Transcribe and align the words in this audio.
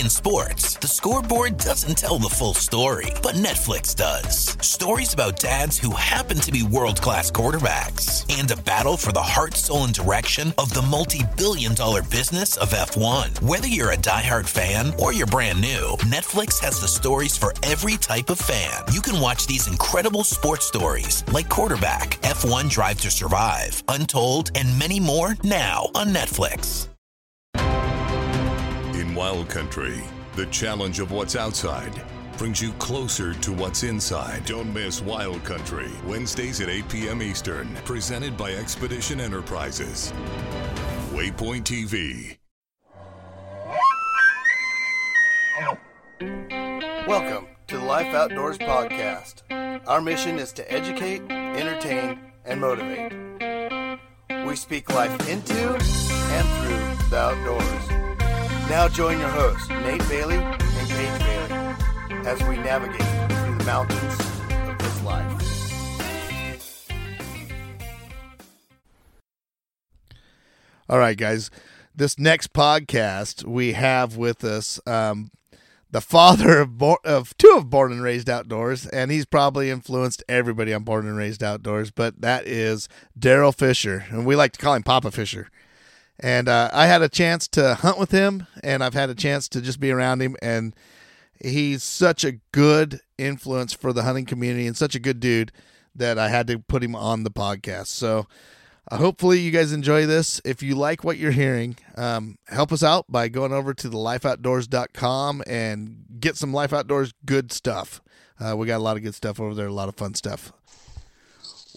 In 0.00 0.08
sports, 0.08 0.76
the 0.76 0.86
scoreboard 0.88 1.58
doesn't 1.58 1.98
tell 1.98 2.18
the 2.18 2.28
full 2.30 2.54
story, 2.54 3.08
but 3.22 3.34
Netflix 3.34 3.94
does. 3.94 4.56
Stories 4.64 5.12
about 5.12 5.38
dads 5.38 5.78
who 5.78 5.90
happen 5.90 6.38
to 6.38 6.50
be 6.50 6.62
world 6.62 7.02
class 7.02 7.30
quarterbacks 7.30 8.24
and 8.38 8.50
a 8.50 8.56
battle 8.56 8.96
for 8.96 9.12
the 9.12 9.20
heart, 9.20 9.58
soul, 9.58 9.84
and 9.84 9.92
direction 9.92 10.54
of 10.56 10.72
the 10.72 10.80
multi 10.80 11.20
billion 11.36 11.74
dollar 11.74 12.02
business 12.02 12.56
of 12.56 12.70
F1. 12.70 13.42
Whether 13.42 13.68
you're 13.68 13.92
a 13.92 13.96
diehard 13.98 14.46
fan 14.46 14.94
or 14.98 15.12
you're 15.12 15.26
brand 15.26 15.60
new, 15.60 15.96
Netflix 16.08 16.58
has 16.60 16.80
the 16.80 16.88
stories 16.88 17.36
for 17.36 17.52
every 17.62 17.98
type 17.98 18.30
of 18.30 18.38
fan. 18.38 18.84
You 18.92 19.02
can 19.02 19.20
watch 19.20 19.46
these 19.46 19.68
incredible 19.68 20.24
sports 20.24 20.66
stories 20.66 21.24
like 21.30 21.50
Quarterback, 21.50 22.12
F1 22.22 22.70
Drive 22.70 23.02
to 23.02 23.10
Survive, 23.10 23.82
Untold, 23.88 24.50
and 24.54 24.78
many 24.78 24.98
more 24.98 25.36
now 25.42 25.90
on 25.94 26.08
Netflix. 26.08 26.88
Wild 29.20 29.50
Country, 29.50 30.00
the 30.34 30.46
challenge 30.46 30.98
of 30.98 31.12
what's 31.12 31.36
outside 31.36 31.92
brings 32.38 32.62
you 32.62 32.72
closer 32.78 33.34
to 33.34 33.52
what's 33.52 33.82
inside. 33.82 34.46
Don't 34.46 34.72
miss 34.72 35.02
Wild 35.02 35.44
Country, 35.44 35.90
Wednesdays 36.06 36.62
at 36.62 36.70
8 36.70 36.88
p.m. 36.88 37.20
Eastern, 37.20 37.74
presented 37.84 38.34
by 38.38 38.52
Expedition 38.52 39.20
Enterprises. 39.20 40.14
Waypoint 41.12 41.64
TV. 41.64 42.38
Welcome 47.06 47.46
to 47.66 47.76
the 47.76 47.84
Life 47.84 48.14
Outdoors 48.14 48.56
Podcast. 48.56 49.42
Our 49.86 50.00
mission 50.00 50.38
is 50.38 50.54
to 50.54 50.72
educate, 50.72 51.20
entertain, 51.30 52.18
and 52.46 52.58
motivate. 52.58 53.12
We 54.46 54.56
speak 54.56 54.88
life 54.88 55.28
into 55.28 55.74
and 55.74 56.98
through 56.98 57.10
the 57.10 57.18
outdoors. 57.18 57.89
Now 58.70 58.86
join 58.86 59.18
your 59.18 59.28
hosts, 59.28 59.68
Nate 59.68 60.08
Bailey 60.08 60.36
and 60.36 60.60
Paige 60.60 61.18
Bailey, 61.18 62.24
as 62.24 62.40
we 62.44 62.56
navigate 62.56 63.00
through 63.00 63.58
the 63.58 63.64
mountains 63.64 64.20
of 64.68 64.78
this 64.78 65.02
life. 65.02 66.52
All 70.88 71.00
right, 71.00 71.16
guys. 71.18 71.50
This 71.96 72.16
next 72.16 72.52
podcast 72.52 73.44
we 73.44 73.72
have 73.72 74.16
with 74.16 74.44
us 74.44 74.78
um, 74.86 75.32
the 75.90 76.00
father 76.00 76.60
of, 76.60 76.80
of 77.04 77.36
two 77.38 77.54
of 77.56 77.70
Born 77.70 77.90
and 77.90 78.04
Raised 78.04 78.30
Outdoors, 78.30 78.86
and 78.86 79.10
he's 79.10 79.26
probably 79.26 79.68
influenced 79.68 80.22
everybody 80.28 80.72
on 80.72 80.84
Born 80.84 81.08
and 81.08 81.16
Raised 81.16 81.42
Outdoors. 81.42 81.90
But 81.90 82.20
that 82.20 82.46
is 82.46 82.88
Darrell 83.18 83.50
Fisher, 83.50 84.04
and 84.10 84.24
we 84.24 84.36
like 84.36 84.52
to 84.52 84.60
call 84.60 84.74
him 84.74 84.84
Papa 84.84 85.10
Fisher. 85.10 85.50
And 86.22 86.48
uh, 86.48 86.70
I 86.72 86.86
had 86.86 87.02
a 87.02 87.08
chance 87.08 87.48
to 87.48 87.74
hunt 87.76 87.98
with 87.98 88.10
him, 88.10 88.46
and 88.62 88.84
I've 88.84 88.94
had 88.94 89.08
a 89.10 89.14
chance 89.14 89.48
to 89.48 89.60
just 89.60 89.80
be 89.80 89.90
around 89.90 90.20
him. 90.20 90.36
And 90.42 90.74
he's 91.40 91.82
such 91.82 92.24
a 92.24 92.32
good 92.52 93.00
influence 93.18 93.72
for 93.72 93.92
the 93.92 94.02
hunting 94.02 94.26
community 94.26 94.66
and 94.66 94.76
such 94.76 94.94
a 94.94 95.00
good 95.00 95.18
dude 95.18 95.50
that 95.94 96.18
I 96.18 96.28
had 96.28 96.46
to 96.48 96.58
put 96.58 96.84
him 96.84 96.94
on 96.94 97.24
the 97.24 97.30
podcast. 97.30 97.88
So 97.88 98.26
uh, 98.90 98.98
hopefully 98.98 99.40
you 99.40 99.50
guys 99.50 99.72
enjoy 99.72 100.06
this. 100.06 100.40
If 100.44 100.62
you 100.62 100.74
like 100.74 101.04
what 101.04 101.16
you're 101.16 101.30
hearing, 101.30 101.76
um, 101.96 102.36
help 102.48 102.70
us 102.70 102.82
out 102.82 103.06
by 103.08 103.28
going 103.28 103.52
over 103.52 103.72
to 103.74 103.88
the 103.88 103.96
lifeoutdoors.com 103.96 105.42
and 105.46 106.04
get 106.18 106.36
some 106.36 106.52
Life 106.52 106.72
Outdoors 106.72 107.14
good 107.24 107.50
stuff. 107.50 108.00
Uh, 108.38 108.56
we 108.56 108.66
got 108.66 108.78
a 108.78 108.82
lot 108.82 108.96
of 108.96 109.02
good 109.02 109.14
stuff 109.14 109.40
over 109.40 109.54
there, 109.54 109.66
a 109.66 109.72
lot 109.72 109.88
of 109.88 109.96
fun 109.96 110.14
stuff. 110.14 110.52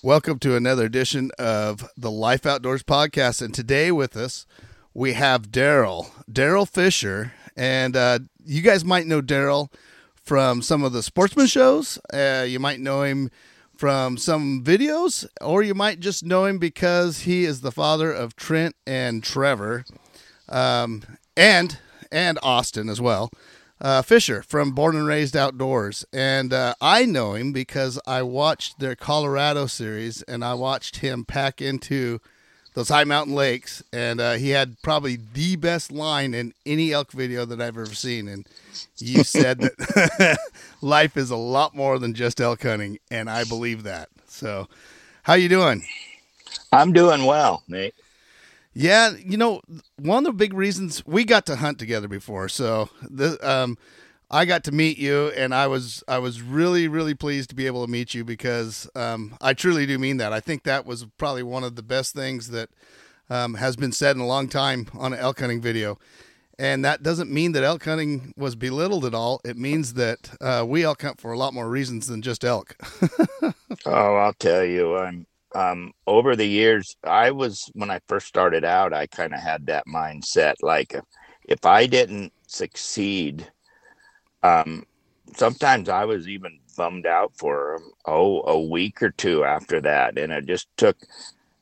Welcome 0.05 0.39
to 0.39 0.57
another 0.57 0.83
edition 0.83 1.31
of 1.39 1.89
the 1.95 2.11
Life 2.11 2.45
Outdoors 2.45 2.83
podcast. 2.83 3.41
And 3.41 3.53
today 3.53 3.89
with 3.89 4.17
us, 4.17 4.45
we 4.93 5.13
have 5.13 5.49
Darrell, 5.49 6.11
Darrell 6.29 6.65
Fisher. 6.65 7.31
And 7.55 7.95
uh, 7.95 8.19
you 8.43 8.61
guys 8.61 8.83
might 8.83 9.07
know 9.07 9.21
Darrell 9.21 9.71
from 10.21 10.61
some 10.61 10.83
of 10.83 10.91
the 10.91 11.03
sportsman 11.03 11.47
shows. 11.47 11.99
Uh, 12.13 12.43
you 12.45 12.59
might 12.59 12.81
know 12.81 13.03
him 13.03 13.31
from 13.77 14.17
some 14.17 14.61
videos, 14.61 15.25
or 15.39 15.63
you 15.63 15.73
might 15.73 16.01
just 16.01 16.25
know 16.25 16.43
him 16.43 16.57
because 16.57 17.19
he 17.19 17.45
is 17.45 17.61
the 17.61 17.71
father 17.71 18.11
of 18.11 18.35
Trent 18.35 18.75
and 18.85 19.23
Trevor, 19.23 19.85
um, 20.49 21.03
and 21.37 21.79
and 22.11 22.37
Austin 22.43 22.89
as 22.89 22.99
well 22.99 23.31
uh, 23.81 24.01
Fisher 24.01 24.41
from 24.43 24.71
Born 24.71 24.95
and 24.95 25.07
Raised 25.07 25.35
Outdoors. 25.35 26.05
And 26.13 26.53
uh, 26.53 26.75
I 26.81 27.05
know 27.05 27.33
him 27.33 27.51
because 27.51 27.99
I 28.07 28.21
watched 28.21 28.79
their 28.79 28.95
Colorado 28.95 29.67
series 29.67 30.21
and 30.23 30.43
I 30.43 30.53
watched 30.53 30.97
him 30.97 31.25
pack 31.25 31.61
into 31.61 32.19
those 32.73 32.89
high 32.89 33.03
mountain 33.03 33.35
lakes. 33.35 33.83
And 33.91 34.19
uh, 34.19 34.33
he 34.33 34.49
had 34.51 34.81
probably 34.81 35.17
the 35.33 35.55
best 35.55 35.91
line 35.91 36.33
in 36.33 36.53
any 36.65 36.91
elk 36.93 37.11
video 37.11 37.45
that 37.45 37.61
I've 37.61 37.77
ever 37.77 37.85
seen. 37.87 38.27
And 38.27 38.47
you 38.97 39.23
said 39.23 39.59
that 39.59 40.37
life 40.81 41.17
is 41.17 41.29
a 41.29 41.35
lot 41.35 41.75
more 41.75 41.99
than 41.99 42.13
just 42.13 42.41
elk 42.41 42.63
hunting. 42.63 42.99
And 43.11 43.29
I 43.29 43.43
believe 43.43 43.83
that. 43.83 44.09
So, 44.27 44.67
how 45.23 45.33
you 45.35 45.47
doing? 45.49 45.85
I'm 46.71 46.91
doing 46.91 47.25
well, 47.25 47.63
Nate. 47.67 47.95
Yeah, 48.73 49.13
you 49.23 49.37
know, 49.37 49.61
one 49.99 50.25
of 50.25 50.33
the 50.33 50.37
big 50.37 50.53
reasons 50.53 51.05
we 51.05 51.25
got 51.25 51.45
to 51.45 51.57
hunt 51.57 51.77
together 51.77 52.07
before, 52.07 52.49
so 52.49 52.89
the 53.01 53.37
um, 53.47 53.77
I 54.31 54.45
got 54.45 54.63
to 54.63 54.71
meet 54.71 54.97
you, 54.97 55.27
and 55.29 55.53
I 55.53 55.67
was 55.67 56.03
I 56.07 56.17
was 56.17 56.41
really 56.41 56.87
really 56.87 57.13
pleased 57.13 57.49
to 57.49 57.55
be 57.55 57.67
able 57.67 57.85
to 57.85 57.91
meet 57.91 58.15
you 58.15 58.23
because 58.25 58.89
um, 58.95 59.37
I 59.41 59.53
truly 59.53 59.85
do 59.85 59.99
mean 59.99 60.17
that. 60.17 60.33
I 60.33 60.39
think 60.39 60.63
that 60.63 60.85
was 60.87 61.05
probably 61.17 61.43
one 61.43 61.63
of 61.63 61.75
the 61.75 61.83
best 61.83 62.15
things 62.15 62.49
that 62.49 62.69
um, 63.29 63.55
has 63.55 63.75
been 63.75 63.91
said 63.91 64.15
in 64.15 64.21
a 64.21 64.27
long 64.27 64.47
time 64.47 64.87
on 64.93 65.13
an 65.13 65.19
elk 65.19 65.39
hunting 65.39 65.61
video. 65.61 65.99
And 66.59 66.85
that 66.85 67.01
doesn't 67.01 67.31
mean 67.31 67.53
that 67.53 67.63
elk 67.63 67.83
hunting 67.83 68.31
was 68.37 68.55
belittled 68.55 69.05
at 69.05 69.15
all. 69.15 69.41
It 69.43 69.57
means 69.57 69.95
that 69.95 70.31
uh, 70.39 70.63
we 70.67 70.83
elk 70.83 71.01
hunt 71.01 71.19
for 71.19 71.31
a 71.31 71.37
lot 71.37 71.53
more 71.53 71.67
reasons 71.67 72.07
than 72.07 72.21
just 72.21 72.43
elk. 72.43 72.75
oh, 73.85 74.15
I'll 74.15 74.33
tell 74.33 74.63
you, 74.63 74.95
I'm 74.95 75.25
um, 75.55 75.93
over 76.07 76.35
the 76.35 76.45
years, 76.47 76.95
I 77.03 77.31
was 77.31 77.69
when 77.73 77.91
I 77.91 77.99
first 78.07 78.27
started 78.27 78.63
out, 78.63 78.93
I 78.93 79.07
kind 79.07 79.33
of 79.33 79.39
had 79.39 79.67
that 79.67 79.85
mindset. 79.87 80.55
Like, 80.61 80.95
if 81.47 81.65
I 81.65 81.85
didn't 81.85 82.33
succeed, 82.47 83.51
um, 84.41 84.85
sometimes 85.35 85.89
I 85.89 86.05
was 86.05 86.27
even 86.27 86.59
bummed 86.75 87.05
out 87.05 87.33
for 87.37 87.79
oh 88.05 88.41
a 88.43 88.59
week 88.59 89.01
or 89.03 89.11
two 89.11 89.43
after 89.43 89.81
that, 89.81 90.17
and 90.17 90.31
it 90.31 90.45
just 90.45 90.67
took, 90.77 90.97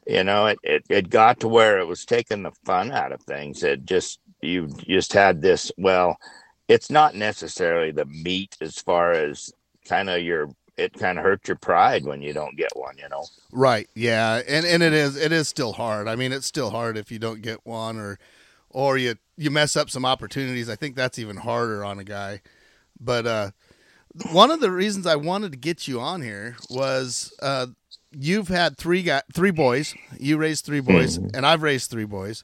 you 0.07 0.24
know, 0.24 0.47
it 0.47 0.59
it, 0.63 0.85
it 0.90 1.09
got 1.09 1.40
to 1.41 1.47
where 1.47 1.80
it 1.80 1.88
was 1.88 2.06
taking 2.06 2.44
the 2.44 2.51
fun 2.66 2.91
out 2.91 3.12
of 3.12 3.22
things. 3.24 3.63
It 3.63 3.85
just 3.85 4.19
you 4.41 4.68
just 4.88 5.13
had 5.13 5.41
this. 5.41 5.72
Well, 5.78 6.18
it's 6.68 6.90
not 6.90 7.16
necessarily 7.16 7.91
the 7.91 8.06
meat 8.06 8.57
as 8.62 8.78
far 8.78 9.12
as 9.12 9.53
kind 9.85 10.09
of 10.09 10.22
your 10.22 10.50
it 10.77 10.93
kind 10.93 11.17
of 11.17 11.23
hurts 11.23 11.47
your 11.47 11.57
pride 11.57 12.05
when 12.05 12.21
you 12.21 12.33
don't 12.33 12.57
get 12.57 12.71
one, 12.75 12.97
you 12.97 13.07
know. 13.09 13.25
Right. 13.51 13.89
Yeah. 13.95 14.41
And 14.47 14.65
and 14.65 14.81
it 14.81 14.93
is 14.93 15.15
it 15.15 15.31
is 15.31 15.47
still 15.47 15.73
hard. 15.73 16.07
I 16.07 16.15
mean, 16.15 16.31
it's 16.31 16.47
still 16.47 16.69
hard 16.69 16.97
if 16.97 17.11
you 17.11 17.19
don't 17.19 17.41
get 17.41 17.65
one 17.65 17.97
or 17.97 18.19
or 18.69 18.97
you 18.97 19.15
you 19.37 19.51
mess 19.51 19.75
up 19.75 19.89
some 19.89 20.05
opportunities. 20.05 20.69
I 20.69 20.75
think 20.75 20.95
that's 20.95 21.19
even 21.19 21.37
harder 21.37 21.83
on 21.83 21.99
a 21.99 22.03
guy. 22.03 22.41
But 22.99 23.27
uh 23.27 23.51
one 24.31 24.51
of 24.51 24.59
the 24.59 24.71
reasons 24.71 25.05
I 25.05 25.15
wanted 25.15 25.51
to 25.51 25.57
get 25.57 25.87
you 25.87 25.99
on 25.99 26.21
here 26.21 26.57
was 26.69 27.33
uh 27.41 27.67
you've 28.11 28.47
had 28.47 28.77
three 28.77 29.03
got 29.03 29.25
three 29.33 29.51
boys. 29.51 29.93
You 30.19 30.38
raised 30.38 30.65
three 30.65 30.81
boys 30.81 31.17
mm-hmm. 31.17 31.35
and 31.35 31.45
I've 31.45 31.63
raised 31.63 31.91
three 31.91 32.05
boys. 32.05 32.43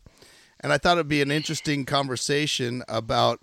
And 0.59 0.73
I 0.73 0.79
thought 0.79 0.97
it'd 0.97 1.07
be 1.07 1.21
an 1.21 1.31
interesting 1.31 1.85
conversation 1.85 2.83
about 2.87 3.41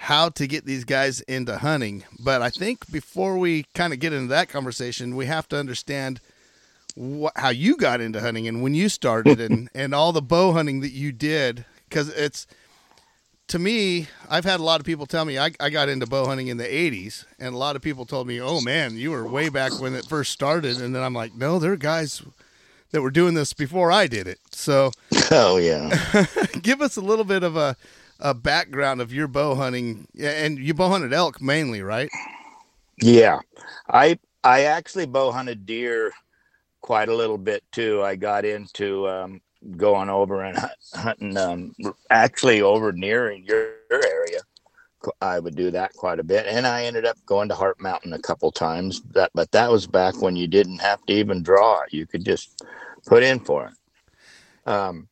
how 0.00 0.30
to 0.30 0.46
get 0.46 0.64
these 0.64 0.84
guys 0.84 1.20
into 1.22 1.58
hunting. 1.58 2.02
But 2.18 2.40
I 2.40 2.48
think 2.48 2.90
before 2.90 3.36
we 3.36 3.66
kind 3.74 3.92
of 3.92 3.98
get 3.98 4.14
into 4.14 4.28
that 4.28 4.48
conversation, 4.48 5.14
we 5.14 5.26
have 5.26 5.46
to 5.50 5.58
understand 5.58 6.22
what, 6.94 7.34
how 7.36 7.50
you 7.50 7.76
got 7.76 8.00
into 8.00 8.18
hunting 8.18 8.48
and 8.48 8.62
when 8.62 8.72
you 8.72 8.88
started 8.88 9.38
and, 9.42 9.68
and 9.74 9.94
all 9.94 10.12
the 10.12 10.22
bow 10.22 10.52
hunting 10.52 10.80
that 10.80 10.92
you 10.92 11.12
did. 11.12 11.66
Because 11.86 12.08
it's, 12.08 12.46
to 13.48 13.58
me, 13.58 14.08
I've 14.30 14.46
had 14.46 14.58
a 14.58 14.62
lot 14.62 14.80
of 14.80 14.86
people 14.86 15.04
tell 15.04 15.26
me 15.26 15.38
I, 15.38 15.50
I 15.60 15.68
got 15.68 15.90
into 15.90 16.06
bow 16.06 16.24
hunting 16.24 16.48
in 16.48 16.56
the 16.56 16.64
80s, 16.64 17.26
and 17.38 17.54
a 17.54 17.58
lot 17.58 17.76
of 17.76 17.82
people 17.82 18.06
told 18.06 18.26
me, 18.26 18.40
oh 18.40 18.62
man, 18.62 18.96
you 18.96 19.10
were 19.10 19.28
way 19.28 19.50
back 19.50 19.78
when 19.80 19.94
it 19.94 20.06
first 20.06 20.32
started. 20.32 20.80
And 20.80 20.94
then 20.94 21.02
I'm 21.02 21.14
like, 21.14 21.34
no, 21.34 21.58
there 21.58 21.72
are 21.72 21.76
guys 21.76 22.22
that 22.92 23.02
were 23.02 23.10
doing 23.10 23.34
this 23.34 23.52
before 23.52 23.92
I 23.92 24.06
did 24.06 24.26
it. 24.26 24.38
So, 24.50 24.92
oh, 25.30 25.58
yeah. 25.58 26.24
give 26.62 26.80
us 26.80 26.96
a 26.96 27.02
little 27.02 27.26
bit 27.26 27.42
of 27.42 27.54
a, 27.56 27.76
a 28.20 28.34
background 28.34 29.00
of 29.00 29.12
your 29.12 29.28
bow 29.28 29.54
hunting, 29.54 30.06
and 30.20 30.58
you 30.58 30.74
bow 30.74 30.88
hunted 30.88 31.12
elk 31.12 31.40
mainly, 31.40 31.82
right? 31.82 32.10
Yeah, 33.00 33.40
I 33.88 34.18
I 34.44 34.62
actually 34.64 35.06
bow 35.06 35.32
hunted 35.32 35.66
deer 35.66 36.12
quite 36.80 37.08
a 37.08 37.14
little 37.14 37.38
bit 37.38 37.64
too. 37.72 38.02
I 38.02 38.16
got 38.16 38.44
into 38.44 39.08
um, 39.08 39.40
going 39.76 40.08
over 40.08 40.42
and 40.42 40.58
hunting, 40.94 41.36
um, 41.36 41.74
actually 42.10 42.62
over 42.62 42.92
near 42.92 43.30
in 43.30 43.44
your 43.44 43.74
area. 43.90 44.40
I 45.22 45.38
would 45.38 45.56
do 45.56 45.70
that 45.70 45.94
quite 45.94 46.18
a 46.18 46.24
bit, 46.24 46.46
and 46.46 46.66
I 46.66 46.84
ended 46.84 47.06
up 47.06 47.16
going 47.24 47.48
to 47.48 47.54
Heart 47.54 47.80
Mountain 47.80 48.12
a 48.12 48.18
couple 48.18 48.52
times. 48.52 49.00
That, 49.12 49.30
but 49.34 49.50
that 49.52 49.70
was 49.70 49.86
back 49.86 50.20
when 50.20 50.36
you 50.36 50.46
didn't 50.46 50.80
have 50.80 51.04
to 51.06 51.14
even 51.14 51.42
draw 51.42 51.82
you 51.90 52.06
could 52.06 52.24
just 52.24 52.62
put 53.06 53.22
in 53.22 53.40
for 53.40 53.66
it. 53.68 54.70
Um, 54.70 55.08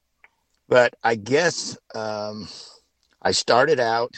but 0.68 0.94
I 1.02 1.14
guess 1.14 1.78
um, 1.94 2.48
I 3.22 3.32
started 3.32 3.80
out 3.80 4.14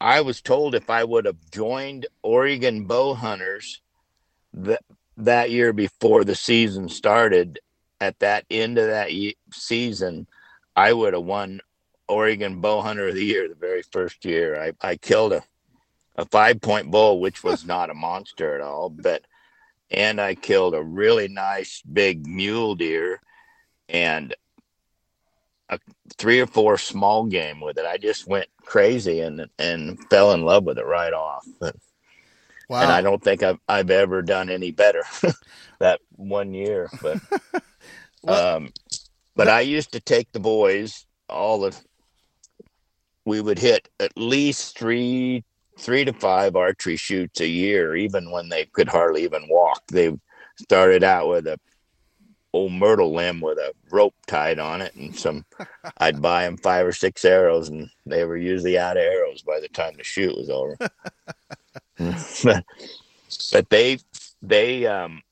I 0.00 0.20
was 0.20 0.42
told 0.42 0.74
if 0.74 0.90
I 0.90 1.04
would 1.04 1.24
have 1.24 1.50
joined 1.50 2.06
Oregon 2.22 2.84
bow 2.84 3.14
hunters 3.14 3.80
that 4.52 4.82
that 5.18 5.50
year 5.50 5.72
before 5.72 6.24
the 6.24 6.34
season 6.34 6.88
started, 6.88 7.58
at 8.00 8.18
that 8.18 8.44
end 8.50 8.76
of 8.76 8.88
that 8.88 9.10
season, 9.50 10.26
I 10.74 10.92
would 10.92 11.14
have 11.14 11.22
won 11.22 11.62
Oregon 12.06 12.60
bow 12.60 12.82
hunter 12.82 13.08
of 13.08 13.14
the 13.14 13.24
year 13.24 13.48
the 13.48 13.54
very 13.54 13.80
first 13.80 14.26
year. 14.26 14.60
I, 14.60 14.72
I 14.86 14.96
killed 14.96 15.32
a 15.32 15.42
a 16.16 16.24
five 16.26 16.60
point 16.60 16.90
bull, 16.90 17.20
which 17.20 17.44
was 17.44 17.64
not 17.64 17.90
a 17.90 17.94
monster 17.94 18.54
at 18.54 18.60
all, 18.60 18.88
but 18.88 19.24
and 19.90 20.20
I 20.20 20.34
killed 20.34 20.74
a 20.74 20.82
really 20.82 21.28
nice 21.28 21.82
big 21.82 22.26
mule 22.26 22.74
deer 22.74 23.20
and 23.88 24.34
a, 25.68 25.78
three 26.18 26.40
or 26.40 26.46
four 26.46 26.78
small 26.78 27.26
game 27.26 27.60
with 27.60 27.78
it. 27.78 27.86
I 27.86 27.96
just 27.98 28.26
went 28.26 28.48
crazy 28.64 29.20
and 29.20 29.46
and 29.58 29.98
fell 30.10 30.32
in 30.32 30.42
love 30.42 30.64
with 30.64 30.78
it 30.78 30.86
right 30.86 31.12
off. 31.12 31.46
But, 31.60 31.76
Wow. 32.68 32.82
And 32.82 32.90
I 32.90 33.00
don't 33.00 33.22
think 33.22 33.42
I've 33.42 33.60
I've 33.68 33.90
ever 33.90 34.22
done 34.22 34.50
any 34.50 34.72
better 34.72 35.02
that 35.78 36.00
one 36.16 36.52
year. 36.52 36.90
But 37.00 37.20
um, 38.26 38.72
but 39.36 39.48
I 39.48 39.60
used 39.60 39.92
to 39.92 40.00
take 40.00 40.32
the 40.32 40.40
boys 40.40 41.06
all 41.28 41.60
the. 41.60 41.76
We 43.24 43.40
would 43.40 43.58
hit 43.58 43.88
at 43.98 44.16
least 44.16 44.78
three 44.78 45.44
three 45.78 46.04
to 46.04 46.12
five 46.12 46.56
archery 46.56 46.96
shoots 46.96 47.40
a 47.40 47.48
year, 47.48 47.96
even 47.96 48.30
when 48.30 48.48
they 48.48 48.66
could 48.66 48.88
hardly 48.88 49.24
even 49.24 49.46
walk. 49.48 49.82
They 49.88 50.16
started 50.58 51.04
out 51.04 51.28
with 51.28 51.46
a 51.46 51.58
old 52.52 52.72
myrtle 52.72 53.14
limb 53.14 53.40
with 53.40 53.58
a 53.58 53.72
rope 53.90 54.14
tied 54.26 54.58
on 54.58 54.80
it, 54.80 54.94
and 54.94 55.16
some. 55.16 55.44
I'd 55.98 56.22
buy 56.22 56.44
them 56.44 56.56
five 56.56 56.86
or 56.86 56.92
six 56.92 57.24
arrows, 57.24 57.68
and 57.68 57.88
they 58.06 58.24
were 58.24 58.36
usually 58.36 58.78
out 58.78 58.96
of 58.96 59.02
arrows 59.02 59.42
by 59.42 59.60
the 59.60 59.68
time 59.68 59.94
the 59.96 60.04
shoot 60.04 60.36
was 60.36 60.50
over. 60.50 60.76
but, 62.44 62.64
but 63.52 63.70
they 63.70 63.98
they 64.42 64.86
um 64.86 65.22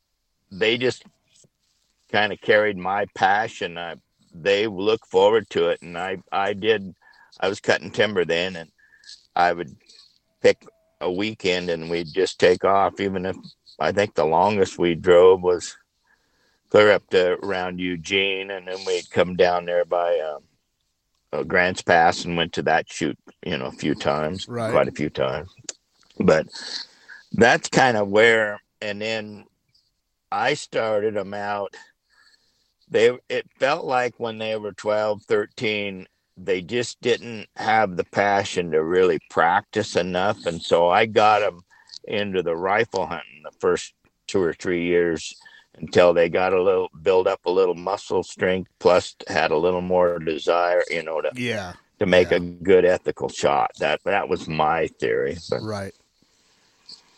they 0.51 0.79
just 0.79 1.05
kind 2.11 2.33
of 2.33 2.41
carried 2.41 2.77
my 2.77 3.07
passion. 3.15 3.77
I, 3.77 3.97
they 4.33 4.67
look 4.67 5.07
forward 5.07 5.49
to 5.51 5.69
it, 5.69 5.83
and 5.83 5.97
I 5.97 6.19
I 6.31 6.53
did. 6.53 6.95
I 7.41 7.49
was 7.49 7.61
cutting 7.61 7.91
timber 7.91 8.25
then, 8.25 8.57
and 8.57 8.71
I 9.35 9.53
would 9.53 9.77
pick 10.45 10.65
a 11.01 11.11
weekend, 11.11 11.71
and 11.71 11.91
we'd 11.91 12.13
just 12.13 12.39
take 12.39 12.65
off. 12.65 13.01
Even 13.01 13.27
if 13.27 13.37
I 13.81 13.91
think 13.91 14.15
the 14.15 14.27
longest 14.27 14.79
we 14.79 14.95
drove 14.95 15.43
was 15.43 15.77
clear 16.71 16.93
up 16.93 17.09
to 17.11 17.33
around 17.43 17.81
Eugene, 17.81 18.51
and 18.53 18.69
then 18.69 18.79
we'd 18.87 19.11
come 19.11 19.35
down 19.35 19.65
there 19.65 19.85
by 19.85 20.21
um, 20.21 20.43
uh, 21.33 21.43
Grants 21.43 21.83
Pass 21.83 22.25
and 22.25 22.37
went 22.37 22.53
to 22.53 22.63
that 22.63 22.89
shoot, 22.89 23.19
you 23.45 23.57
know, 23.59 23.67
a 23.67 23.73
few 23.73 23.95
times, 23.95 24.47
Right. 24.47 24.71
quite 24.71 24.87
a 24.89 24.93
few 24.93 25.11
times. 25.11 25.51
But 26.21 26.47
that's 27.33 27.69
kind 27.69 27.97
of 27.97 28.09
where, 28.09 28.61
and 28.81 29.01
then 29.01 29.47
I 30.31 30.55
started 30.55 31.15
them 31.15 31.35
out. 31.35 31.75
They 32.91 33.17
it 33.29 33.49
felt 33.59 33.87
like 33.87 34.15
when 34.19 34.39
they 34.39 34.57
were 34.57 34.73
12, 34.73 35.23
13, 35.23 36.07
they 36.37 36.61
just 36.61 37.01
didn't 37.01 37.47
have 37.57 37.97
the 37.97 38.05
passion 38.05 38.71
to 38.73 38.83
really 38.83 39.19
practice 39.31 39.97
enough, 39.97 40.47
and 40.47 40.61
so 40.61 40.89
I 40.89 41.07
got 41.07 41.41
them 41.41 41.63
into 42.07 42.43
the 42.43 42.57
rifle 42.57 43.07
hunting 43.07 43.43
the 43.45 43.51
first 43.61 43.95
two 44.27 44.43
or 44.43 44.53
three 44.53 44.85
years 44.85 45.35
until 45.77 46.13
they 46.15 46.29
got 46.29 46.53
a 46.53 46.63
little 46.63 46.89
build 47.03 47.27
up 47.27 47.41
a 47.47 47.51
little 47.51 47.75
muscle 47.75 48.23
strength 48.23 48.71
plus 48.79 49.17
had 49.29 49.51
a 49.51 49.57
little 49.57 49.81
more 49.81 50.19
desire 50.19 50.83
you 50.91 51.03
know 51.03 51.21
to, 51.21 51.31
yeah. 51.35 51.73
to 51.99 52.07
make 52.07 52.31
Yeah. 52.31 52.37
a 52.37 52.41
good 52.41 52.85
ethical 52.85 53.29
shot 53.29 53.73
that 53.81 54.01
that 54.05 54.29
was 54.29 54.47
my 54.49 54.87
theory 54.87 55.37
but 55.51 55.63
Right. 55.63 55.95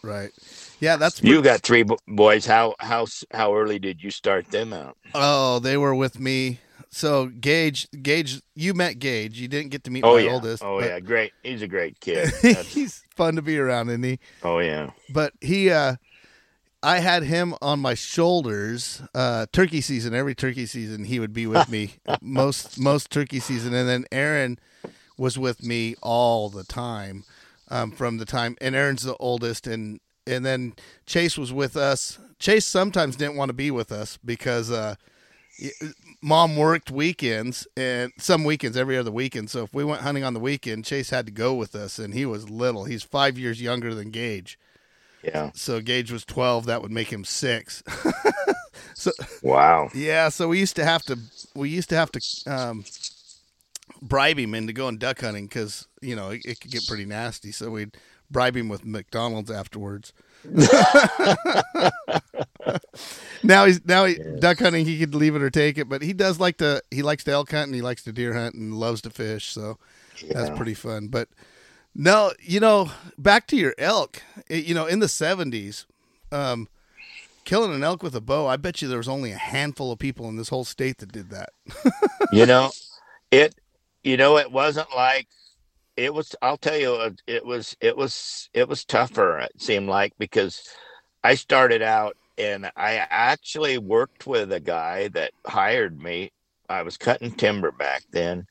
Right. 0.03 0.31
Yeah, 0.79 0.97
that's 0.97 1.23
you 1.23 1.43
got 1.43 1.63
three 1.63 1.85
boys 2.07 2.47
how 2.47 2.75
how 2.79 3.07
how 3.33 3.57
early 3.57 3.79
did 3.79 4.03
you 4.03 4.11
start 4.11 4.51
them 4.51 4.73
out 4.73 4.97
Oh, 5.15 5.59
they 5.59 5.77
were 5.77 5.95
with 5.95 6.21
me. 6.21 6.61
So 6.91 7.27
Gage, 7.27 7.89
Gage, 8.03 8.41
you 8.55 8.73
met 8.75 8.99
Gage. 8.99 9.39
You 9.39 9.49
didn't 9.49 9.71
get 9.71 9.85
to 9.85 9.91
meet 9.91 10.05
oh 10.05 10.15
my 10.15 10.21
yeah 10.21 10.31
oldest. 10.33 10.63
oh 10.65 10.81
yeah 10.81 10.99
great 11.01 11.33
he's 11.43 11.63
a 11.63 11.69
great 11.69 12.01
kid 12.01 12.31
he's 12.67 13.03
fun 13.15 13.37
to 13.37 13.43
be 13.43 13.59
around, 13.59 13.89
isn't 13.89 14.03
he? 14.03 14.19
oh 14.43 14.59
yeah 14.61 14.91
But 15.13 15.33
he, 15.41 15.71
uh, 15.71 15.97
I 16.83 16.99
had 17.01 17.23
him 17.25 17.55
on 17.61 17.81
my 17.81 17.95
shoulders. 17.95 19.03
Uh, 19.15 19.47
turkey 19.53 19.81
season, 19.81 20.15
every 20.15 20.35
turkey 20.35 20.67
season, 20.67 21.05
he 21.05 21.19
would 21.19 21.33
be 21.33 21.47
with 21.47 21.69
me 21.69 21.95
most 22.23 22.79
most 22.79 23.11
turkey 23.11 23.41
season, 23.41 23.75
and 23.75 23.89
then 23.89 24.05
Aaron 24.13 24.59
was 25.19 25.39
with 25.39 25.63
me 25.65 25.97
all 26.03 26.49
the 26.49 26.63
time 26.65 27.25
um, 27.71 27.91
from 27.91 28.19
the 28.19 28.25
time. 28.27 28.57
And 28.61 28.75
Aaron's 28.77 29.03
the 29.03 29.17
oldest, 29.17 29.67
and 29.67 30.01
and 30.27 30.45
then 30.47 30.75
Chase 31.07 31.37
was 31.37 31.53
with 31.53 31.77
us. 31.77 32.19
Chase 32.39 32.67
sometimes 32.67 33.17
didn't 33.17 33.37
want 33.37 33.49
to 33.49 33.55
be 33.55 33.71
with 33.71 33.91
us 33.91 34.19
because 34.25 34.71
uh, 34.71 34.95
mom 36.23 36.57
worked 36.57 36.91
weekends 36.91 37.67
and 37.77 38.13
some 38.19 38.45
weekends 38.45 38.77
every 38.77 38.97
other 38.97 39.11
weekend. 39.11 39.51
So 39.51 39.65
if 39.65 39.75
we 39.75 39.85
went 39.85 40.03
hunting 40.03 40.25
on 40.25 40.35
the 40.35 40.41
weekend, 40.41 40.85
Chase 40.85 41.11
had 41.11 41.27
to 41.27 41.33
go 41.33 41.55
with 41.55 41.75
us, 41.75 41.99
and 41.99 42.15
he 42.15 42.27
was 42.27 42.51
little. 42.51 42.85
He's 42.85 43.03
five 43.03 43.39
years 43.39 43.61
younger 43.61 43.95
than 43.95 44.11
Gage. 44.11 44.59
yeah 45.23 45.51
So 45.55 45.81
Gage 45.81 46.13
was 46.13 46.25
12. 46.25 46.67
That 46.67 46.83
would 46.83 46.93
make 46.93 47.13
him 47.13 47.25
six. 47.25 47.83
so 48.95 49.11
wow 49.43 49.89
yeah, 49.95 50.29
so 50.29 50.49
we 50.49 50.59
used 50.59 50.77
to 50.77 50.85
have 50.85 51.03
to 51.05 51.19
we 51.55 51.69
used 51.69 51.91
to 51.91 51.97
have 51.97 52.11
to 52.13 52.21
um, 52.47 52.85
bribe 54.03 54.39
him 54.39 54.55
into 54.55 54.73
going 54.73 54.99
duck 54.99 55.21
hunting 55.21 55.47
because 55.47 55.87
you 56.01 56.17
know 56.17 56.31
it, 56.31 56.43
it 56.45 56.61
could 56.61 56.71
get 56.71 56.87
pretty 56.87 57.05
nasty. 57.05 57.53
So 57.53 57.71
we'd 57.71 57.97
bribe 58.31 58.57
him 58.57 58.69
with 58.69 58.85
McDonald's 58.85 59.51
afterwards. 59.51 60.13
Now 63.43 63.65
he's 63.67 63.85
now 63.85 64.05
he, 64.05 64.19
duck 64.39 64.59
hunting. 64.59 64.85
He 64.87 64.99
could 64.99 65.15
leave 65.15 65.35
it 65.37 65.43
or 65.43 65.51
take 65.51 65.79
it, 65.79 65.89
but 65.89 66.03
he 66.03 66.13
does 66.13 66.41
like 66.41 66.59
to 66.59 66.83
he 66.91 67.03
likes 67.03 67.25
to 67.25 67.33
elk 67.33 67.51
hunt 67.51 67.67
and 67.67 67.75
he 67.75 67.83
likes 67.83 68.03
to 68.05 68.13
deer 68.13 68.35
hunt 68.35 68.55
and 68.55 68.75
loves 68.75 69.01
to 69.03 69.11
fish. 69.11 69.47
So 69.53 69.79
that's 70.31 70.51
pretty 70.57 70.75
fun. 70.75 71.09
But 71.09 71.29
no, 71.95 72.33
you 72.41 72.61
know, 72.61 72.91
back 73.19 73.47
to 73.49 73.57
your 73.57 73.75
elk. 73.79 74.23
It- 74.49 74.65
you 74.65 74.75
know, 74.75 74.87
in 74.87 74.99
the 75.01 75.09
seventies, 75.09 75.87
um, 76.33 76.69
killing 77.45 77.73
an 77.75 77.85
elk 77.85 78.03
with 78.03 78.15
a 78.15 78.21
bow. 78.21 78.47
I 78.47 78.57
bet 78.57 78.83
you 78.83 78.89
there 78.89 78.99
was 78.99 79.09
only 79.09 79.33
a 79.33 79.37
handful 79.39 79.93
of 79.93 79.99
people 79.99 80.29
in 80.29 80.37
this 80.37 80.49
whole 80.49 80.65
state 80.65 80.99
that 80.99 81.13
did 81.13 81.31
that. 81.31 81.51
you 82.33 82.47
know 82.47 82.71
it 83.31 83.55
you 84.05 84.17
know 84.17 84.37
it 84.39 84.51
wasn't 84.53 84.89
like 84.95 85.27
it 85.97 86.13
was 86.13 86.35
i'll 86.43 86.57
tell 86.57 86.77
you 86.77 86.93
uh, 86.95 87.11
it 87.27 87.45
was 87.45 87.77
it 87.81 87.97
was 87.97 88.49
it 88.53 88.69
was 88.69 88.85
tougher 88.85 89.39
it 89.39 89.53
seemed 89.59 89.89
like 89.89 90.13
because 90.19 90.69
i 91.25 91.35
started 91.35 91.83
out 91.83 92.17
and 92.39 92.71
i 92.77 92.95
actually 93.11 93.79
worked 93.79 94.27
with 94.27 94.53
a 94.53 94.61
guy 94.61 95.09
that 95.09 95.33
hired 95.47 96.01
me 96.01 96.31
i 96.69 96.83
was 96.83 96.97
cutting 96.97 97.31
timber 97.31 97.71
back 97.73 98.03
then 98.13 98.47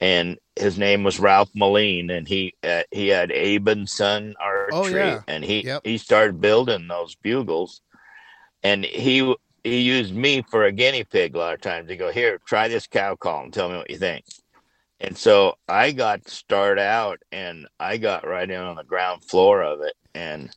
and 0.00 0.38
his 0.56 0.78
name 0.78 1.04
was 1.04 1.20
ralph 1.20 1.50
moline 1.54 2.10
and 2.10 2.26
he 2.28 2.52
uh, 2.64 2.82
he 2.90 3.08
had 3.08 3.30
abe 3.32 3.68
and 3.68 3.88
son 3.88 4.34
archery 4.40 4.72
Oh, 4.72 4.86
yeah. 4.88 5.22
and 5.28 5.44
he 5.44 5.64
Yep. 5.64 5.82
he 5.84 5.98
started 5.98 6.40
building 6.40 6.88
those 6.88 7.14
bugles 7.16 7.80
and 8.62 8.84
he 8.84 9.34
he 9.64 9.80
used 9.80 10.14
me 10.14 10.42
for 10.42 10.64
a 10.64 10.72
guinea 10.72 11.04
pig 11.04 11.34
a 11.34 11.38
lot 11.38 11.54
of 11.54 11.60
times. 11.60 11.90
He 11.90 11.96
go, 11.96 12.10
here, 12.10 12.38
try 12.46 12.68
this 12.68 12.86
cow 12.86 13.16
call 13.16 13.44
and 13.44 13.52
tell 13.52 13.68
me 13.68 13.76
what 13.76 13.90
you 13.90 13.98
think. 13.98 14.24
And 15.00 15.16
so 15.16 15.56
I 15.68 15.92
got 15.92 16.24
to 16.24 16.30
start 16.30 16.78
out 16.78 17.20
and 17.30 17.66
I 17.78 17.98
got 17.98 18.26
right 18.26 18.48
in 18.48 18.60
on 18.60 18.76
the 18.76 18.84
ground 18.84 19.24
floor 19.24 19.62
of 19.62 19.80
it. 19.82 19.94
And 20.14 20.50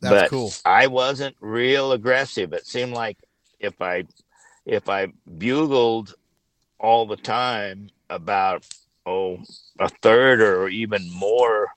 That's 0.00 0.22
but 0.22 0.30
cool. 0.30 0.52
I 0.64 0.88
wasn't 0.88 1.36
real 1.40 1.92
aggressive. 1.92 2.52
It 2.52 2.66
seemed 2.66 2.92
like 2.92 3.18
if 3.60 3.80
I 3.80 4.04
if 4.66 4.88
I 4.88 5.08
bugled 5.38 6.14
all 6.78 7.06
the 7.06 7.16
time 7.16 7.90
about 8.10 8.66
oh 9.06 9.38
a 9.78 9.88
third 9.88 10.40
or 10.40 10.68
even 10.68 11.08
more 11.12 11.68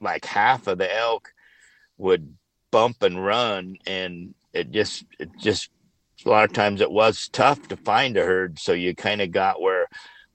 like 0.00 0.24
half 0.24 0.66
of 0.66 0.78
the 0.78 0.94
elk 0.94 1.32
would 1.98 2.34
bump 2.70 3.02
and 3.02 3.24
run 3.24 3.76
and 3.86 4.34
it 4.52 4.70
just 4.72 5.04
it 5.18 5.30
just 5.38 5.70
a 6.24 6.28
lot 6.30 6.44
of 6.44 6.52
times 6.52 6.80
it 6.80 6.90
was 6.90 7.28
tough 7.28 7.68
to 7.68 7.76
find 7.76 8.16
a 8.16 8.24
herd. 8.24 8.58
So 8.58 8.72
you 8.72 8.94
kind 8.94 9.20
of 9.20 9.30
got 9.30 9.60
where, 9.60 9.75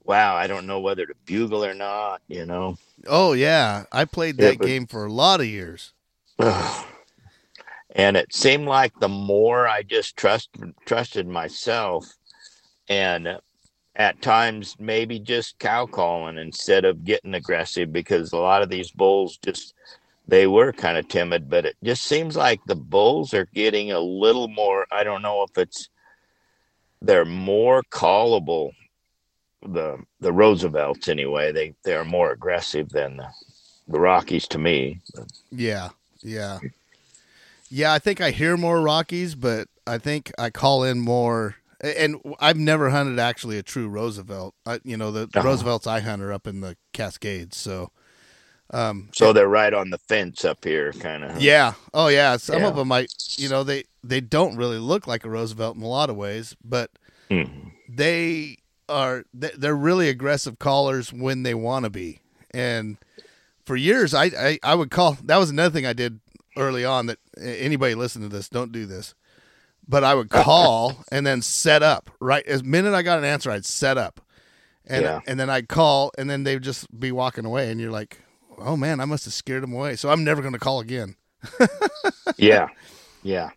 wow, 0.04 0.36
I 0.36 0.48
don't 0.48 0.68
know 0.68 0.80
whether 0.80 1.06
to 1.06 1.14
bugle 1.26 1.64
or 1.64 1.74
not, 1.74 2.22
you 2.28 2.46
know? 2.46 2.78
Oh 3.08 3.34
yeah, 3.34 3.86
I 3.92 4.06
played 4.06 4.38
that 4.38 4.60
game 4.60 4.88
for 4.88 5.06
a 5.06 5.12
lot 5.12 5.40
of 5.40 5.48
years. 5.48 5.94
and 6.40 8.18
it 8.18 8.34
seemed 8.34 8.68
like 8.68 9.00
the 9.00 9.10
more 9.10 9.68
I 9.68 9.84
just 9.84 10.18
trust 10.18 10.50
trusted 10.86 11.28
myself, 11.28 12.12
and 12.88 13.40
at 13.96 14.22
times 14.22 14.76
maybe 14.80 15.20
just 15.20 15.60
cow 15.60 15.86
calling 15.86 16.38
instead 16.38 16.86
of 16.86 17.04
getting 17.04 17.34
aggressive 17.34 17.92
because 17.92 18.32
a 18.32 18.38
lot 18.38 18.62
of 18.62 18.70
these 18.70 18.92
bulls 18.92 19.38
just 19.44 19.74
they 20.28 20.48
were 20.48 20.72
kind 20.72 20.98
of 20.98 21.08
timid, 21.08 21.50
but 21.50 21.66
it 21.66 21.76
just 21.84 22.04
seems 22.04 22.38
like 22.38 22.62
the 22.66 22.76
bulls 22.76 23.34
are 23.34 23.50
getting 23.54 23.92
a 23.92 24.00
little 24.00 24.48
more. 24.48 24.88
I 24.92 25.04
don't 25.04 25.22
know 25.22 25.44
if 25.44 25.58
it's 25.58 25.90
they're 27.02 27.26
more 27.26 27.84
callable. 27.92 28.72
The 29.64 29.98
the 30.20 30.32
Roosevelts 30.32 31.08
anyway. 31.08 31.52
They 31.52 31.74
they 31.84 31.96
are 31.96 32.06
more 32.06 32.32
aggressive 32.32 32.90
than 32.90 33.18
the, 33.18 33.28
the 33.88 34.00
Rockies 34.00 34.48
to 34.50 34.58
me. 34.58 35.02
Yeah, 35.52 35.90
yeah, 36.22 36.60
yeah. 37.70 37.94
I 37.94 38.00
think 38.00 38.22
I 38.22 38.32
hear 38.32 38.58
more 38.58 38.82
Rockies, 38.82 39.36
but 39.36 39.68
I 39.86 39.98
think 39.98 40.32
I 40.38 40.50
call 40.50 40.84
in 40.84 41.00
more. 41.00 41.56
And 41.84 42.22
I've 42.40 42.58
never 42.58 42.92
hunted 42.92 43.18
actually 43.18 43.58
a 43.58 43.64
true 43.64 43.88
Roosevelt. 43.88 44.54
I, 44.68 44.80
you 44.84 44.98
know 44.98 45.12
the 45.12 45.24
uh-huh. 45.24 45.42
Roosevelts 45.42 45.88
I 45.88 46.00
hunt 46.00 46.22
are 46.22 46.32
up 46.32 46.46
in 46.46 46.62
the 46.62 46.78
Cascades, 46.94 47.58
so 47.58 47.92
um, 48.74 49.10
so 49.12 49.34
they're 49.34 49.50
right 49.50 49.74
on 49.74 49.90
the 49.90 49.98
fence 49.98 50.46
up 50.46 50.64
here, 50.64 50.94
kind 50.94 51.24
of. 51.24 51.42
Yeah. 51.42 51.74
Oh, 51.94 52.08
yeah. 52.08 52.38
Some 52.38 52.62
yeah. 52.62 52.68
of 52.68 52.76
them 52.76 52.88
might, 52.88 53.14
you 53.38 53.50
know, 53.50 53.64
they 53.64 53.84
they 54.04 54.22
don't 54.22 54.56
really 54.56 54.80
look 54.80 55.08
like 55.08 55.26
a 55.26 55.30
Roosevelt 55.30 55.76
in 55.76 55.84
a 55.84 55.88
lot 55.88 56.10
of 56.10 56.16
ways, 56.16 56.56
but 56.64 56.92
mm-hmm. 57.30 57.70
they 57.90 58.58
are 58.92 59.26
they're 59.34 59.76
really 59.76 60.10
aggressive 60.10 60.60
callers 60.60 61.12
when 61.12 61.44
they 61.44 61.54
want 61.54 61.86
to 61.86 61.90
be. 61.90 62.20
And 62.52 62.98
for 63.66 63.76
years, 63.76 64.14
I, 64.14 64.26
I 64.26 64.60
I 64.64 64.76
would 64.76 64.92
call. 64.92 65.18
That 65.24 65.38
was 65.38 65.50
another 65.50 65.74
thing 65.74 65.86
I 65.86 65.94
did 65.94 66.20
early 66.58 66.86
on. 66.86 67.06
That 67.08 67.20
anybody 67.40 67.96
listen 67.96 68.22
to 68.22 68.28
this, 68.28 68.50
don't 68.50 68.72
do 68.72 68.86
this. 68.86 69.16
But 69.88 70.04
I 70.04 70.14
would 70.14 70.30
call 70.30 71.04
and 71.12 71.26
then 71.26 71.42
set 71.42 71.82
up. 71.84 72.12
Right 72.20 72.46
as 72.46 72.64
minute 72.64 72.94
I 72.94 73.02
got 73.02 73.18
an 73.18 73.26
answer, 73.26 73.50
I'd 73.50 73.66
set 73.66 73.98
up, 73.98 74.22
and 74.86 75.04
yeah. 75.04 75.20
and 75.26 75.40
then 75.40 75.50
I'd 75.50 75.70
call, 75.70 76.12
and 76.18 76.30
then 76.30 76.44
they'd 76.44 76.62
just 76.62 77.00
be 77.00 77.12
walking 77.12 77.46
away, 77.46 77.72
and 77.72 77.80
you're 77.80 77.92
like, 77.92 78.20
oh 78.58 78.78
man, 78.78 79.00
I 79.00 79.06
must 79.06 79.26
have 79.26 79.34
scared 79.34 79.64
them 79.64 79.74
away. 79.74 79.96
So 79.96 80.10
I'm 80.10 80.24
never 80.24 80.42
going 80.42 80.54
to 80.54 80.60
call 80.60 80.80
again. 80.80 81.16
yeah. 82.38 82.68
Yeah. 83.24 83.52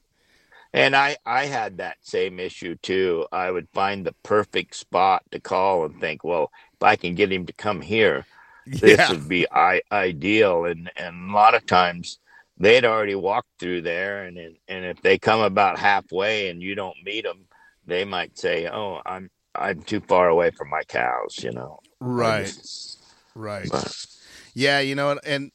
And 0.74 0.96
I, 0.96 1.16
I 1.24 1.46
had 1.46 1.78
that 1.78 1.98
same 2.02 2.40
issue 2.40 2.74
too. 2.82 3.26
I 3.30 3.48
would 3.48 3.68
find 3.72 4.04
the 4.04 4.14
perfect 4.24 4.74
spot 4.74 5.22
to 5.30 5.38
call 5.38 5.84
and 5.84 6.00
think, 6.00 6.24
well, 6.24 6.50
if 6.72 6.82
I 6.82 6.96
can 6.96 7.14
get 7.14 7.30
him 7.30 7.46
to 7.46 7.52
come 7.52 7.80
here, 7.80 8.26
this 8.66 8.98
yeah. 8.98 9.10
would 9.12 9.28
be 9.28 9.46
I, 9.52 9.82
ideal. 9.92 10.64
And, 10.64 10.90
and 10.96 11.30
a 11.30 11.32
lot 11.32 11.54
of 11.54 11.64
times 11.64 12.18
they'd 12.58 12.84
already 12.84 13.14
walked 13.14 13.50
through 13.60 13.82
there. 13.82 14.24
And, 14.24 14.36
and 14.36 14.84
if 14.84 15.00
they 15.00 15.16
come 15.16 15.40
about 15.40 15.78
halfway 15.78 16.50
and 16.50 16.60
you 16.60 16.74
don't 16.74 16.96
meet 17.04 17.22
them, 17.22 17.46
they 17.86 18.04
might 18.04 18.36
say, 18.36 18.66
oh, 18.66 19.00
I'm, 19.06 19.30
I'm 19.54 19.80
too 19.80 20.00
far 20.00 20.28
away 20.28 20.50
from 20.50 20.70
my 20.70 20.82
cows, 20.82 21.38
you 21.40 21.52
know? 21.52 21.78
Right. 22.00 22.46
Just, 22.46 23.00
right. 23.36 23.68
But, 23.70 24.06
yeah, 24.54 24.80
you 24.80 24.96
know, 24.96 25.20
and 25.24 25.52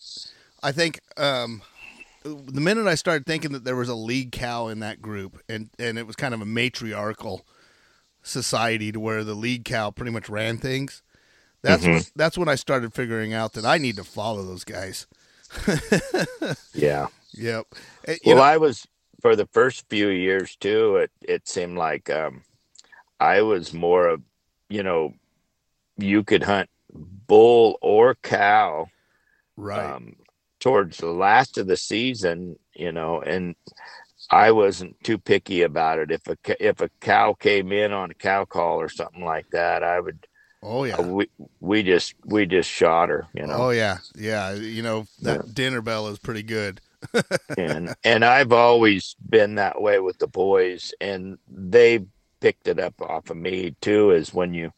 I 0.63 0.71
think 0.71 1.01
um, 1.17 1.61
the 2.23 2.61
minute 2.61 2.87
I 2.87 2.95
started 2.95 3.25
thinking 3.25 3.51
that 3.53 3.63
there 3.63 3.75
was 3.75 3.89
a 3.89 3.95
lead 3.95 4.31
cow 4.31 4.67
in 4.67 4.79
that 4.79 5.01
group, 5.01 5.41
and 5.47 5.69
and 5.79 5.97
it 5.97 6.07
was 6.07 6.15
kind 6.15 6.33
of 6.33 6.41
a 6.41 6.45
matriarchal 6.45 7.45
society 8.21 8.91
to 8.91 8.99
where 8.99 9.23
the 9.23 9.33
lead 9.33 9.65
cow 9.65 9.91
pretty 9.91 10.11
much 10.11 10.29
ran 10.29 10.57
things. 10.57 11.01
That's 11.61 11.83
mm-hmm. 11.83 11.93
when, 11.93 12.03
that's 12.15 12.37
when 12.37 12.49
I 12.49 12.55
started 12.55 12.93
figuring 12.93 13.33
out 13.33 13.53
that 13.53 13.65
I 13.65 13.77
need 13.77 13.95
to 13.97 14.03
follow 14.03 14.43
those 14.43 14.63
guys. 14.63 15.07
yeah. 16.73 17.07
Yep. 17.33 17.67
Eh, 18.05 18.13
you 18.13 18.19
well, 18.27 18.37
know, 18.37 18.41
I 18.41 18.57
was 18.57 18.87
for 19.21 19.35
the 19.35 19.47
first 19.47 19.87
few 19.89 20.09
years 20.09 20.55
too. 20.55 20.97
It 20.97 21.11
it 21.21 21.47
seemed 21.47 21.77
like 21.77 22.09
um, 22.09 22.43
I 23.19 23.41
was 23.41 23.73
more 23.73 24.07
of 24.07 24.21
you 24.69 24.83
know 24.83 25.13
you 25.97 26.23
could 26.23 26.43
hunt 26.43 26.69
bull 27.27 27.77
or 27.81 28.15
cow 28.15 28.87
right 29.55 29.93
um, 29.93 30.15
towards 30.59 30.97
the 30.97 31.07
last 31.07 31.57
of 31.57 31.67
the 31.67 31.77
season 31.77 32.57
you 32.73 32.91
know 32.91 33.21
and 33.21 33.55
i 34.31 34.51
wasn't 34.51 34.95
too 35.03 35.17
picky 35.17 35.63
about 35.63 35.99
it. 35.99 36.11
If 36.11 36.27
a 36.27 36.37
if 36.59 36.81
a 36.81 36.89
cow 36.99 37.33
came 37.33 37.71
in 37.71 37.91
on 37.91 38.11
a 38.11 38.15
cow 38.15 38.45
call 38.45 38.79
or 38.79 38.89
something 38.89 39.23
like 39.23 39.49
that 39.51 39.83
i 39.83 39.99
would 39.99 40.27
oh 40.61 40.83
yeah. 40.83 40.97
uh, 40.97 41.03
we 41.03 41.29
we 41.59 41.83
just 41.83 42.13
we 42.25 42.45
just 42.45 42.69
shot 42.69 43.09
her 43.09 43.27
you 43.33 43.47
know. 43.47 43.55
Oh 43.55 43.69
yeah. 43.69 43.97
Yeah. 44.15 44.53
You 44.53 44.83
know 44.83 45.05
that 45.21 45.45
yeah. 45.45 45.51
dinner 45.53 45.81
bell 45.81 46.07
is 46.07 46.19
pretty 46.19 46.43
good. 46.43 46.81
And 47.57 47.95
and 48.03 48.25
i've 48.25 48.51
always 48.51 49.15
been 49.29 49.55
that 49.55 49.81
way 49.81 49.99
with 49.99 50.19
the 50.19 50.27
boys 50.27 50.93
and 50.99 51.37
they 51.49 52.05
picked 52.41 52.67
it 52.67 52.77
up 52.79 53.01
off 53.01 53.29
of 53.29 53.37
me 53.37 53.75
too 53.81 54.11
is 54.11 54.33
when 54.33 54.53
you 54.53 54.71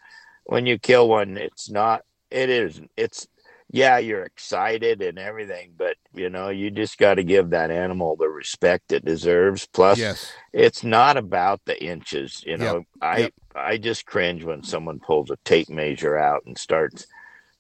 when 0.45 0.65
you 0.65 0.77
kill 0.77 1.09
one 1.09 1.37
it's 1.37 1.69
not 1.69 2.03
it 2.31 2.49
is. 2.49 2.81
It's 2.95 3.27
yeah, 3.73 3.99
you're 3.99 4.23
excited 4.23 5.01
and 5.01 5.17
everything, 5.17 5.71
but 5.77 5.95
you 6.13 6.29
know, 6.29 6.49
you 6.49 6.69
just 6.69 6.97
got 6.97 7.15
to 7.15 7.23
give 7.23 7.51
that 7.51 7.71
animal 7.71 8.17
the 8.17 8.27
respect 8.27 8.91
it 8.91 9.05
deserves. 9.05 9.65
Plus, 9.65 9.97
yes. 9.97 10.31
it's 10.51 10.83
not 10.83 11.15
about 11.15 11.61
the 11.65 11.81
inches. 11.81 12.43
You 12.45 12.57
know, 12.57 12.75
yep. 12.75 12.83
I 13.01 13.17
yep. 13.17 13.33
I 13.55 13.77
just 13.77 14.05
cringe 14.05 14.43
when 14.43 14.63
someone 14.63 14.99
pulls 14.99 15.31
a 15.31 15.37
tape 15.45 15.69
measure 15.69 16.17
out 16.17 16.43
and 16.45 16.57
starts 16.57 17.07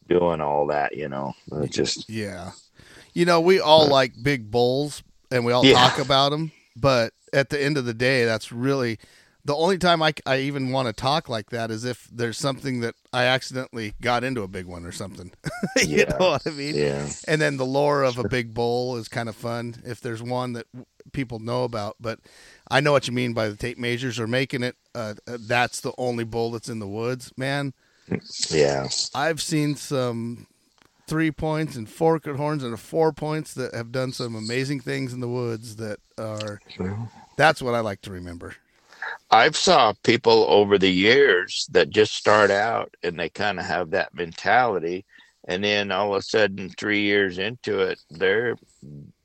doing 0.09 0.41
all 0.41 0.67
that. 0.67 0.97
You 0.97 1.07
know, 1.07 1.33
it's 1.53 1.75
just 1.75 2.09
yeah. 2.09 2.51
You 3.13 3.25
know, 3.25 3.39
we 3.39 3.61
all 3.61 3.83
uh, 3.83 3.89
like 3.89 4.13
big 4.21 4.51
bulls 4.51 5.03
and 5.31 5.45
we 5.45 5.53
all 5.53 5.65
yeah. 5.65 5.75
talk 5.75 5.99
about 5.99 6.31
them, 6.31 6.51
but 6.75 7.13
at 7.31 7.49
the 7.49 7.61
end 7.61 7.77
of 7.77 7.85
the 7.85 7.93
day, 7.93 8.25
that's 8.25 8.51
really 8.51 8.99
the 9.43 9.55
only 9.55 9.77
time 9.77 10.01
I, 10.03 10.13
I 10.25 10.39
even 10.39 10.71
want 10.71 10.87
to 10.87 10.93
talk 10.93 11.27
like 11.27 11.49
that 11.49 11.71
is 11.71 11.83
if 11.83 12.07
there's 12.11 12.37
something 12.37 12.81
that 12.81 12.95
I 13.11 13.25
accidentally 13.25 13.93
got 14.01 14.23
into 14.23 14.43
a 14.43 14.47
big 14.47 14.65
one 14.65 14.85
or 14.85 14.91
something. 14.91 15.31
you 15.77 15.97
yeah. 15.97 16.17
know 16.17 16.31
what 16.31 16.45
I 16.45 16.51
mean? 16.51 16.75
Yeah. 16.75 17.07
And 17.27 17.41
then 17.41 17.57
the 17.57 17.65
lore 17.65 18.03
of 18.03 18.17
a 18.17 18.27
big 18.27 18.53
bull 18.53 18.97
is 18.97 19.07
kind 19.07 19.29
of 19.29 19.35
fun 19.35 19.81
if 19.85 20.01
there's 20.01 20.21
one 20.21 20.53
that 20.53 20.67
people 21.11 21.39
know 21.39 21.63
about. 21.63 21.95
But 21.99 22.19
I 22.69 22.79
know 22.81 22.91
what 22.91 23.07
you 23.07 23.13
mean 23.13 23.33
by 23.33 23.49
the 23.49 23.55
tape 23.55 23.77
measures 23.77 24.19
or 24.19 24.27
making 24.27 24.63
it. 24.63 24.75
Uh, 24.93 25.15
uh, 25.27 25.37
that's 25.39 25.81
the 25.81 25.93
only 25.97 26.23
bull 26.23 26.51
that's 26.51 26.69
in 26.69 26.79
the 26.79 26.87
woods, 26.87 27.31
man. 27.35 27.73
Yeah. 28.49 28.87
I've 29.15 29.41
seen 29.41 29.75
some 29.75 30.47
three 31.07 31.31
points 31.31 31.75
and 31.75 31.89
four 31.89 32.21
horns 32.23 32.63
and 32.63 32.79
four 32.79 33.11
points 33.11 33.53
that 33.55 33.73
have 33.73 33.91
done 33.91 34.11
some 34.13 34.35
amazing 34.35 34.81
things 34.81 35.13
in 35.13 35.19
the 35.19 35.27
woods 35.27 35.77
that 35.77 35.99
are. 36.17 36.61
That's 37.37 37.61
what 37.61 37.73
I 37.73 37.79
like 37.79 38.01
to 38.03 38.11
remember. 38.11 38.55
I've 39.29 39.55
saw 39.55 39.93
people 40.03 40.45
over 40.49 40.77
the 40.77 40.91
years 40.91 41.67
that 41.71 41.89
just 41.89 42.13
start 42.15 42.51
out 42.51 42.95
and 43.03 43.19
they 43.19 43.29
kind 43.29 43.59
of 43.59 43.65
have 43.65 43.91
that 43.91 44.13
mentality 44.13 45.05
and 45.47 45.63
then 45.63 45.91
all 45.91 46.13
of 46.13 46.19
a 46.19 46.21
sudden 46.21 46.69
3 46.69 47.01
years 47.01 47.37
into 47.37 47.79
it 47.79 47.99
they're 48.09 48.55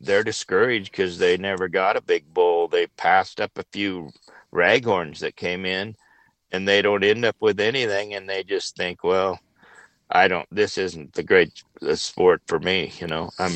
they're 0.01 0.25
discouraged 0.25 0.93
cuz 0.93 1.19
they 1.19 1.37
never 1.37 1.69
got 1.69 1.97
a 1.97 2.01
big 2.01 2.33
bull 2.33 2.69
they 2.69 2.87
passed 2.87 3.41
up 3.41 3.57
a 3.59 3.65
few 3.73 4.11
raghorns 4.53 5.19
that 5.19 5.37
came 5.37 5.67
in 5.67 5.95
and 6.53 6.67
they 6.67 6.81
don't 6.81 7.05
end 7.05 7.25
up 7.25 7.37
with 7.41 7.61
anything 7.61 8.15
and 8.15 8.29
they 8.29 8.43
just 8.43 8.77
think 8.77 9.05
well 9.05 9.39
I 10.11 10.29
don't 10.29 10.49
this 10.51 10.79
isn't 10.79 11.15
the 11.15 11.23
great 11.23 11.63
sport 11.95 12.43
for 12.47 12.59
me 12.59 12.93
you 12.99 13.07
know 13.07 13.31
I'm 13.39 13.53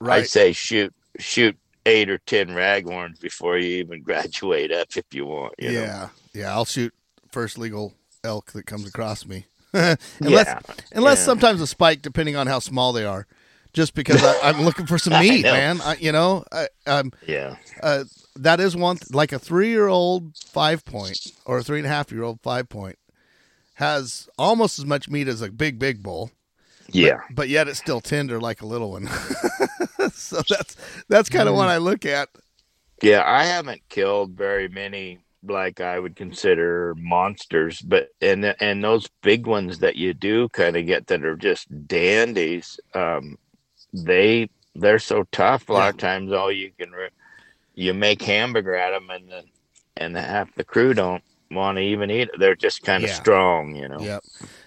right. 0.00 0.20
I 0.20 0.22
say 0.24 0.52
shoot 0.52 0.94
shoot 1.18 1.56
eight 1.88 2.10
or 2.10 2.18
ten 2.18 2.48
raghorns 2.48 3.20
before 3.20 3.58
you 3.58 3.78
even 3.78 4.02
graduate 4.08 4.72
up 4.72 4.96
if 4.96 5.04
you 5.12 5.26
want. 5.26 5.54
You 5.58 5.70
yeah, 5.70 5.86
know? 5.86 6.10
yeah. 6.34 6.52
I'll 6.52 6.64
shoot 6.64 6.94
first 7.30 7.58
legal 7.58 7.94
elk 8.24 8.52
that 8.52 8.66
comes 8.66 8.86
across 8.86 9.26
me. 9.26 9.46
unless 9.72 9.98
yeah, 10.20 10.60
unless 10.92 11.18
yeah. 11.18 11.24
sometimes 11.24 11.60
a 11.60 11.66
spike, 11.66 12.02
depending 12.02 12.36
on 12.36 12.46
how 12.46 12.58
small 12.58 12.92
they 12.92 13.04
are. 13.04 13.26
Just 13.74 13.94
because 13.94 14.24
I, 14.24 14.48
am 14.48 14.62
looking 14.62 14.86
for 14.86 14.98
some 14.98 15.12
meat, 15.20 15.46
I 15.46 15.52
man. 15.52 15.80
I, 15.82 15.96
you 15.96 16.10
know, 16.10 16.42
I, 16.50 16.68
um, 16.86 17.12
yeah. 17.26 17.56
Uh, 17.82 18.04
that 18.34 18.60
is 18.60 18.74
one 18.74 18.98
like 19.12 19.30
a 19.32 19.38
three 19.38 19.68
year 19.68 19.88
old 19.88 20.36
five 20.36 20.84
point 20.84 21.32
or 21.44 21.58
a 21.58 21.62
three 21.62 21.78
and 21.78 21.86
a 21.86 21.90
half 21.90 22.10
year 22.10 22.22
old 22.22 22.40
five 22.40 22.68
point 22.68 22.98
has 23.74 24.28
almost 24.38 24.78
as 24.78 24.84
much 24.84 25.08
meat 25.08 25.28
as 25.28 25.42
a 25.42 25.50
big 25.50 25.78
big 25.78 26.02
bull. 26.02 26.30
Yeah. 26.90 27.20
But, 27.28 27.36
but 27.36 27.48
yet 27.48 27.68
it's 27.68 27.78
still 27.78 28.00
tender 28.00 28.40
like 28.40 28.62
a 28.62 28.66
little 28.66 28.90
one. 28.92 29.06
so 30.12 30.42
that's 30.48 30.76
that's 31.08 31.28
kind 31.28 31.48
of 31.48 31.54
what 31.54 31.68
mm. 31.68 31.72
I 31.72 31.76
look 31.78 32.06
at. 32.06 32.28
Yeah, 33.02 33.22
I 33.24 33.44
haven't 33.44 33.82
killed 33.88 34.32
very 34.32 34.68
many 34.68 35.18
like 35.44 35.80
I 35.80 35.98
would 35.98 36.16
consider 36.16 36.94
monsters, 36.98 37.80
but 37.80 38.08
and 38.20 38.44
and 38.60 38.82
those 38.82 39.08
big 39.22 39.46
ones 39.46 39.78
that 39.78 39.96
you 39.96 40.14
do 40.14 40.48
kind 40.48 40.76
of 40.76 40.86
get 40.86 41.06
that 41.06 41.24
are 41.24 41.36
just 41.36 41.68
dandies, 41.86 42.80
um, 42.94 43.38
they 43.92 44.48
they're 44.74 44.98
so 44.98 45.24
tough. 45.30 45.68
A 45.68 45.72
lot 45.72 45.84
yeah. 45.84 45.88
of 45.90 45.96
times, 45.98 46.32
all 46.32 46.50
you 46.50 46.72
can 46.78 46.90
re- 46.90 47.10
you 47.74 47.94
make 47.94 48.22
hamburger 48.22 48.74
at 48.74 48.90
them, 48.90 49.10
and 49.10 49.30
then 49.30 49.44
and 49.96 50.16
half 50.16 50.54
the 50.54 50.64
crew 50.64 50.94
don't 50.94 51.22
want 51.50 51.76
to 51.76 51.82
even 51.82 52.10
eat 52.10 52.28
it. 52.32 52.38
They're 52.38 52.56
just 52.56 52.82
kind 52.82 53.04
of 53.04 53.10
Yeah. 53.10 53.16
strong, 53.16 53.76
you 53.76 53.88
know. 53.88 54.00
Yep. 54.00 54.24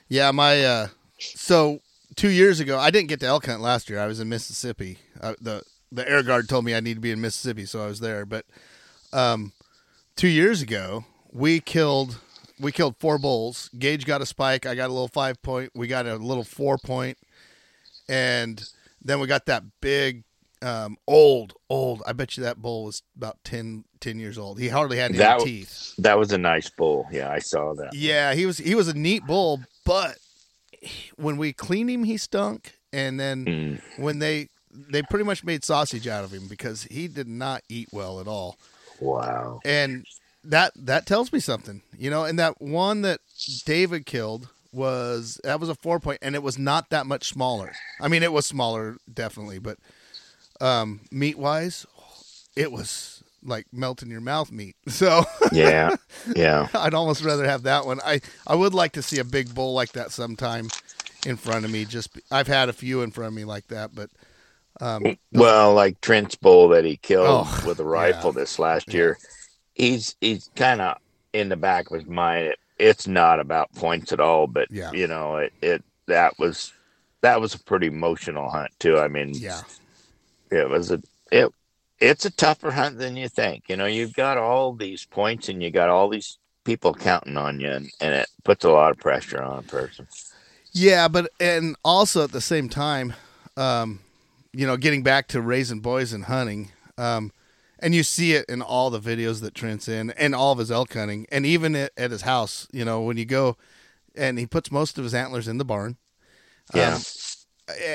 Yeah, 0.07 0.31
my 0.31 0.63
uh 0.63 0.87
so 1.19 1.79
2 2.15 2.29
years 2.29 2.59
ago, 2.59 2.77
I 2.79 2.91
didn't 2.91 3.09
get 3.09 3.19
to 3.21 3.25
elk 3.25 3.45
hunt 3.45 3.61
last 3.61 3.89
year. 3.89 3.99
I 3.99 4.07
was 4.07 4.19
in 4.19 4.29
Mississippi. 4.29 4.97
Uh, 5.19 5.35
the 5.41 5.63
the 5.91 6.09
air 6.09 6.23
guard 6.23 6.47
told 6.47 6.63
me 6.63 6.73
I 6.73 6.79
need 6.79 6.93
to 6.95 6.99
be 7.01 7.11
in 7.11 7.19
Mississippi, 7.19 7.65
so 7.65 7.83
I 7.83 7.87
was 7.87 7.99
there, 7.99 8.25
but 8.25 8.45
um 9.13 9.51
2 10.15 10.27
years 10.27 10.61
ago, 10.61 11.05
we 11.31 11.59
killed 11.59 12.19
we 12.59 12.71
killed 12.71 12.95
four 12.99 13.17
bulls. 13.17 13.69
Gage 13.77 14.05
got 14.05 14.21
a 14.21 14.25
spike, 14.25 14.65
I 14.65 14.75
got 14.75 14.89
a 14.89 14.93
little 14.93 15.07
5 15.07 15.41
point, 15.41 15.71
we 15.73 15.87
got 15.87 16.05
a 16.05 16.15
little 16.15 16.43
4 16.43 16.77
point 16.77 17.17
and 18.07 18.63
then 19.01 19.19
we 19.19 19.27
got 19.27 19.45
that 19.47 19.63
big 19.81 20.23
um 20.61 20.95
old 21.07 21.53
old 21.69 22.03
I 22.05 22.13
bet 22.13 22.37
you 22.37 22.43
that 22.43 22.61
bull 22.61 22.85
was 22.85 23.01
about 23.17 23.37
10 23.43 23.83
10 23.99 24.19
years 24.19 24.37
old. 24.37 24.59
He 24.59 24.67
hardly 24.67 24.97
had 24.97 25.11
any 25.11 25.19
That 25.19 25.39
teeth. 25.39 25.93
That 25.97 26.17
was 26.17 26.31
a 26.31 26.37
nice 26.37 26.69
bull. 26.69 27.07
Yeah, 27.11 27.31
I 27.31 27.39
saw 27.39 27.73
that. 27.75 27.93
Yeah, 27.93 28.33
he 28.33 28.45
was 28.45 28.57
he 28.57 28.75
was 28.75 28.87
a 28.87 28.93
neat 28.93 29.25
bull, 29.25 29.61
but 29.85 30.17
when 31.15 31.37
we 31.37 31.53
cleaned 31.53 31.89
him, 31.89 32.03
he 32.03 32.17
stunk. 32.17 32.73
And 32.93 33.19
then 33.19 33.45
Mm. 33.45 33.81
when 33.97 34.19
they 34.19 34.49
they 34.73 35.01
pretty 35.03 35.25
much 35.25 35.43
made 35.43 35.63
sausage 35.65 36.07
out 36.07 36.23
of 36.23 36.31
him 36.31 36.47
because 36.47 36.83
he 36.83 37.07
did 37.09 37.27
not 37.27 37.61
eat 37.67 37.89
well 37.91 38.19
at 38.21 38.27
all. 38.27 38.57
Wow. 39.01 39.59
And 39.65 40.05
that 40.43 40.71
that 40.75 41.05
tells 41.05 41.31
me 41.33 41.39
something, 41.39 41.81
you 41.97 42.09
know. 42.09 42.23
And 42.23 42.39
that 42.39 42.61
one 42.61 43.01
that 43.01 43.19
David 43.65 44.05
killed 44.05 44.47
was 44.71 45.39
that 45.43 45.59
was 45.59 45.69
a 45.69 45.75
four 45.75 45.99
point, 45.99 46.19
and 46.21 46.35
it 46.35 46.43
was 46.43 46.57
not 46.57 46.89
that 46.89 47.05
much 47.05 47.27
smaller. 47.27 47.73
I 47.99 48.07
mean, 48.07 48.23
it 48.23 48.31
was 48.31 48.45
smaller 48.45 48.97
definitely, 49.13 49.59
but 49.59 49.77
um, 50.61 51.01
meat 51.11 51.37
wise, 51.37 51.85
it 52.55 52.71
was 52.71 53.20
like 53.43 53.65
melt 53.71 54.01
in 54.03 54.09
your 54.09 54.21
mouth 54.21 54.51
meat. 54.51 54.75
So. 54.89 55.23
Yeah. 55.51 55.95
Yeah. 56.35 56.67
I'd 56.73 56.93
almost 56.93 57.23
rather 57.23 57.45
have 57.45 57.63
that 57.63 57.85
one. 57.85 57.99
I 58.05 58.21
I 58.47 58.55
would 58.55 58.73
like 58.73 58.93
to 58.93 59.01
see 59.01 59.19
a 59.19 59.23
big 59.23 59.53
bull 59.55 59.73
like 59.73 59.91
that 59.93 60.11
sometime 60.11 60.69
in 61.25 61.37
front 61.37 61.65
of 61.65 61.71
me. 61.71 61.85
Just 61.85 62.17
I've 62.31 62.47
had 62.47 62.69
a 62.69 62.73
few 62.73 63.01
in 63.01 63.11
front 63.11 63.29
of 63.29 63.33
me 63.33 63.45
like 63.45 63.67
that, 63.67 63.93
but 63.95 64.09
um, 64.79 65.17
Well, 65.31 65.73
like 65.73 65.99
Trent's 66.01 66.35
bull 66.35 66.69
that 66.69 66.85
he 66.85 66.97
killed 66.97 67.27
Oh, 67.47 67.63
with 67.67 67.79
a 67.79 67.83
rifle 67.99 68.31
this 68.31 68.57
last 68.59 68.93
year, 68.93 69.17
he's 69.75 70.15
he's 70.21 70.49
kind 70.55 70.81
of 70.81 70.97
in 71.33 71.49
the 71.49 71.57
back 71.57 71.89
of 71.91 71.99
his 71.99 72.07
mind. 72.09 72.47
It, 72.47 72.59
it's 72.79 73.07
not 73.07 73.39
about 73.39 73.73
points 73.75 74.11
at 74.11 74.19
all, 74.19 74.47
but 74.47 74.67
Yeah. 74.71 74.91
you 74.91 75.07
know, 75.07 75.37
it, 75.37 75.53
it 75.61 75.83
that 76.07 76.37
was 76.39 76.73
that 77.21 77.39
was 77.39 77.53
a 77.53 77.59
pretty 77.59 77.87
emotional 77.87 78.49
hunt 78.49 78.71
too. 78.79 78.97
I 78.97 79.07
mean, 79.07 79.33
yeah, 79.35 79.61
it 80.51 80.67
was 80.69 80.91
a 80.91 81.01
it 81.31 81.51
it's 82.01 82.25
a 82.25 82.31
tougher 82.31 82.71
hunt 82.71 82.97
than 82.97 83.15
you 83.15 83.29
think. 83.29 83.69
You 83.69 83.77
know, 83.77 83.85
you've 83.85 84.13
got 84.13 84.37
all 84.37 84.73
these 84.73 85.05
points 85.05 85.47
and 85.47 85.61
you 85.61 85.69
got 85.69 85.89
all 85.89 86.09
these 86.09 86.39
people 86.63 86.93
counting 86.93 87.37
on 87.37 87.59
you, 87.59 87.69
and, 87.69 87.89
and 88.01 88.13
it 88.13 88.27
puts 88.43 88.65
a 88.65 88.69
lot 88.69 88.91
of 88.91 88.97
pressure 88.97 89.41
on 89.41 89.59
a 89.59 89.63
person. 89.63 90.07
yeah, 90.73 91.07
but 91.07 91.31
and 91.39 91.75
also 91.85 92.23
at 92.23 92.31
the 92.31 92.41
same 92.41 92.69
time, 92.69 93.13
um, 93.55 93.99
you 94.51 94.67
know, 94.67 94.77
getting 94.77 95.03
back 95.03 95.27
to 95.29 95.41
raising 95.41 95.79
boys 95.79 96.11
and 96.11 96.25
hunting, 96.25 96.71
um, 96.97 97.31
and 97.79 97.95
you 97.95 98.03
see 98.03 98.33
it 98.33 98.45
in 98.49 98.61
all 98.61 98.89
the 98.89 98.99
videos 98.99 99.41
that 99.41 99.55
Trent's 99.55 99.87
in, 99.87 100.11
and 100.11 100.35
all 100.35 100.51
of 100.51 100.59
his 100.59 100.71
elk 100.71 100.93
hunting, 100.93 101.25
and 101.31 101.45
even 101.45 101.75
at, 101.75 101.91
at 101.97 102.11
his 102.11 102.23
house. 102.23 102.67
You 102.71 102.85
know, 102.85 103.01
when 103.01 103.17
you 103.17 103.25
go, 103.25 103.57
and 104.15 104.37
he 104.37 104.45
puts 104.45 104.71
most 104.71 104.97
of 104.97 105.03
his 105.03 105.13
antlers 105.13 105.47
in 105.47 105.57
the 105.57 105.65
barn. 105.65 105.97
Yeah. 106.73 106.95
Um, 106.95 107.01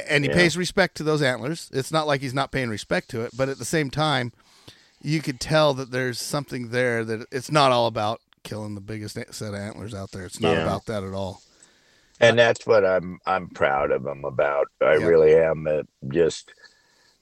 and 0.08 0.24
he 0.24 0.28
Yeah. 0.28 0.34
pays 0.34 0.56
respect 0.56 0.96
to 0.96 1.02
those 1.02 1.22
antlers. 1.22 1.70
It's 1.72 1.92
not 1.92 2.06
like 2.06 2.20
he's 2.20 2.34
not 2.34 2.52
paying 2.52 2.68
respect 2.70 3.08
to 3.10 3.22
it, 3.22 3.32
but 3.36 3.48
at 3.48 3.58
the 3.58 3.64
same 3.64 3.90
time, 3.90 4.32
you 5.02 5.20
could 5.20 5.40
tell 5.40 5.74
that 5.74 5.90
there's 5.90 6.20
something 6.20 6.68
there 6.70 7.04
that 7.04 7.26
it's 7.30 7.50
not 7.50 7.72
all 7.72 7.86
about 7.86 8.20
killing 8.42 8.74
the 8.74 8.80
biggest 8.80 9.14
set 9.14 9.48
of 9.48 9.54
antlers 9.54 9.94
out 9.94 10.12
there. 10.12 10.24
It's 10.24 10.40
not 10.40 10.54
Yeah. 10.54 10.62
about 10.62 10.86
that 10.86 11.02
at 11.04 11.12
all. 11.12 11.42
and 12.20 12.38
that's 12.38 12.66
what 12.66 12.84
I'm 12.84 13.18
I'm 13.26 13.48
proud 13.50 13.90
of 13.90 14.02
them 14.04 14.24
about. 14.24 14.68
I 14.80 14.94
Yeah. 14.94 15.06
really 15.06 15.34
am. 15.36 15.66
Uh, 15.66 15.82
just 16.08 16.52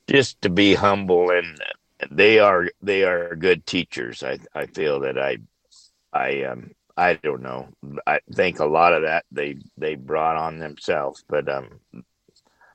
just 0.07 0.41
to 0.43 0.51
be 0.51 0.75
humble 0.75 1.31
and 1.31 1.61
they 2.11 2.39
are 2.39 2.69
they 2.83 3.05
are 3.05 3.35
good 3.35 3.67
teachers. 3.67 4.23
I 4.23 4.39
I 4.55 4.67
feel 4.67 5.01
that 5.01 5.19
I 5.19 5.39
I 6.13 6.43
um 6.45 6.71
I 6.97 7.15
don't 7.15 7.43
know. 7.43 7.69
I 8.07 8.21
think 8.33 8.61
a 8.61 8.67
lot 8.67 8.93
of 8.93 9.03
that 9.03 9.25
they 9.33 9.57
they 9.77 9.97
brought 9.97 10.37
on 10.37 10.59
themselves, 10.59 11.25
but 11.29 11.49
um 11.49 11.81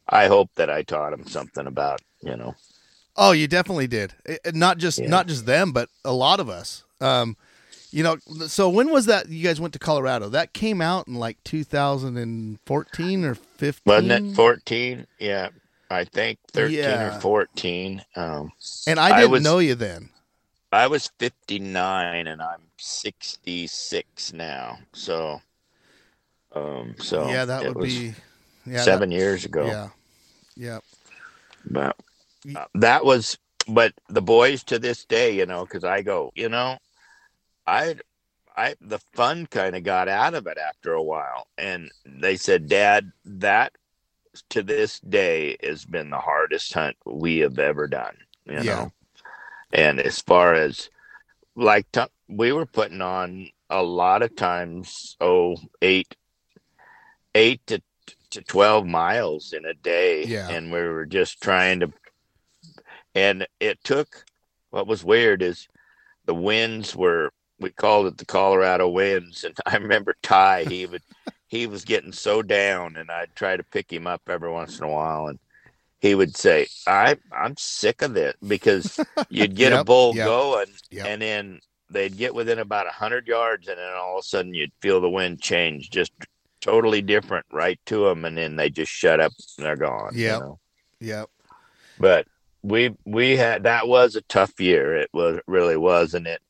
I 0.10 0.28
hope 0.28 0.50
that 0.56 0.70
I 0.70 0.82
taught 0.84 1.12
them 1.12 1.28
something 1.28 1.68
about 1.68 2.02
you 2.22 2.36
know. 2.36 2.56
Oh, 3.16 3.32
you 3.32 3.48
definitely 3.48 3.88
did. 3.88 4.14
It- 4.26 4.40
it- 4.46 4.56
not 4.56 4.78
just 4.78 5.00
Yeah. 5.00 5.08
not 5.10 5.28
just 5.28 5.46
them, 5.46 5.72
but 5.72 5.90
a 6.06 6.14
lot 6.14 6.40
of 6.40 6.50
us. 6.50 6.84
Um, 7.02 7.38
you 7.92 8.04
know, 8.04 8.18
so 8.48 8.70
when 8.70 8.92
was 8.92 9.06
that? 9.08 9.30
You 9.30 9.44
guys 9.44 9.60
went 9.60 9.74
to 9.74 9.80
Colorado. 9.80 10.30
That 10.30 10.54
came 10.54 10.82
out 10.82 11.08
in 11.08 11.16
like 11.16 11.44
2014 11.44 13.26
or 13.26 13.36
15. 13.36 13.82
Wasn't 13.86 14.12
it 14.32 14.36
fourteen? 14.36 15.08
Yeah, 15.20 15.50
I 15.90 16.04
think 16.06 16.40
thirteen 16.52 16.78
Yeah. 16.80 17.18
or 17.18 17.20
fourteen. 17.20 18.04
Um, 18.16 18.52
And 18.88 19.00
I 19.00 19.10
I 19.10 19.20
didn't 19.22 19.32
was- 19.32 19.44
know 19.44 19.60
you 19.60 19.76
then. 19.76 20.10
I 20.72 20.86
was 20.86 21.10
59 21.18 22.28
and 22.28 22.42
I'm 22.44 22.62
66 22.78 24.34
now. 24.34 24.78
So, 24.94 25.42
um, 26.54 26.94
so 27.00 27.28
yeah, 27.28 27.46
that 27.46 27.64
would 27.74 27.84
be 27.84 28.14
yeah, 28.68 28.84
seven 28.84 29.10
years 29.10 29.46
ago. 29.46 29.66
Yeah, 29.66 29.90
yeah. 30.56 30.80
But 31.70 31.96
uh, 32.56 32.66
that 32.76 33.06
was, 33.06 33.38
but 33.68 33.94
the 34.10 34.22
boys 34.22 34.64
to 34.66 34.80
this 34.80 35.06
day, 35.06 35.36
you 35.36 35.46
know, 35.46 35.66
cause 35.66 35.84
I 35.84 36.02
go, 36.02 36.32
you 36.36 36.50
know, 36.50 36.78
I, 37.68 37.96
I, 38.56 38.76
the 38.82 39.00
fun 39.14 39.46
kind 39.46 39.76
of 39.76 39.84
got 39.84 40.08
out 40.08 40.34
of 40.34 40.48
it 40.48 40.58
after 40.58 40.94
a 40.94 41.04
while. 41.04 41.48
And 41.58 41.92
they 42.06 42.36
said, 42.36 42.68
dad, 42.68 43.12
that 43.26 43.74
to 44.50 44.64
this 44.64 45.00
day 45.00 45.58
has 45.64 45.86
been 45.86 46.10
the 46.10 46.20
hardest 46.20 46.74
hunt 46.74 46.98
we 47.06 47.40
have 47.40 47.60
ever 47.60 47.88
done, 47.88 48.18
you 48.46 48.54
Yeah. 48.54 48.64
know? 48.64 48.92
And 49.72 50.00
as 50.00 50.20
far 50.22 50.54
as 50.54 50.90
like 51.56 51.92
t- 51.92 52.02
we 52.28 52.52
were 52.52 52.66
putting 52.66 53.02
on 53.02 53.50
a 53.70 53.84
lot 53.84 54.24
of 54.24 54.36
times, 54.36 55.16
oh, 55.22 55.56
eight, 55.82 56.16
eight 57.36 57.66
to 57.68 57.82
to 58.32 58.42
twelve 58.42 58.86
miles 58.86 59.54
in 59.54 59.66
a 59.66 59.74
day, 59.74 60.24
Yeah. 60.26 60.50
and 60.50 60.72
we 60.72 60.82
were 60.82 61.06
just 61.06 61.42
trying 61.42 61.80
to. 61.82 61.92
And 63.16 63.48
it 63.60 63.84
took. 63.84 64.26
What 64.72 64.86
was 64.88 65.04
weird 65.04 65.42
is 65.42 65.68
the 66.26 66.36
winds 66.36 66.96
were. 66.96 67.32
We 67.60 67.72
called 67.72 68.06
it 68.08 68.18
the 68.18 68.26
Colorado 68.26 68.88
winds, 68.88 69.44
and 69.44 69.56
I 69.66 69.76
remember 69.78 70.16
Ty. 70.22 70.66
He 70.66 70.86
would. 70.86 71.02
he 71.48 71.66
was 71.68 71.84
getting 71.84 72.12
so 72.14 72.42
down, 72.42 72.96
and 72.96 73.10
I'd 73.10 73.36
try 73.36 73.58
to 73.58 73.64
pick 73.64 73.92
him 73.92 74.06
up 74.08 74.22
every 74.28 74.52
once 74.52 74.78
in 74.78 74.86
a 74.86 74.90
while, 74.90 75.28
and 75.28 75.40
he 76.00 76.16
would 76.16 76.38
say, 76.38 76.68
"I 76.88 77.18
I'm 77.32 77.58
sick 77.58 78.02
of 78.02 78.16
it," 78.16 78.38
because 78.48 79.00
you'd 79.30 79.56
get 79.56 79.74
a 79.74 79.84
bull 79.84 80.16
yep, 80.16 80.28
going, 80.28 80.68
yep. 80.92 81.08
and 81.08 81.22
then 81.22 81.60
they'd 81.90 82.16
get 82.16 82.36
within 82.36 82.60
about 82.60 82.88
a 82.88 82.92
hundred 82.92 83.28
yards, 83.28 83.68
and 83.68 83.78
then 83.78 83.94
all 83.94 84.18
of 84.18 84.22
a 84.22 84.28
sudden 84.28 84.54
you'd 84.54 84.72
feel 84.80 85.02
the 85.02 85.10
wind 85.10 85.42
change, 85.42 85.90
just 85.90 86.12
totally 86.62 87.02
different, 87.02 87.46
right 87.52 87.80
to 87.88 88.06
them, 88.06 88.26
and 88.26 88.38
then 88.38 88.56
they 88.56 88.70
just 88.70 88.92
shut 88.92 89.20
up 89.20 89.34
and 89.58 89.66
they're 89.66 89.76
gone. 89.76 90.14
you 90.14 90.22
Yep. 90.22 90.40
know? 90.40 90.60
Yep. 91.00 91.30
But 92.00 92.28
we 92.62 92.96
we 93.06 93.38
had 93.38 93.64
that 93.64 93.88
was 93.88 94.16
a 94.16 94.22
tough 94.22 94.60
year. 94.60 94.96
It 94.96 95.10
was 95.14 95.38
it 95.38 95.44
really 95.48 95.78
was, 95.78 96.14
and 96.14 96.28
it 96.28 96.42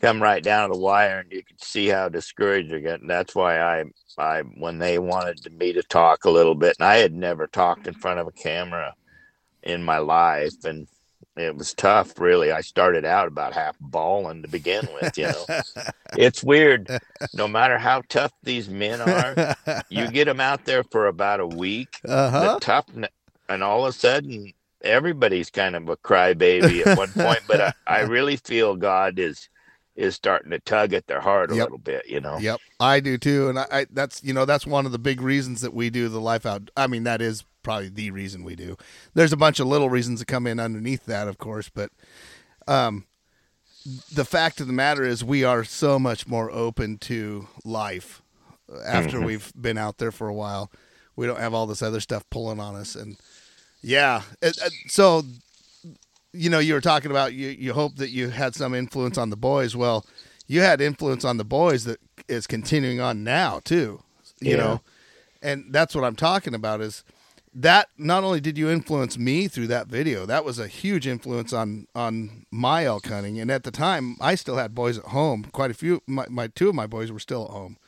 come 0.00 0.22
right 0.22 0.42
down 0.42 0.68
to 0.68 0.74
the 0.74 0.80
wire, 0.80 1.20
and 1.20 1.32
you 1.32 1.42
could 1.42 1.62
see 1.62 1.88
how 1.88 2.08
discouraged 2.08 2.70
you're 2.70 2.80
getting. 2.80 3.06
That's 3.06 3.34
why 3.34 3.60
I 3.60 3.84
I 4.18 4.42
when 4.42 4.78
they 4.78 4.98
wanted 4.98 5.52
me 5.58 5.72
to 5.72 5.82
talk 5.82 6.24
a 6.24 6.30
little 6.30 6.54
bit, 6.54 6.76
and 6.78 6.86
I 6.86 6.96
had 6.96 7.12
never 7.12 7.46
talked 7.46 7.86
in 7.86 7.94
front 7.94 8.20
of 8.20 8.26
a 8.26 8.32
camera 8.32 8.94
in 9.62 9.82
my 9.82 9.98
life, 9.98 10.64
and 10.64 10.86
it 11.36 11.56
was 11.56 11.74
tough. 11.74 12.18
Really, 12.18 12.50
I 12.52 12.60
started 12.60 13.04
out 13.04 13.28
about 13.28 13.52
half 13.52 13.76
bawling 13.80 14.42
to 14.42 14.48
begin 14.48 14.86
with. 14.94 15.16
You 15.18 15.28
know, 15.28 15.46
it's 16.16 16.42
weird. 16.42 16.90
No 17.34 17.46
matter 17.48 17.78
how 17.78 18.02
tough 18.08 18.32
these 18.42 18.68
men 18.68 19.00
are, 19.00 19.38
you 19.88 20.08
get 20.12 20.26
them 20.26 20.40
out 20.40 20.64
there 20.64 20.84
for 20.84 21.06
about 21.06 21.40
a 21.40 21.46
week, 21.46 22.00
uh 22.06 22.30
huh. 22.30 22.54
the 22.54 22.60
tough 22.60 22.86
and 23.48 23.62
all 23.62 23.84
of 23.84 23.90
a 23.90 23.92
sudden 23.92 24.52
everybody's 24.82 25.50
kind 25.50 25.74
of 25.74 25.88
a 25.88 25.96
crybaby 25.96 26.86
at 26.86 26.96
one 26.96 27.12
point 27.12 27.40
but 27.46 27.60
I, 27.60 27.72
I 27.86 28.00
really 28.02 28.36
feel 28.36 28.76
god 28.76 29.18
is 29.18 29.48
is 29.96 30.14
starting 30.14 30.50
to 30.50 30.60
tug 30.60 30.92
at 30.92 31.06
their 31.06 31.20
heart 31.20 31.50
a 31.50 31.54
Yep. 31.54 31.64
little 31.64 31.78
bit 31.78 32.06
you 32.06 32.20
know 32.20 32.38
Yep, 32.38 32.60
I 32.78 33.00
do 33.00 33.16
too, 33.16 33.48
and 33.48 33.58
I, 33.58 33.66
I 33.72 33.86
that's 33.90 34.22
you 34.22 34.34
know 34.34 34.44
that's 34.44 34.66
one 34.66 34.84
of 34.84 34.92
the 34.92 34.98
big 34.98 35.20
reasons 35.22 35.62
that 35.62 35.72
we 35.72 35.88
do 35.90 36.08
the 36.08 36.20
life 36.20 36.44
out. 36.44 36.70
I 36.76 36.86
mean, 36.86 37.04
that 37.04 37.22
is 37.22 37.44
probably 37.66 37.88
the 37.88 38.10
reason 38.12 38.44
we 38.44 38.54
do. 38.54 38.76
There's 39.14 39.32
a 39.32 39.36
bunch 39.36 39.58
of 39.60 39.66
little 39.66 39.90
reasons 39.90 40.20
that 40.20 40.26
come 40.26 40.46
in 40.46 40.58
underneath 40.60 41.04
that, 41.06 41.26
of 41.28 41.36
course, 41.36 41.68
but 41.68 41.90
um, 42.68 43.04
the 44.12 44.24
fact 44.24 44.60
of 44.60 44.66
the 44.68 44.72
matter 44.72 45.04
is 45.04 45.22
we 45.24 45.44
are 45.44 45.64
so 45.64 45.98
much 45.98 46.26
more 46.26 46.50
open 46.50 46.96
to 46.98 47.48
life 47.64 48.22
after 48.86 49.20
we've 49.20 49.52
been 49.60 49.76
out 49.78 49.98
there 49.98 50.12
for 50.12 50.28
a 50.28 50.34
while. 50.34 50.70
We 51.16 51.26
don't 51.26 51.38
have 51.40 51.54
all 51.54 51.66
this 51.66 51.82
other 51.82 52.00
stuff 52.00 52.24
pulling 52.30 52.60
on 52.60 52.74
us, 52.76 52.94
and 52.94 53.16
yeah, 53.82 54.22
it, 54.40 54.56
it- 54.64 54.72
so 54.88 55.22
you 56.32 56.50
know 56.50 56.58
you 56.58 56.74
were 56.74 56.80
talking 56.80 57.10
about 57.10 57.32
you 57.34 57.48
you 57.48 57.72
hope 57.72 57.96
that 57.96 58.10
you 58.10 58.28
had 58.28 58.54
some 58.54 58.74
influence 58.74 59.16
on 59.16 59.30
the 59.30 59.36
boys 59.36 59.74
well 59.74 60.04
you 60.46 60.60
had 60.60 60.80
influence 60.82 61.24
on 61.24 61.38
the 61.38 61.44
boys 61.44 61.84
that 61.84 61.98
is 62.28 62.46
continuing 62.46 63.00
on 63.00 63.24
now 63.24 63.60
too. 63.64 64.02
You 64.40 64.50
Yeah. 64.52 64.56
know, 64.58 64.80
and 65.42 65.64
that's 65.70 65.94
what 65.94 66.04
I'm 66.04 66.14
talking 66.16 66.54
about 66.54 66.80
is 66.80 67.02
that 67.58 67.88
not 67.96 68.22
only 68.22 68.38
did 68.40 68.58
you 68.58 68.68
influence 68.68 69.16
me 69.16 69.48
through 69.48 69.66
that 69.68 69.86
video, 69.86 70.26
that 70.26 70.44
was 70.44 70.58
a 70.58 70.66
huge 70.68 71.06
influence 71.06 71.54
on 71.54 71.86
on 71.94 72.44
my 72.50 72.84
elk 72.84 73.06
hunting. 73.06 73.40
And 73.40 73.50
at 73.50 73.64
the 73.64 73.70
time, 73.70 74.16
I 74.20 74.34
still 74.34 74.56
had 74.58 74.74
boys 74.74 74.98
at 74.98 75.06
home. 75.06 75.44
Quite 75.52 75.70
a 75.70 75.74
few, 75.74 76.02
my, 76.06 76.26
my 76.28 76.48
two 76.48 76.68
of 76.68 76.74
my 76.74 76.86
boys 76.86 77.10
were 77.10 77.18
still 77.18 77.44
at 77.46 77.50
home, 77.50 77.78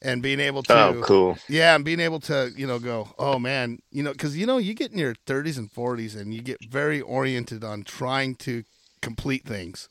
and 0.00 0.22
being 0.22 0.40
able 0.40 0.62
to, 0.62 0.72
Oh, 0.74 1.02
cool. 1.02 1.38
yeah, 1.50 1.74
and 1.74 1.84
being 1.84 2.00
able 2.00 2.18
to, 2.20 2.50
you 2.56 2.66
know, 2.66 2.78
go, 2.78 3.10
oh 3.18 3.38
man, 3.38 3.80
you 3.92 4.02
know, 4.02 4.12
because 4.12 4.38
you 4.38 4.46
know, 4.46 4.56
you 4.56 4.72
get 4.72 4.90
in 4.90 4.98
your 4.98 5.14
30s 5.26 5.58
and 5.58 5.70
40s, 5.70 6.18
and 6.18 6.32
you 6.32 6.40
get 6.40 6.64
very 6.64 7.00
oriented 7.02 7.62
on 7.62 7.84
trying 7.84 8.36
to 8.36 8.64
complete 9.02 9.44
things. 9.44 9.90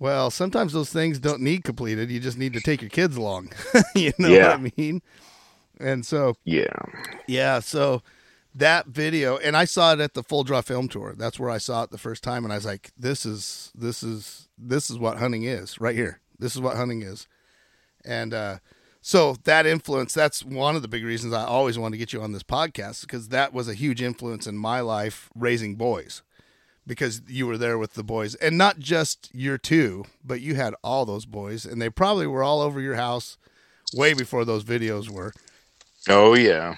Well, 0.00 0.30
sometimes 0.30 0.72
those 0.72 0.90
things 0.90 1.18
don't 1.20 1.40
need 1.40 1.62
completed. 1.64 2.10
You 2.10 2.20
just 2.20 2.36
need 2.36 2.52
to 2.54 2.60
take 2.60 2.82
your 2.82 2.90
kids 2.90 3.16
along. 3.16 3.52
you 3.94 4.12
know 4.18 4.32
Yeah. 4.34 4.56
what 4.56 4.60
I 4.60 4.72
mean? 4.76 5.02
And 5.80 6.04
so, 6.06 6.36
Yeah. 6.44 6.72
yeah, 7.26 7.60
so 7.60 8.02
that 8.54 8.86
video, 8.86 9.36
and 9.36 9.56
I 9.56 9.64
saw 9.66 9.92
it 9.92 10.00
at 10.00 10.14
the 10.14 10.22
Full 10.22 10.42
Draw 10.44 10.62
Film 10.62 10.88
Tour. 10.88 11.14
That's 11.16 11.38
where 11.38 11.50
I 11.50 11.58
saw 11.58 11.82
it 11.82 11.90
the 11.90 11.98
first 11.98 12.22
time, 12.22 12.44
and 12.44 12.52
I 12.52 12.56
was 12.56 12.64
like, 12.64 12.90
"This 12.96 13.26
is 13.26 13.70
this 13.74 14.02
is 14.02 14.48
this 14.56 14.90
is 14.90 14.98
what 14.98 15.18
hunting 15.18 15.42
is 15.44 15.78
right 15.80 15.94
here. 15.94 16.20
This 16.38 16.54
is 16.54 16.60
what 16.60 16.76
hunting 16.76 17.02
is." 17.02 17.28
And 18.04 18.32
uh, 18.32 18.58
so 19.02 19.36
that 19.44 19.66
influence, 19.66 20.14
that's 20.14 20.44
one 20.44 20.74
of 20.76 20.82
the 20.82 20.88
big 20.88 21.04
reasons 21.04 21.34
I 21.34 21.44
always 21.44 21.78
wanted 21.78 21.92
to 21.94 21.98
get 21.98 22.12
you 22.12 22.22
on 22.22 22.32
this 22.32 22.42
podcast 22.42 23.02
because 23.02 23.28
that 23.28 23.52
was 23.52 23.68
a 23.68 23.74
huge 23.74 24.00
influence 24.00 24.46
in 24.46 24.56
my 24.56 24.80
life 24.80 25.28
raising 25.34 25.74
boys 25.74 26.22
because 26.86 27.20
you 27.26 27.46
were 27.46 27.58
there 27.58 27.78
with 27.78 27.94
the 27.94 28.04
boys 28.04 28.36
and 28.36 28.56
not 28.56 28.78
just 28.78 29.28
your 29.34 29.58
two, 29.58 30.04
but 30.24 30.40
you 30.40 30.54
had 30.54 30.74
all 30.82 31.04
those 31.04 31.26
boys 31.26 31.66
and 31.66 31.82
they 31.82 31.90
probably 31.90 32.26
were 32.26 32.44
all 32.44 32.60
over 32.60 32.80
your 32.80 32.94
house 32.94 33.36
way 33.92 34.14
before 34.14 34.44
those 34.44 34.64
videos 34.64 35.10
were. 35.10 35.32
Oh 36.08 36.34
yeah. 36.34 36.76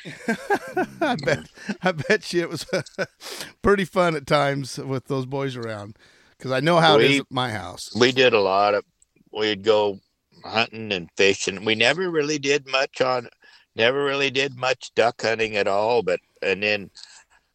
I 1.01 1.17
bet 1.17 1.49
I 1.83 1.93
bet 1.93 2.33
you 2.33 2.43
it 2.43 2.49
was 2.49 2.67
pretty 3.62 3.85
fun 3.85 4.17
at 4.17 4.27
times 4.27 4.79
with 4.79 5.07
those 5.07 5.27
boys 5.27 5.57
around 5.57 5.97
because 6.37 6.53
I 6.53 6.61
know 6.61 6.79
how 6.79 6.99
it 6.99 7.11
is 7.11 7.21
at 7.21 7.27
my 7.31 7.51
house. 7.51 7.95
We 7.95 8.12
did 8.12 8.33
a 8.33 8.41
lot 8.41 8.75
of. 8.75 8.85
We'd 9.33 9.64
go 9.64 10.01
hunting 10.45 10.93
and 10.93 11.11
fishing. 11.17 11.64
We 11.64 11.75
never 11.75 12.11
really 12.11 12.38
did 12.38 12.67
much 12.67 13.01
on. 13.01 13.29
Never 13.77 14.03
really 14.05 14.31
did 14.31 14.57
much 14.57 14.93
duck 14.95 15.21
hunting 15.23 15.57
at 15.57 15.69
all. 15.69 16.03
But 16.03 16.21
and 16.43 16.62
then 16.62 16.91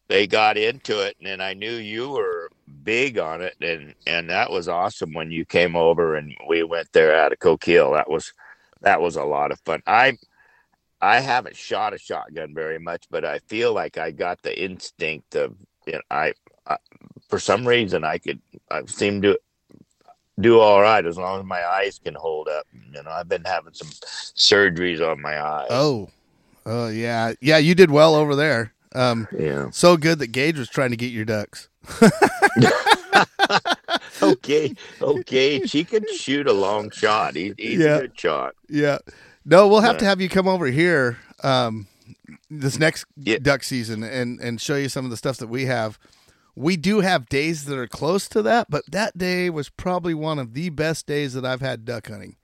they 0.08 0.26
got 0.26 0.56
into 0.56 1.00
it, 1.00 1.16
and 1.18 1.26
then 1.26 1.40
I 1.40 1.54
knew 1.54 1.72
you 1.72 2.10
were 2.10 2.50
big 2.84 3.18
on 3.18 3.40
it, 3.42 3.56
and 3.60 3.94
and 4.06 4.30
that 4.30 4.50
was 4.50 4.68
awesome 4.68 5.12
when 5.12 5.30
you 5.30 5.44
came 5.44 5.74
over 5.74 6.14
and 6.14 6.36
we 6.48 6.62
went 6.62 6.92
there 6.92 7.16
out 7.16 7.32
of 7.32 7.40
Coquille. 7.40 7.94
That 7.94 8.08
was 8.08 8.32
that 8.82 9.00
was 9.00 9.16
a 9.16 9.24
lot 9.24 9.50
of 9.50 9.58
fun. 9.60 9.82
I 9.86 10.18
I 11.04 11.20
haven't 11.20 11.56
shot 11.56 11.92
a 11.92 11.98
shotgun 11.98 12.54
very 12.54 12.78
much, 12.78 13.04
but 13.10 13.24
I 13.24 13.38
feel 13.40 13.72
like 13.74 13.98
I 13.98 14.10
got 14.10 14.40
the 14.42 14.58
instinct 14.62 15.36
of 15.36 15.54
you 15.86 15.92
know 15.92 16.00
I, 16.10 16.32
I 16.66 16.78
for 17.28 17.38
some 17.38 17.66
reason 17.68 18.04
I 18.04 18.18
could 18.18 18.40
I 18.70 18.84
seem 18.86 19.20
to 19.22 19.38
do 20.40 20.58
all 20.60 20.80
right 20.80 21.04
as 21.04 21.18
long 21.18 21.40
as 21.40 21.46
my 21.46 21.62
eyes 21.64 22.00
can 22.02 22.14
hold 22.14 22.48
up. 22.48 22.66
You 22.92 23.02
know, 23.02 23.10
I've 23.10 23.28
been 23.28 23.44
having 23.44 23.74
some 23.74 23.88
surgeries 23.88 25.06
on 25.06 25.20
my 25.20 25.40
eyes. 25.40 25.66
Oh, 25.70 26.08
oh 26.64 26.88
yeah, 26.88 27.34
yeah. 27.40 27.58
You 27.58 27.74
did 27.74 27.90
well 27.90 28.14
over 28.14 28.34
there. 28.34 28.72
Um, 28.94 29.26
yeah. 29.36 29.70
so 29.72 29.96
good 29.96 30.20
that 30.20 30.28
Gage 30.28 30.56
was 30.58 30.68
trying 30.68 30.90
to 30.90 30.96
get 30.96 31.12
your 31.12 31.24
ducks. 31.24 31.68
Okay, 34.22 34.72
okay. 35.02 35.66
She 35.66 35.84
can 35.84 36.04
shoot 36.16 36.46
a 36.46 36.52
long 36.52 36.90
shot. 36.90 37.34
He, 37.34 37.52
he's 37.58 37.80
Yeah. 37.80 37.96
a 37.96 38.00
good 38.02 38.18
shot. 38.18 38.54
Yeah. 38.68 38.98
No, 39.44 39.68
we'll 39.68 39.80
have 39.80 39.96
Yeah. 39.96 40.00
to 40.00 40.04
have 40.06 40.20
you 40.20 40.28
come 40.28 40.48
over 40.48 40.66
here 40.66 41.18
um, 41.42 41.86
this 42.50 42.78
next 42.78 43.04
Yeah. 43.16 43.38
duck 43.40 43.62
season 43.62 44.02
and 44.02 44.40
and 44.40 44.60
show 44.60 44.76
you 44.76 44.88
some 44.88 45.04
of 45.04 45.10
the 45.10 45.16
stuff 45.16 45.36
that 45.38 45.48
we 45.48 45.66
have. 45.66 45.98
We 46.56 46.76
do 46.76 47.00
have 47.00 47.28
days 47.28 47.64
that 47.64 47.76
are 47.78 47.88
close 47.88 48.28
to 48.28 48.40
that, 48.42 48.70
but 48.70 48.84
that 48.90 49.18
day 49.18 49.50
was 49.50 49.68
probably 49.68 50.14
one 50.14 50.38
of 50.38 50.54
the 50.54 50.68
best 50.70 51.06
days 51.06 51.34
that 51.34 51.44
I've 51.44 51.60
had 51.60 51.84
duck 51.84 52.06
hunting. 52.08 52.36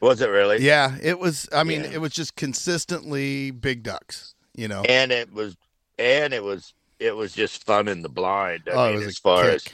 Was 0.00 0.20
it 0.20 0.28
really? 0.28 0.58
Yeah, 0.60 0.96
it 1.00 1.18
was. 1.18 1.48
I 1.52 1.62
mean, 1.64 1.82
Yeah. 1.82 1.92
it 1.92 2.00
was 2.00 2.12
just 2.12 2.34
consistently 2.36 3.50
big 3.52 3.82
ducks. 3.82 4.34
You 4.54 4.68
know. 4.68 4.82
And 4.82 5.10
it 5.12 5.32
was, 5.32 5.56
and 5.98 6.32
it 6.34 6.42
was, 6.42 6.74
it 6.98 7.16
was 7.16 7.32
just 7.32 7.64
fun 7.64 7.88
in 7.88 8.02
the 8.02 8.08
blind. 8.08 8.62
I 8.68 8.70
oh, 8.72 8.84
it 8.84 8.90
mean, 8.90 8.98
was 8.98 9.06
as 9.08 9.18
far 9.18 9.44
kick. 9.44 9.54
as 9.54 9.64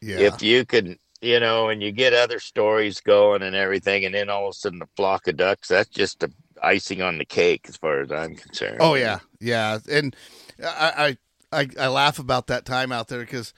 yeah. 0.00 0.18
if 0.18 0.42
you 0.42 0.64
can, 0.64 0.98
you 1.20 1.38
know, 1.38 1.68
and 1.68 1.82
you 1.82 1.92
get 1.92 2.14
other 2.14 2.40
stories 2.40 3.00
going 3.00 3.42
and 3.42 3.54
everything, 3.54 4.04
and 4.04 4.14
then 4.14 4.30
all 4.30 4.48
of 4.48 4.50
a 4.50 4.54
sudden 4.54 4.78
the 4.78 4.88
flock 4.96 5.28
of 5.28 5.36
ducks, 5.36 5.68
that's 5.68 5.90
just 5.90 6.20
the 6.20 6.32
icing 6.62 7.02
on 7.02 7.18
the 7.18 7.24
cake, 7.24 7.66
as 7.68 7.76
far 7.76 8.00
as 8.00 8.10
I'm 8.10 8.34
concerned. 8.34 8.78
Oh 8.80 8.94
yeah, 8.94 9.20
yeah, 9.40 9.78
and 9.90 10.16
I 10.62 11.16
I 11.52 11.60
I, 11.60 11.68
I 11.78 11.88
laugh 11.88 12.18
about 12.18 12.46
that 12.46 12.64
time 12.64 12.92
out 12.92 13.08
there 13.08 13.20
because 13.20 13.52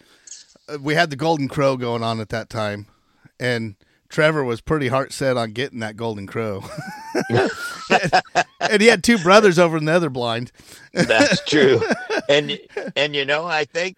uh, 0.69 0.79
we 0.81 0.95
had 0.95 1.11
the 1.11 1.17
golden 1.17 1.49
crow 1.49 1.77
going 1.77 2.03
on 2.03 2.21
at 2.21 2.31
that 2.31 2.51
time, 2.51 2.87
and 3.39 3.77
Trevor 4.09 4.45
was 4.45 4.61
pretty 4.61 4.89
heart 4.89 5.13
set 5.13 5.37
on 5.37 5.53
getting 5.53 5.81
that 5.81 5.97
golden 5.97 6.27
crow, 6.27 6.65
and 8.61 8.83
he 8.83 8.89
had 8.89 9.05
two 9.05 9.19
brothers 9.19 9.59
over 9.59 9.77
in 9.77 9.85
the 9.85 9.93
other 9.93 10.11
blind. 10.11 10.51
That's 10.93 11.45
true. 11.45 11.81
and 12.29 12.59
and 12.97 13.15
you 13.15 13.25
know, 13.25 13.45
I 13.45 13.65
think 13.65 13.97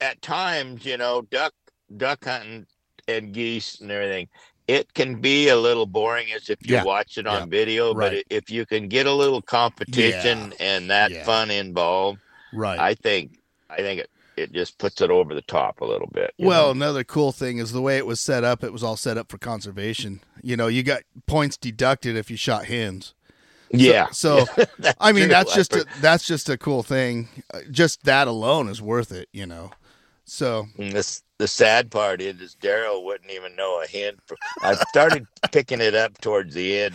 at 0.00 0.22
times, 0.22 0.84
you 0.84 0.96
know, 0.96 1.22
duck 1.22 1.52
duck 1.96 2.24
hunting 2.24 2.66
and 3.06 3.32
geese 3.32 3.80
and 3.80 3.90
everything, 3.90 4.28
it 4.66 4.92
can 4.94 5.20
be 5.20 5.48
a 5.48 5.56
little 5.56 5.86
boring 5.86 6.30
as 6.32 6.50
if 6.50 6.58
you 6.66 6.74
Yeah. 6.74 6.82
watch 6.84 7.16
it 7.18 7.26
on 7.26 7.42
Yeah. 7.42 7.46
video. 7.46 7.94
Right. 7.94 8.24
But 8.28 8.36
if 8.36 8.50
you 8.50 8.66
can 8.66 8.88
get 8.88 9.06
a 9.06 9.12
little 9.12 9.40
competition 9.40 10.52
and 10.60 10.90
that 10.90 11.10
Yeah. 11.10 11.24
fun 11.24 11.50
involved, 11.50 12.20
Right. 12.52 12.78
I 12.78 12.94
think 12.94 13.38
I 13.70 13.76
think 13.78 14.00
it, 14.00 14.10
it 14.38 14.52
just 14.52 14.78
puts 14.78 15.02
it 15.02 15.10
over 15.10 15.34
the 15.34 15.42
top 15.42 15.82
a 15.82 15.84
little 15.84 16.08
bit. 16.12 16.32
well, 16.38 16.66
know? 16.66 16.70
another 16.70 17.04
cool 17.04 17.32
thing 17.32 17.58
is 17.58 17.72
the 17.72 17.82
way 17.82 17.98
it 17.98 18.06
was 18.06 18.18
set 18.18 18.44
up. 18.44 18.64
It 18.64 18.72
was 18.72 18.82
all 18.82 18.96
set 18.96 19.18
up 19.18 19.30
for 19.30 19.36
conservation. 19.36 20.20
You 20.42 20.56
know, 20.56 20.68
you 20.68 20.82
got 20.82 21.02
points 21.26 21.58
deducted 21.58 22.16
if 22.16 22.30
you 22.30 22.38
shot 22.38 22.64
hens. 22.64 23.12
yeah. 23.70 24.08
So, 24.10 24.46
That's 24.78 24.96
I 25.00 25.12
mean, 25.12 25.24
true. 25.24 25.28
that's 25.28 25.54
just 25.54 25.74
a, 25.74 25.86
that's 26.00 26.26
just 26.26 26.48
a 26.48 26.56
cool 26.56 26.82
thing. 26.82 27.28
Uh, 27.52 27.60
Just 27.70 28.04
that 28.04 28.26
alone 28.26 28.68
is 28.70 28.80
worth 28.80 29.12
it. 29.12 29.28
You 29.32 29.44
know. 29.46 29.72
So 30.24 30.68
And 30.78 30.92
this 30.92 31.22
the 31.38 31.46
sad 31.48 31.90
part 31.90 32.20
is, 32.20 32.40
is 32.40 32.54
Darrell 32.54 33.04
wouldn't 33.04 33.30
even 33.30 33.54
know 33.56 33.80
a 33.82 33.86
hint. 33.86 34.18
For, 34.26 34.36
I 34.62 34.74
started 34.74 35.26
picking 35.52 35.80
it 35.80 35.94
up 35.94 36.18
towards 36.20 36.54
the 36.54 36.78
end, 36.80 36.94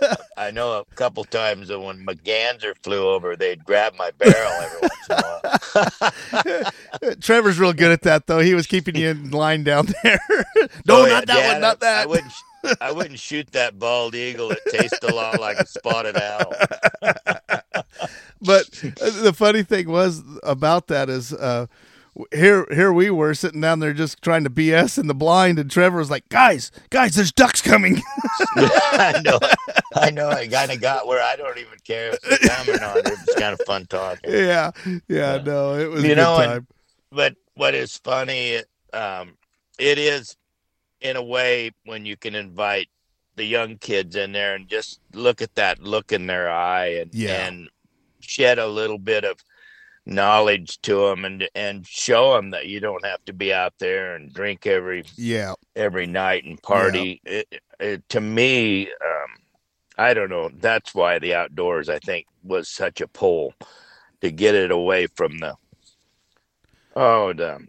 but 0.00 0.20
I 0.36 0.50
know 0.52 0.78
a 0.78 0.84
couple 0.94 1.24
times 1.24 1.68
that 1.68 1.80
when 1.80 2.04
merganser 2.04 2.74
flew 2.82 3.08
over, 3.08 3.34
they'd 3.36 3.64
grab 3.64 3.94
my 3.96 4.10
barrel 4.12 4.52
every 4.62 4.80
once 4.80 5.10
in 5.10 5.16
a 5.16 6.70
while. 7.02 7.14
Trevor's 7.20 7.58
real 7.58 7.72
good 7.72 7.90
at 7.90 8.02
that, 8.02 8.26
though. 8.26 8.38
He 8.38 8.54
was 8.54 8.66
keeping 8.66 8.94
you 8.94 9.08
in 9.08 9.30
line 9.32 9.64
down 9.64 9.88
there. 10.02 10.20
no, 10.86 11.02
Oh, 11.02 11.06
yeah, 11.06 11.12
not 11.14 11.26
that 11.26 11.36
Dad, 11.36 11.52
one, 11.52 11.60
not 11.60 11.80
that. 11.80 12.02
I 12.02 12.06
wouldn't. 12.06 12.32
I 12.80 12.92
wouldn't 12.92 13.18
shoot 13.18 13.50
that 13.52 13.78
bald 13.78 14.14
eagle. 14.14 14.50
It 14.50 14.58
tastes 14.70 14.98
a 15.02 15.14
lot 15.14 15.40
like 15.40 15.58
a 15.58 15.66
spotted 15.66 16.16
owl. 16.18 16.52
but 18.42 18.84
uh, 19.00 19.22
the 19.22 19.32
funny 19.34 19.62
thing 19.62 19.88
was 19.88 20.22
about 20.42 20.88
that 20.88 21.08
is 21.08 21.32
uh, 21.32 21.66
here 22.32 22.66
here 22.70 22.92
we 22.92 23.10
were 23.10 23.34
sitting 23.34 23.60
down 23.60 23.78
there 23.80 23.92
just 23.92 24.22
trying 24.22 24.44
to 24.44 24.50
BS 24.50 24.98
in 24.98 25.06
the 25.06 25.14
blind, 25.14 25.58
and 25.58 25.70
Trevor 25.70 25.98
was 25.98 26.10
like, 26.10 26.28
"Guys, 26.28 26.70
guys, 26.90 27.14
there's 27.14 27.32
ducks 27.32 27.60
coming." 27.62 28.00
I 28.56 29.20
know. 29.24 29.38
I 29.94 30.10
know. 30.10 30.28
I 30.28 30.46
kind 30.46 30.70
of 30.70 30.80
got 30.80 31.06
where 31.06 31.22
I 31.22 31.36
don't 31.36 31.58
even 31.58 31.78
care 31.84 32.10
if 32.14 32.20
they 32.22 32.48
come 32.48 32.68
or 32.74 32.78
not. 32.80 32.96
It 32.98 33.04
was 33.10 33.34
kind 33.38 33.52
of 33.52 33.60
fun 33.66 33.86
talking. 33.86 34.30
yeah, 34.32 34.70
yeah, 35.08 35.38
no, 35.44 35.74
it 35.74 35.90
was 35.90 36.02
You 36.04 36.12
a 36.12 36.14
good 36.14 36.20
know, 36.22 36.38
and- 36.38 36.66
but 37.12 37.34
what 37.54 37.74
is 37.74 37.96
funny 37.98 38.58
um 38.92 39.36
it 39.78 39.98
is 39.98 40.36
in 41.00 41.16
a 41.16 41.22
way 41.22 41.70
when 41.84 42.06
you 42.06 42.16
can 42.16 42.34
invite 42.34 42.88
the 43.36 43.44
young 43.44 43.76
kids 43.78 44.16
in 44.16 44.32
there 44.32 44.54
and 44.54 44.68
just 44.68 45.00
look 45.14 45.40
at 45.42 45.54
that 45.56 45.80
look 45.80 46.12
in 46.12 46.26
their 46.26 46.50
eye 46.50 46.86
and 47.00 47.10
Yeah. 47.14 47.46
and 47.46 47.68
shed 48.20 48.58
a 48.58 48.66
little 48.66 48.98
bit 48.98 49.24
of 49.24 49.38
knowledge 50.06 50.80
to 50.82 51.08
them 51.08 51.24
and 51.24 51.48
and 51.54 51.86
show 51.86 52.34
them 52.34 52.50
that 52.50 52.66
you 52.66 52.80
don't 52.80 53.04
have 53.04 53.24
to 53.26 53.32
be 53.32 53.52
out 53.52 53.74
there 53.78 54.16
and 54.16 54.32
drink 54.32 54.66
every 54.66 55.04
Yeah, 55.16 55.54
every 55.76 56.06
night 56.06 56.44
and 56.44 56.60
party. 56.62 57.20
It, 57.24 57.60
it, 57.78 58.08
to 58.10 58.20
me 58.20 58.86
um 58.86 59.30
i 59.98 60.14
don't 60.14 60.30
know. 60.30 60.50
That's 60.60 60.94
why 60.94 61.18
the 61.18 61.34
outdoors 61.34 61.88
i 61.88 61.98
think 61.98 62.26
was 62.42 62.68
such 62.68 63.00
a 63.00 63.08
pull 63.08 63.54
to 64.20 64.30
get 64.30 64.54
it 64.54 64.70
away 64.70 65.06
from 65.06 65.38
the 65.38 65.54
oh 66.96 67.32
the 67.32 67.66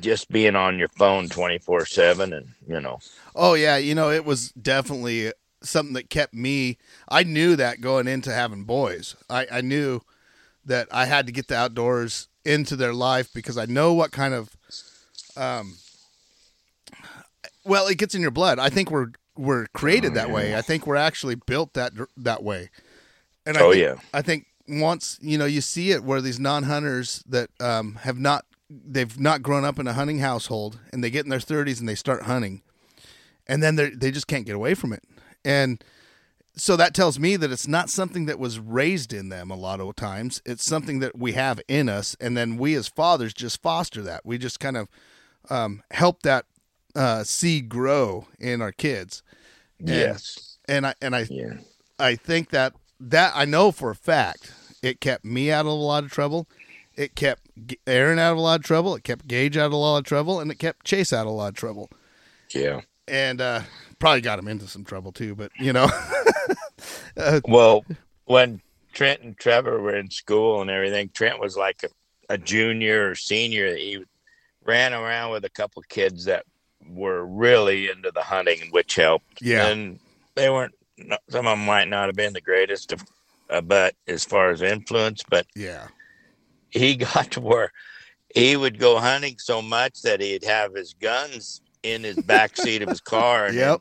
just 0.00 0.30
being 0.30 0.56
on 0.56 0.78
your 0.78 0.88
phone 0.88 1.28
24 1.28 1.86
7 1.86 2.32
and 2.32 2.48
you 2.66 2.80
know. 2.80 2.98
Oh 3.34 3.54
yeah, 3.54 3.76
you 3.76 3.94
know 3.94 4.10
it 4.10 4.24
was 4.24 4.50
definitely 4.50 5.32
something 5.62 5.94
that 5.94 6.10
kept 6.10 6.34
me. 6.34 6.78
I 7.08 7.22
knew 7.22 7.56
that 7.56 7.80
going 7.80 8.08
into 8.08 8.32
having 8.32 8.64
boys, 8.64 9.16
I, 9.28 9.46
I 9.50 9.60
knew 9.60 10.00
that 10.66 10.88
I 10.90 11.06
had 11.06 11.26
to 11.26 11.32
get 11.32 11.48
the 11.48 11.56
outdoors 11.56 12.28
into 12.44 12.76
their 12.76 12.92
life 12.92 13.30
because 13.34 13.56
I 13.58 13.66
know 13.66 13.92
what 13.94 14.12
kind 14.12 14.34
of, 14.34 14.56
um, 15.36 15.76
Well, 17.64 17.86
it 17.86 17.98
gets 17.98 18.14
in 18.14 18.20
your 18.22 18.30
blood. 18.30 18.58
I 18.58 18.68
think 18.68 18.90
we're 18.90 19.08
we're 19.36 19.66
created 19.74 20.12
Oh, 20.12 20.14
that 20.14 20.30
way. 20.30 20.54
I 20.56 20.62
think 20.62 20.86
we're 20.86 20.96
actually 20.96 21.34
built 21.34 21.72
that 21.74 21.92
that 22.16 22.42
way. 22.42 22.70
And 23.46 23.56
I 23.56 23.62
Oh, 23.62 23.72
think, 23.72 23.82
yeah. 23.82 23.94
I 24.12 24.22
think 24.22 24.46
once 24.68 25.18
you 25.20 25.36
know 25.38 25.44
you 25.44 25.60
see 25.60 25.90
it 25.90 26.04
where 26.04 26.20
these 26.20 26.38
non-hunters 26.40 27.22
that 27.26 27.50
um, 27.60 27.96
have 28.02 28.18
not 28.18 28.44
they've 28.70 29.18
not 29.18 29.42
grown 29.42 29.64
up 29.64 29.78
in 29.78 29.86
a 29.86 29.92
hunting 29.92 30.18
household 30.20 30.78
and 30.92 31.02
they 31.04 31.10
get 31.10 31.24
in 31.24 31.30
their 31.30 31.38
30s 31.38 31.80
and 31.80 31.88
they 31.88 31.94
start 31.94 32.22
hunting 32.22 32.62
and 33.46 33.62
then 33.62 33.76
they 33.76 33.90
they 33.90 34.10
just 34.10 34.26
can't 34.26 34.46
get 34.46 34.54
away 34.56 34.74
from 34.74 34.92
it. 34.92 35.02
And 35.44 35.82
so 36.56 36.76
that 36.76 36.94
tells 36.94 37.18
me 37.18 37.36
that 37.36 37.50
it's 37.52 37.66
not 37.68 37.90
something 37.90 38.26
that 38.26 38.38
was 38.38 38.58
raised 38.58 39.12
in 39.12 39.28
them 39.28 39.50
a 39.50 39.56
lot 39.56 39.80
of 39.80 39.96
times. 39.96 40.40
It's 40.46 40.64
something 40.64 41.00
that 41.00 41.18
we 41.18 41.32
have 41.32 41.60
in 41.68 41.88
us, 41.88 42.16
and 42.20 42.36
then 42.36 42.56
we 42.56 42.74
as 42.74 42.88
fathers 42.88 43.34
just 43.34 43.60
foster 43.62 44.02
that. 44.02 44.24
We 44.24 44.38
just 44.38 44.60
kind 44.60 44.76
of 44.76 44.88
um, 45.50 45.82
help 45.90 46.22
that 46.22 46.46
uh, 46.94 47.24
seed 47.24 47.68
grow 47.68 48.26
in 48.38 48.62
our 48.62 48.72
kids. 48.72 49.22
And- 49.80 49.88
Yes. 49.88 50.58
and 50.68 50.86
I 50.86 50.94
and 51.02 51.14
I 51.16 51.26
Yeah. 51.28 51.54
I 51.98 52.14
think 52.16 52.50
that 52.50 52.74
that 53.00 53.32
I 53.34 53.44
know 53.44 53.72
for 53.72 53.90
a 53.90 53.94
fact 53.96 54.52
it 54.82 55.00
kept 55.00 55.24
me 55.24 55.50
out 55.50 55.62
of 55.66 55.72
a 55.72 55.74
lot 55.74 56.04
of 56.04 56.10
trouble. 56.12 56.46
It 56.96 57.16
kept 57.16 57.42
Aaron 57.86 58.18
out 58.20 58.32
of 58.32 58.38
a 58.38 58.40
lot 58.40 58.60
of 58.60 58.64
trouble. 58.66 58.94
It 58.94 59.02
kept 59.02 59.26
Gage 59.26 59.56
out 59.56 59.66
of 59.66 59.72
a 59.72 59.76
lot 59.76 59.98
of 59.98 60.04
trouble, 60.04 60.38
and 60.40 60.50
it 60.50 60.58
kept 60.60 60.84
Chase 60.86 61.12
out 61.12 61.22
of 61.26 61.32
a 61.32 61.34
lot 61.34 61.48
of 61.48 61.54
trouble. 61.54 61.90
Yeah. 62.54 62.82
And 63.08 63.40
uh, 63.40 63.62
probably 64.04 64.20
got 64.20 64.38
him 64.38 64.48
into 64.48 64.66
some 64.66 64.84
trouble 64.84 65.12
too. 65.12 65.34
But 65.34 65.50
you 65.58 65.72
know, 65.72 65.88
Well, 67.48 67.84
when 68.26 68.60
Trent 68.92 69.22
and 69.22 69.36
Trevor 69.38 69.80
were 69.80 69.96
in 69.96 70.10
school 70.10 70.60
and 70.60 70.70
everything, 70.70 71.10
Trent 71.12 71.40
was 71.40 71.56
like 71.56 71.82
a, 71.84 72.34
a 72.34 72.38
junior 72.38 73.10
or 73.10 73.14
senior. 73.14 73.74
He 73.74 74.04
ran 74.64 74.92
around 74.92 75.32
with 75.32 75.44
a 75.44 75.50
couple 75.50 75.82
kids 75.88 76.24
that 76.26 76.44
were 76.86 77.24
really 77.24 77.90
into 77.90 78.10
the 78.10 78.22
hunting, 78.22 78.68
which 78.70 78.96
helped. 78.96 79.40
Yeah. 79.40 79.66
And 79.68 79.98
they 80.34 80.50
weren't, 80.50 80.74
some 81.28 81.46
of 81.46 81.58
them 81.58 81.66
might 81.66 81.88
not 81.88 82.06
have 82.06 82.16
been 82.16 82.32
the 82.32 82.40
greatest 82.40 82.92
of, 82.92 83.02
uh, 83.50 83.60
but 83.60 83.94
as 84.06 84.24
far 84.24 84.50
as 84.50 84.62
influence, 84.62 85.22
but 85.28 85.46
yeah, 85.54 85.88
he 86.70 86.96
got 87.14 87.30
to 87.32 87.40
where 87.40 87.72
he 88.34 88.56
would 88.56 88.78
go 88.78 88.98
hunting 88.98 89.36
so 89.38 89.62
much 89.62 90.02
that 90.02 90.20
he'd 90.20 90.44
have 90.44 90.74
his 90.74 90.94
guns 90.94 91.60
in 91.84 92.02
his 92.02 92.16
back 92.16 92.56
seat 92.56 92.82
of 92.82 92.88
his 92.88 93.00
car. 93.00 93.46
And 93.46 93.54
yep, 93.54 93.80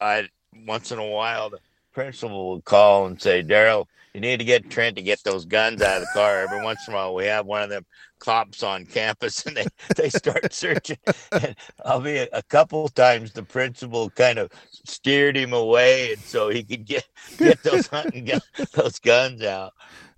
I 0.00 0.28
once 0.66 0.92
in 0.92 0.98
a 0.98 1.06
while 1.06 1.50
the 1.50 1.58
principal 1.92 2.52
would 2.52 2.64
call 2.64 3.06
and 3.06 3.20
say, 3.20 3.42
Darrell, 3.42 3.88
you 4.14 4.20
need 4.20 4.38
to 4.38 4.44
get 4.44 4.70
Trent 4.70 4.96
to 4.96 5.02
get 5.02 5.22
those 5.24 5.44
guns 5.44 5.82
out 5.82 5.96
of 5.96 6.02
the 6.02 6.08
car. 6.14 6.40
Every 6.40 6.64
once 6.64 6.80
in 6.88 6.94
a 6.94 6.96
while 6.96 7.14
we 7.14 7.26
have 7.26 7.44
one 7.44 7.62
of 7.62 7.68
them 7.68 7.84
cops 8.18 8.62
on 8.62 8.86
campus 8.86 9.44
and 9.46 9.56
they, 9.56 9.66
they 9.96 10.08
start 10.08 10.52
searching. 10.54 10.96
And 11.32 11.54
I'll 11.84 12.00
be 12.00 12.16
a, 12.16 12.28
a 12.32 12.42
couple 12.44 12.88
times 12.88 13.32
the 13.32 13.42
principal 13.42 14.08
kind 14.10 14.38
of 14.38 14.50
steered 14.70 15.36
him 15.36 15.52
away 15.52 16.12
and 16.12 16.22
so 16.22 16.48
he 16.48 16.62
could 16.62 16.86
get 16.86 17.06
get 17.36 17.62
those 17.62 17.88
hunting 17.88 18.24
gun, 18.24 18.40
those 18.72 18.98
guns 18.98 19.42
out. 19.42 19.72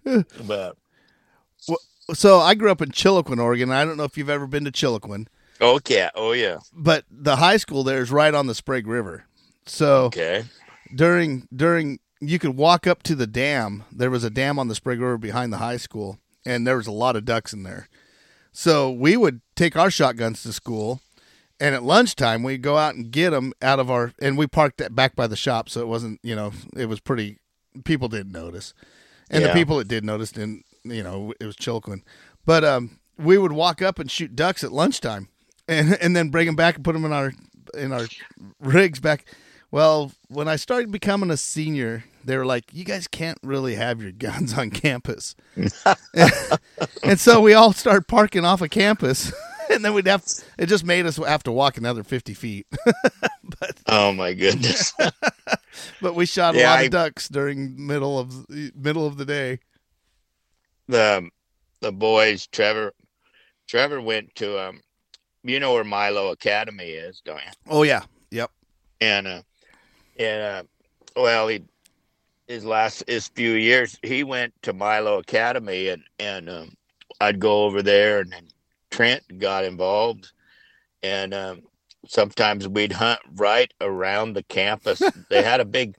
But 0.46 0.76
So 2.14 2.38
I 2.38 2.54
grew 2.54 2.70
up 2.70 2.80
in 2.80 2.90
Chiloquin, 2.90 3.42
Oregon. 3.42 3.70
I 3.70 3.84
don't 3.84 3.96
know 3.96 4.04
if 4.04 4.16
you've 4.16 4.30
ever 4.30 4.46
been 4.46 4.64
to 4.64 4.70
Chiloquin, 4.70 5.26
okay, 5.60 6.08
oh 6.14 6.32
yeah. 6.32 6.58
but 6.72 7.04
the 7.10 7.36
high 7.36 7.56
school 7.56 7.84
there 7.84 8.00
is 8.00 8.10
right 8.10 8.34
on 8.34 8.46
the 8.46 8.54
Sprague 8.54 8.86
River. 8.86 9.24
So 9.66 10.04
Okay. 10.06 10.44
during 10.94 11.46
during 11.54 11.98
you 12.20 12.38
could 12.38 12.56
walk 12.56 12.86
up 12.86 13.02
to 13.04 13.14
the 13.14 13.26
dam. 13.26 13.84
There 13.92 14.10
was 14.10 14.24
a 14.24 14.30
dam 14.30 14.58
on 14.58 14.68
the 14.68 14.74
Sprague 14.74 15.00
River 15.00 15.18
behind 15.18 15.52
the 15.52 15.58
high 15.58 15.76
school, 15.76 16.18
and 16.44 16.66
there 16.66 16.76
was 16.76 16.86
a 16.88 16.92
lot 16.92 17.14
of 17.16 17.24
ducks 17.24 17.52
in 17.52 17.62
there. 17.62 17.88
So 18.52 18.90
we 18.90 19.16
would 19.16 19.40
take 19.54 19.76
our 19.76 19.90
shotguns 19.90 20.42
to 20.42 20.52
school, 20.52 21.00
and 21.60 21.74
at 21.76 21.84
lunchtime 21.84 22.42
we'd 22.42 22.62
go 22.62 22.76
out 22.76 22.94
and 22.96 23.10
get 23.12 23.30
them 23.30 23.52
out 23.62 23.78
of 23.78 23.88
our. 23.90 24.12
And 24.20 24.36
we 24.36 24.46
parked 24.48 24.78
that 24.78 24.94
back 24.96 25.14
by 25.14 25.26
the 25.28 25.36
shop, 25.36 25.68
so 25.68 25.80
it 25.80 25.86
wasn't 25.86 26.18
you 26.22 26.34
know 26.34 26.52
it 26.76 26.86
was 26.86 26.98
pretty. 27.00 27.38
People 27.84 28.08
didn't 28.08 28.32
notice, 28.32 28.74
and 29.30 29.44
the 29.44 29.50
people 29.52 29.76
that 29.78 29.86
did 29.88 30.04
notice 30.04 30.32
didn't. 30.32 30.64
You 30.84 31.02
know 31.04 31.34
it 31.38 31.44
was 31.44 31.54
Chiloquin, 31.56 32.02
but 32.46 32.64
um 32.64 32.98
we 33.18 33.36
would 33.38 33.52
walk 33.52 33.82
up 33.82 33.98
and 33.98 34.10
shoot 34.10 34.34
ducks 34.34 34.64
at 34.64 34.72
lunchtime, 34.72 35.28
and 35.68 35.94
and 36.00 36.16
then 36.16 36.30
bring 36.30 36.46
them 36.46 36.56
back 36.56 36.76
and 36.76 36.84
put 36.84 36.94
them 36.94 37.04
in 37.04 37.12
our 37.12 37.32
in 37.74 37.92
our 37.92 38.06
rigs 38.60 38.98
back. 39.00 39.24
Well, 39.70 40.12
when 40.28 40.48
I 40.48 40.56
started 40.56 40.90
becoming 40.90 41.30
a 41.30 41.36
senior, 41.36 42.04
they 42.24 42.36
were 42.38 42.46
like, 42.46 42.64
"You 42.72 42.84
guys 42.84 43.06
can't 43.06 43.38
really 43.42 43.74
have 43.74 44.00
your 44.02 44.12
guns 44.12 44.56
on 44.56 44.70
campus," 44.70 45.34
and 47.02 47.20
so 47.20 47.40
we 47.40 47.52
all 47.54 47.72
started 47.72 48.08
parking 48.08 48.44
off 48.46 48.62
of 48.62 48.70
campus, 48.70 49.30
and 49.70 49.84
then 49.84 49.92
we'd 49.94 50.06
have. 50.06 50.24
It 50.58 50.66
just 50.66 50.84
made 50.84 51.04
us 51.06 51.16
have 51.18 51.42
to 51.44 51.52
walk 51.52 51.76
another 51.76 52.02
fifty 52.02 52.32
feet, 52.34 52.66
Oh 53.86 54.12
my 54.12 54.32
goodness. 54.34 54.94
but 56.00 56.14
we 56.14 56.24
shot 56.26 56.54
a 56.54 56.58
Yeah, 56.58 56.70
lot 56.70 56.78
I- 56.78 56.82
of 56.84 56.90
ducks 56.90 57.28
during 57.28 57.86
middle 57.86 58.18
of 58.18 58.48
middle 58.74 59.06
of 59.06 59.18
the 59.18 59.24
day. 59.26 59.58
the 60.88 61.28
the 61.80 61.92
boys 61.92 62.46
Trevor 62.46 62.92
Trevor 63.66 64.00
went 64.00 64.34
to 64.36 64.58
um 64.66 64.80
you 65.48 65.60
know 65.60 65.72
where 65.72 65.84
Milo 65.84 66.30
Academy 66.30 66.90
is, 66.90 67.20
don't 67.24 67.38
you? 67.38 67.52
Oh 67.68 67.82
yeah, 67.82 68.02
yep, 68.30 68.50
And 69.00 69.26
uh 69.26 69.42
and 70.18 70.42
uh 70.42 70.62
well 71.20 71.48
he 71.48 71.62
his 72.46 72.64
last 72.64 73.04
his 73.06 73.28
few 73.28 73.52
years 73.52 73.98
he 74.02 74.24
went 74.24 74.52
to 74.62 74.72
Milo 74.72 75.18
Academy 75.18 75.88
and 75.88 76.02
and 76.18 76.48
um 76.48 76.76
I'd 77.20 77.40
go 77.40 77.64
over 77.64 77.82
there 77.82 78.20
and 78.20 78.32
then 78.32 78.48
Trent 78.90 79.22
got 79.38 79.64
involved 79.64 80.32
and 81.02 81.34
um 81.34 81.62
sometimes 82.06 82.68
we'd 82.68 82.92
hunt 82.92 83.20
right 83.34 83.72
around 83.80 84.32
the 84.32 84.42
campus. 84.44 85.02
they 85.30 85.42
had 85.42 85.60
a 85.60 85.64
big 85.64 85.96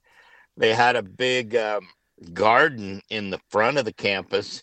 they 0.58 0.74
had 0.74 0.96
a 0.96 1.04
big 1.04 1.56
um 1.56 1.88
garden 2.34 3.02
in 3.10 3.30
the 3.30 3.40
front 3.50 3.78
of 3.78 3.86
the 3.86 3.94
campus 3.94 4.62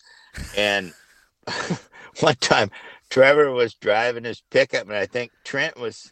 and 0.55 0.93
one 2.19 2.35
time 2.35 2.69
Trevor 3.09 3.51
was 3.51 3.73
driving 3.75 4.23
his 4.23 4.43
pickup 4.51 4.87
and 4.87 4.95
I 4.95 5.05
think 5.05 5.31
Trent 5.43 5.79
was 5.79 6.11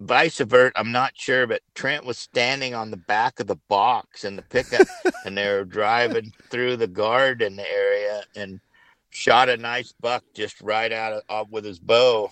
vice 0.00 0.38
versa. 0.38 0.72
I'm 0.76 0.92
not 0.92 1.12
sure, 1.14 1.46
but 1.46 1.62
Trent 1.74 2.04
was 2.04 2.18
standing 2.18 2.74
on 2.74 2.90
the 2.90 2.96
back 2.96 3.40
of 3.40 3.46
the 3.46 3.58
box 3.68 4.24
in 4.24 4.36
the 4.36 4.42
pickup 4.42 4.86
and 5.24 5.36
they 5.36 5.48
were 5.48 5.64
driving 5.64 6.32
through 6.50 6.76
the 6.76 6.86
garden 6.86 7.58
area 7.58 8.22
and 8.36 8.60
shot 9.10 9.48
a 9.48 9.56
nice 9.56 9.92
buck 10.00 10.24
just 10.34 10.60
right 10.60 10.92
out 10.92 11.12
of 11.12 11.22
off 11.28 11.48
with 11.50 11.64
his 11.64 11.78
bow. 11.78 12.30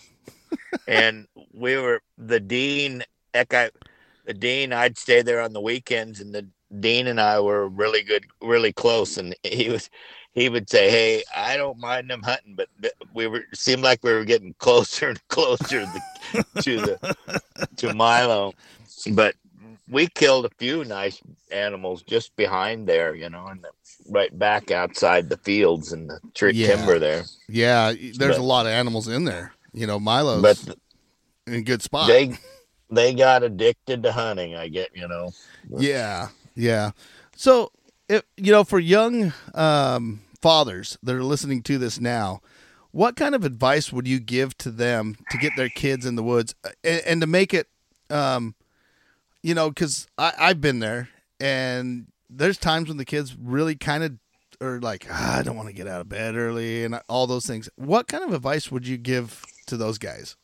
and 0.87 1.27
we 1.53 1.77
were 1.77 2.01
the 2.19 2.40
dean 2.40 3.03
the 3.33 4.35
dean 4.37 4.73
I'd 4.73 4.99
stay 4.99 5.23
there 5.23 5.40
on 5.40 5.53
the 5.53 5.61
weekends 5.61 6.21
and 6.21 6.35
the 6.35 6.47
dean 6.79 7.07
and 7.07 7.21
I 7.21 7.40
were 7.40 7.69
really 7.69 8.03
good 8.03 8.25
really 8.43 8.73
close 8.73 9.16
and 9.16 9.35
he 9.43 9.69
was 9.69 9.90
he 10.33 10.49
would 10.49 10.69
say, 10.71 10.90
"Hey, 10.90 11.23
I 11.35 11.57
don't 11.57 11.79
mind 11.79 12.09
them 12.11 12.23
hunting, 12.23 12.55
but 12.57 12.69
we 13.14 13.27
were 13.27 13.45
seemed 13.55 13.83
like 13.83 14.03
we 14.05 14.12
were 14.12 14.25
getting 14.25 14.55
closer 14.59 15.09
and 15.11 15.21
closer 15.29 15.85
to 15.87 16.01
the, 16.35 16.45
to 16.62 16.77
the 16.81 17.40
to 17.77 17.95
Milo." 17.95 18.53
But 19.12 19.35
we 19.88 20.07
killed 20.07 20.45
a 20.47 20.51
few 20.59 20.85
nice 20.85 21.21
animals 21.51 22.03
just 22.03 22.35
behind 22.37 22.87
there, 22.87 23.14
you 23.14 23.29
know, 23.29 23.47
and 23.47 23.64
right 24.09 24.37
back 24.38 24.71
outside 24.71 25.29
the 25.29 25.37
fields 25.38 25.93
and 25.93 26.09
the 26.11 26.21
tree 26.35 26.53
Yeah. 26.53 26.77
timber 26.77 26.99
there. 26.99 27.25
yeah. 27.49 27.93
There's 28.14 28.37
a 28.38 28.43
lot 28.43 28.66
of 28.66 28.73
animals 28.73 29.09
in 29.09 29.25
there. 29.25 29.53
You 29.73 29.87
know, 29.87 29.99
Milo's 30.01 30.43
But 30.43 30.77
in 31.47 31.55
a 31.55 31.62
good 31.62 31.83
spot. 31.83 32.09
they 32.09 32.37
they 32.90 33.14
got 33.14 33.43
addicted 33.43 34.03
to 34.05 34.12
hunting. 34.12 34.55
I 34.57 34.69
get, 34.69 34.90
you 34.97 35.07
know. 35.09 35.31
Yeah, 35.79 36.29
yeah. 36.57 36.90
So, 37.37 37.71
if, 38.11 38.25
you 38.37 38.51
know, 38.51 38.64
for 38.64 38.81
young 38.81 39.33
um, 39.55 40.20
fathers 40.42 40.99
that 41.03 41.14
are 41.14 41.23
listening 41.23 41.62
to 41.62 41.79
this 41.79 42.01
now, 42.01 42.40
what 42.90 43.14
kind 43.14 43.37
of 43.37 43.44
advice 43.44 43.92
would 43.92 44.09
you 44.09 44.18
give 44.18 44.59
to 44.59 44.70
them 44.70 45.16
to 45.31 45.38
get 45.38 45.53
their 45.57 45.68
kids 45.68 46.05
in 46.05 46.16
the 46.16 46.23
woods 46.23 46.55
uh, 46.64 46.70
and, 46.83 47.03
and 47.07 47.20
to 47.20 47.27
make 47.29 47.55
it, 47.55 47.68
um, 48.11 48.57
you 49.42 49.55
know, 49.55 49.68
because 49.68 50.09
I've 50.18 50.61
been 50.61 50.81
there, 50.81 51.09
and 51.38 52.09
there's 52.29 52.59
times 52.59 52.88
when 52.88 52.96
the 52.96 53.05
kids 53.05 53.37
really 53.40 53.77
kind 53.77 54.03
of 54.03 54.12
are 54.61 54.81
like, 54.81 55.07
ah, 55.09 55.38
I 55.38 55.42
don't 55.42 55.57
want 55.57 55.68
to 55.68 55.75
get 55.75 55.87
out 55.87 56.01
of 56.01 56.09
bed 56.09 56.35
early, 56.35 56.85
and 56.85 57.01
all 57.09 57.27
those 57.27 57.46
things. 57.46 57.70
What 57.77 58.09
kind 58.09 58.25
of 58.25 58.35
advice 58.35 58.70
would 58.70 58.87
you 58.87 58.99
give 58.99 59.44
to 59.66 59.77
those 59.77 59.99
guys? 59.99 60.37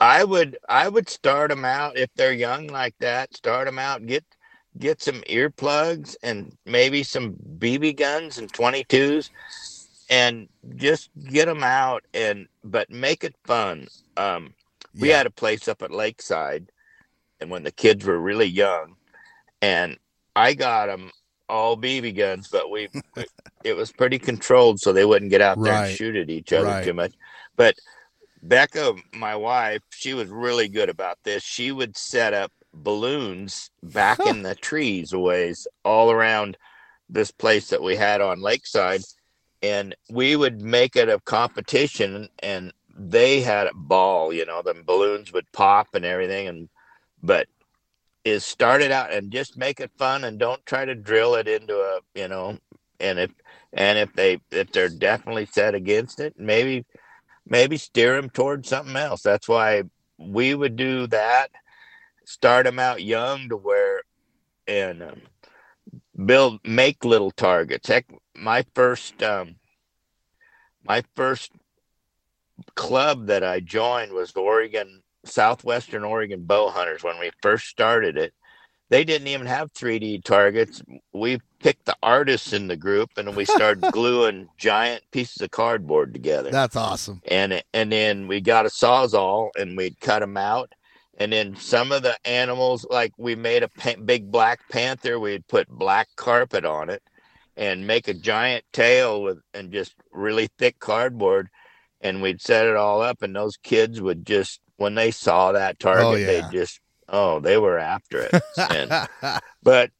I 0.00 0.24
would 0.24 0.56
I 0.68 0.88
would 0.88 1.08
start 1.08 1.50
them 1.50 1.64
out 1.64 1.98
if 1.98 2.10
they're 2.14 2.32
young 2.32 2.68
like 2.68 2.94
that. 3.00 3.34
Start 3.34 3.66
them 3.66 3.78
out. 3.78 4.06
Get 4.06 4.24
get 4.78 5.02
some 5.02 5.22
earplugs 5.22 6.16
and 6.22 6.56
maybe 6.66 7.02
some 7.02 7.36
BB 7.58 7.96
guns 7.96 8.38
and 8.38 8.52
22s, 8.52 9.30
and 10.10 10.48
just 10.76 11.10
get 11.28 11.46
them 11.46 11.64
out 11.64 12.04
and 12.14 12.48
but 12.64 12.90
make 12.90 13.24
it 13.24 13.36
fun. 13.44 13.88
Um, 14.16 14.54
we 14.98 15.08
Yeah. 15.08 15.16
had 15.18 15.26
a 15.26 15.30
place 15.30 15.68
up 15.68 15.82
at 15.82 15.90
Lakeside, 15.92 16.70
and 17.40 17.50
when 17.50 17.62
the 17.64 17.72
kids 17.72 18.04
were 18.04 18.18
really 18.18 18.46
young, 18.46 18.96
and 19.62 19.98
I 20.36 20.54
got 20.54 20.86
them 20.86 21.10
all 21.48 21.76
BB 21.76 22.16
guns, 22.16 22.48
but 22.48 22.70
we 22.70 22.88
it 23.64 23.76
was 23.76 23.92
pretty 23.92 24.18
controlled, 24.18 24.80
so 24.80 24.92
they 24.92 25.04
wouldn't 25.04 25.30
get 25.30 25.40
out 25.42 25.62
there 25.62 25.74
Right. 25.74 25.78
and 25.78 25.86
shoot 25.86 26.16
at 26.16 26.30
each 26.30 26.52
other 26.52 26.74
Right. 26.74 26.84
too 26.84 26.94
much. 26.94 27.14
But 27.56 27.76
Becca, 28.42 28.94
my 29.12 29.36
wife, 29.36 29.82
she 29.90 30.14
was 30.14 30.28
really 30.28 30.68
good 30.68 30.90
about 30.90 31.18
this. 31.24 31.42
She 31.42 31.72
would 31.72 31.96
set 31.96 32.34
up 32.34 32.52
balloons 32.74 33.70
back 33.82 34.18
in 34.26 34.42
the 34.42 34.54
trees 34.54 35.12
a 35.12 35.18
ways 35.18 35.66
all 35.84 36.10
around 36.10 36.56
this 37.08 37.30
place 37.30 37.68
that 37.68 37.82
we 37.82 37.96
had 37.96 38.20
on 38.20 38.40
Lakeside. 38.40 39.02
And 39.62 39.94
we 40.10 40.36
would 40.36 40.60
make 40.60 40.96
it 40.96 41.08
a 41.08 41.20
competition 41.20 42.28
and 42.40 42.72
they 42.96 43.40
had 43.40 43.66
a 43.66 43.74
ball, 43.74 44.32
you 44.32 44.44
know, 44.44 44.62
the 44.62 44.74
balloons 44.84 45.32
would 45.32 45.50
pop 45.52 45.94
and 45.94 46.04
everything. 46.04 46.48
And, 46.48 46.68
but 47.22 47.48
is 48.24 48.44
started 48.44 48.90
out 48.90 49.12
and 49.12 49.30
just 49.30 49.56
make 49.56 49.80
it 49.80 49.90
fun 49.96 50.24
and 50.24 50.38
don't 50.38 50.64
try 50.66 50.84
to 50.84 50.94
drill 50.94 51.34
it 51.34 51.48
into 51.48 51.74
a, 51.74 52.00
you 52.14 52.28
know, 52.28 52.58
and 53.00 53.18
if, 53.18 53.30
and 53.72 53.98
if 53.98 54.12
they, 54.14 54.40
if 54.50 54.70
they're 54.72 54.88
definitely 54.88 55.46
set 55.46 55.74
against 55.74 56.20
it, 56.20 56.34
maybe, 56.38 56.84
maybe 57.46 57.76
steer 57.76 58.20
them 58.20 58.30
towards 58.30 58.68
something 58.68 58.96
else. 58.96 59.22
That's 59.22 59.48
why 59.48 59.82
we 60.18 60.54
would 60.54 60.76
do 60.76 61.06
that 61.08 61.50
start 62.24 62.66
them 62.66 62.78
out 62.78 63.02
young 63.02 63.48
to 63.48 63.56
where 63.56 64.02
and 64.66 65.02
um, 65.02 65.22
build 66.26 66.60
make 66.64 67.04
little 67.04 67.30
targets. 67.30 67.88
Heck 67.88 68.06
my 68.34 68.64
first 68.74 69.22
um, 69.22 69.56
my 70.84 71.02
first 71.14 71.52
club 72.76 73.26
that 73.26 73.42
i 73.42 73.58
joined 73.58 74.12
was 74.12 74.32
the 74.32 74.40
oregon 74.40 75.02
southwestern 75.24 76.04
oregon 76.04 76.44
bow 76.44 76.70
hunters 76.70 77.02
when 77.02 77.18
we 77.18 77.30
first 77.42 77.66
started 77.66 78.16
it. 78.16 78.32
They 78.90 79.02
didn't 79.02 79.28
even 79.28 79.46
have 79.46 79.72
3d 79.72 80.22
targets. 80.24 80.82
We 81.12 81.40
picked 81.58 81.86
the 81.86 81.96
artists 82.02 82.52
in 82.52 82.68
the 82.68 82.76
group 82.76 83.10
and 83.16 83.34
we 83.34 83.44
started 83.44 83.80
gluing 83.92 84.48
giant 84.58 85.02
pieces 85.10 85.40
of 85.42 85.50
cardboard 85.50 86.12
together. 86.12 86.50
That's 86.50 86.76
awesome. 86.76 87.22
and 87.28 87.62
and 87.72 87.90
then 87.90 88.28
we 88.28 88.40
got 88.40 88.66
a 88.66 88.68
sawzall 88.68 89.50
and 89.58 89.76
we'd 89.76 89.98
cut 90.00 90.20
them 90.20 90.36
out 90.36 90.70
and 91.18 91.32
then 91.32 91.54
some 91.56 91.92
of 91.92 92.02
the 92.02 92.16
animals 92.26 92.86
like 92.90 93.12
we 93.16 93.34
made 93.34 93.62
a 93.62 93.68
pa- 93.68 93.94
big 94.04 94.30
black 94.30 94.60
panther 94.70 95.18
we'd 95.18 95.46
put 95.48 95.68
black 95.68 96.08
carpet 96.16 96.64
on 96.64 96.90
it 96.90 97.02
and 97.56 97.86
make 97.86 98.08
a 98.08 98.14
giant 98.14 98.64
tail 98.72 99.22
with 99.22 99.38
and 99.52 99.72
just 99.72 99.94
really 100.12 100.48
thick 100.58 100.78
cardboard 100.80 101.48
and 102.00 102.20
we'd 102.20 102.40
set 102.40 102.66
it 102.66 102.76
all 102.76 103.00
up 103.00 103.22
and 103.22 103.34
those 103.34 103.56
kids 103.56 104.00
would 104.00 104.26
just 104.26 104.60
when 104.76 104.94
they 104.94 105.10
saw 105.10 105.52
that 105.52 105.76
oh, 105.80 105.84
target 105.84 106.04
Oh, 106.04 106.14
yeah. 106.16 106.26
they 106.26 106.42
just 106.50 106.80
oh 107.08 107.38
they 107.40 107.58
were 107.58 107.78
after 107.78 108.28
it 108.32 108.42
and, 108.70 109.08
but 109.62 109.90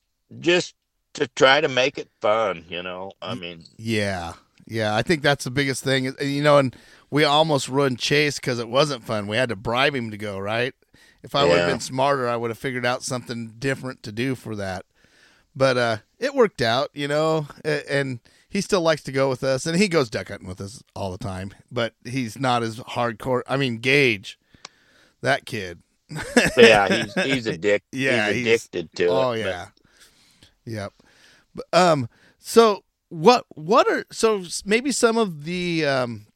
just 0.40 0.74
to 1.12 1.28
try 1.28 1.60
to 1.60 1.68
make 1.68 1.96
it 1.96 2.08
fun 2.20 2.64
you 2.68 2.82
know 2.82 3.12
i 3.22 3.34
mean 3.36 3.62
yeah, 3.76 4.32
yeah. 4.66 4.96
I 4.96 5.02
think 5.02 5.22
that's 5.22 5.44
the 5.44 5.50
biggest 5.50 5.84
thing. 5.84 6.12
You 6.20 6.42
know, 6.42 6.58
and 6.58 6.74
we 7.10 7.22
almost 7.22 7.68
ruined 7.68 7.98
Chase 7.98 8.36
because 8.36 8.58
it 8.58 8.68
wasn't 8.68 9.04
fun. 9.04 9.26
We 9.26 9.36
had 9.36 9.50
to 9.50 9.56
bribe 9.56 9.94
him 9.94 10.10
to 10.10 10.16
go. 10.16 10.38
Right. 10.38 10.74
If 11.24 11.34
I 11.34 11.42
would 11.44 11.58
have 11.58 11.68
been 11.70 11.80
smarter, 11.80 12.28
I 12.28 12.36
would 12.36 12.50
have 12.50 12.58
figured 12.58 12.84
out 12.86 13.02
something 13.02 13.54
different 13.58 14.02
to 14.04 14.12
do 14.12 14.34
for 14.34 14.54
that. 14.56 14.84
But 15.56 15.76
uh, 15.78 15.96
it 16.18 16.34
worked 16.34 16.60
out, 16.60 16.90
you 16.92 17.08
know, 17.08 17.46
and 17.64 18.20
he 18.48 18.60
still 18.60 18.82
likes 18.82 19.02
to 19.04 19.12
go 19.12 19.28
with 19.30 19.42
us, 19.42 19.64
and 19.66 19.76
he 19.78 19.88
goes 19.88 20.10
duck 20.10 20.28
hunting 20.28 20.46
with 20.46 20.60
us 20.60 20.82
all 20.94 21.10
the 21.10 21.18
time. 21.18 21.52
But 21.72 21.94
he's 22.04 22.38
not 22.38 22.62
as 22.62 22.78
hardcore. 22.78 23.40
I 23.48 23.56
mean, 23.56 23.78
Gage, 23.78 24.38
that 25.22 25.46
kid. 25.46 25.80
yeah 26.58 26.88
he's 27.04 27.14
he's 27.24 27.46
addicted 27.46 27.98
Yeah, 27.98 28.30
he's 28.30 28.44
he's- 28.46 28.66
addicted 28.66 28.96
to 28.96 29.06
oh 29.06 29.30
it 29.32 29.42
but- 29.44 29.48
yeah, 29.48 29.66
yep. 30.66 30.92
But, 31.54 31.66
um, 31.72 32.08
so 32.38 32.84
what? 33.08 33.46
What 33.54 33.88
are 33.88 34.04
so 34.12 34.44
maybe 34.66 34.92
some 34.92 35.16
of 35.16 35.44
the 35.44 35.86
um 35.86 36.26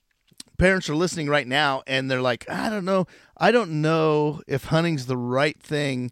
parents 0.59 0.91
are 0.91 0.97
listening 0.97 1.29
right 1.29 1.47
now, 1.47 1.83
and 1.87 2.11
they're 2.11 2.23
like, 2.23 2.49
I 2.51 2.69
don't 2.69 2.85
know, 2.85 3.07
I 3.37 3.51
don't 3.51 3.81
know 3.81 4.43
if 4.47 4.65
hunting's 4.65 5.07
the 5.07 5.17
right 5.17 5.61
thing 5.61 6.11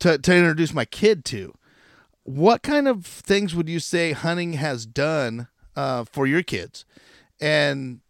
to 0.00 0.18
to 0.18 0.34
introduce 0.34 0.74
my 0.74 0.84
kid 0.84 1.24
to. 1.26 1.54
What 2.24 2.62
kind 2.62 2.88
of 2.88 3.06
things 3.06 3.54
would 3.54 3.68
you 3.68 3.80
say 3.80 4.12
hunting 4.12 4.54
has 4.54 4.86
done 4.86 5.48
uh, 5.76 6.04
for 6.04 6.26
your 6.26 6.42
kids, 6.42 6.84
and 7.40 8.00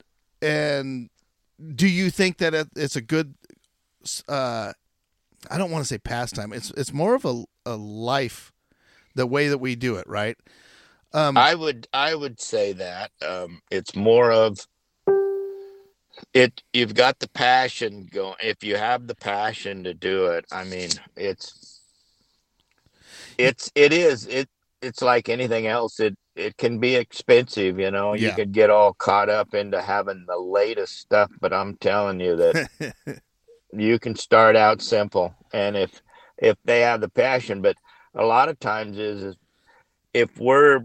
and 0.41 1.11
do 1.75 1.87
you 1.89 2.11
think 2.11 2.39
that 2.39 2.55
it's 2.77 2.97
a 2.97 3.01
good 3.01 3.35
uh, 4.29 4.73
I 5.51 5.59
don't 5.59 5.71
want 5.71 5.85
to 5.85 5.89
say 5.89 5.99
pastime. 5.99 6.53
It's 6.53 6.71
it's 6.73 6.93
more 6.93 7.15
of 7.15 7.25
a 7.25 7.45
a 7.67 7.77
life, 7.77 8.53
the 9.15 9.27
way 9.27 9.49
that 9.49 9.59
we 9.59 9.75
do 9.77 9.97
it, 9.97 10.09
right? 10.09 10.37
Um, 11.13 11.37
I 11.37 11.55
would 11.55 11.89
I 11.93 12.15
would 12.15 12.41
say 12.41 12.73
that 12.75 13.11
um, 13.27 13.61
it's 13.71 13.95
more 13.95 14.31
of 14.31 14.67
it. 16.35 16.63
You've 16.73 16.95
got 16.95 17.19
the 17.19 17.29
passion 17.29 18.09
going. 18.13 18.37
If 18.43 18.63
you 18.63 18.77
have 18.77 19.07
the 19.07 19.15
passion 19.15 19.85
to 19.85 19.95
do 19.95 20.27
it, 20.27 20.45
I 20.53 20.65
mean, 20.65 20.91
it's 21.17 21.81
it's 23.39 23.71
it 23.75 23.93
is 23.93 24.27
it. 24.27 24.49
It's 24.83 25.03
like 25.03 25.29
anything 25.29 25.67
else. 25.67 26.01
It 26.01 26.17
it 26.37 26.57
can 26.57 26.79
be 26.79 26.97
expensive. 26.97 27.79
You 27.79 27.91
know, 27.91 28.15
you 28.15 28.29
Yeah. 28.29 28.35
could 28.35 28.53
get 28.53 28.71
all 28.71 28.95
caught 28.95 29.29
up 29.29 29.55
into 29.55 29.81
having 29.81 30.25
the 30.27 30.39
latest 30.39 30.99
stuff. 30.99 31.31
But 31.41 31.53
I'm 31.53 31.77
telling 31.77 32.21
you 32.21 32.37
that 32.37 32.69
you 33.73 33.99
can 33.99 34.15
start 34.15 34.57
out 34.57 34.83
simple, 34.83 35.35
and 35.53 35.77
if 35.77 36.01
if 36.39 36.57
they 36.65 36.81
have 36.81 37.01
the 37.01 37.11
passion, 37.11 37.61
but 37.63 37.77
a 38.15 38.25
lot 38.25 38.49
of 38.49 38.59
times 38.59 38.99
is, 38.99 39.23
is 39.23 39.37
if 40.15 40.39
we're 40.39 40.81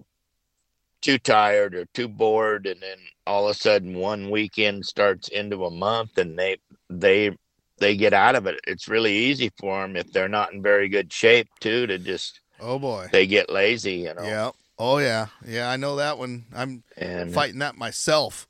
too 1.05 1.19
tired 1.19 1.75
or 1.75 1.85
too 1.93 2.07
bored 2.07 2.65
and 2.65 2.81
then 2.81 2.97
all 3.27 3.45
of 3.45 3.51
a 3.51 3.59
sudden 3.59 3.93
one 3.93 4.31
weekend 4.31 4.83
starts 4.83 5.27
into 5.27 5.63
a 5.65 5.69
month 5.69 6.17
and 6.17 6.37
they 6.37 6.57
they 6.89 7.29
they 7.77 7.95
get 7.95 8.11
out 8.11 8.33
of 8.33 8.47
it 8.47 8.59
it's 8.65 8.87
really 8.87 9.13
easy 9.15 9.51
for 9.59 9.83
them 9.83 9.95
if 9.95 10.11
they're 10.11 10.27
not 10.27 10.51
in 10.51 10.63
very 10.63 10.89
good 10.89 11.13
shape 11.13 11.47
too 11.59 11.85
to 11.85 11.99
just 11.99 12.39
oh 12.59 12.79
boy, 12.79 13.07
they 13.11 13.27
get 13.27 13.51
lazy 13.51 13.93
you 13.93 14.15
know 14.15 14.23
yeah, 14.23 14.49
oh 14.79 14.97
yeah, 14.97 15.27
yeah. 15.45 15.69
I 15.69 15.77
know 15.77 15.97
that 15.97 16.17
one. 16.17 16.45
I'm 16.55 16.83
and 16.97 17.31
fighting 17.31 17.59
that 17.59 17.77
myself. 17.77 18.47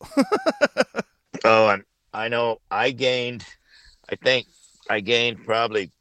oh 1.43 1.67
and 1.67 1.83
i 2.13 2.29
know 2.29 2.61
i 2.71 2.91
gained 2.91 3.45
i 4.09 4.15
think 4.15 4.47
i 4.89 5.01
gained 5.01 5.43
probably 5.43 5.91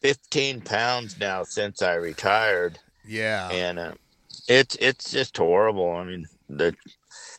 15 0.00 0.62
pounds 0.62 1.20
now 1.20 1.44
since 1.44 1.80
i 1.80 1.94
retired 1.94 2.80
yeah, 3.04 3.48
and 3.50 3.78
uh, 3.78 3.92
it's 4.48 4.76
it's 4.76 5.10
just 5.10 5.36
horrible. 5.36 5.90
I 5.90 6.04
mean, 6.04 6.26
the 6.48 6.74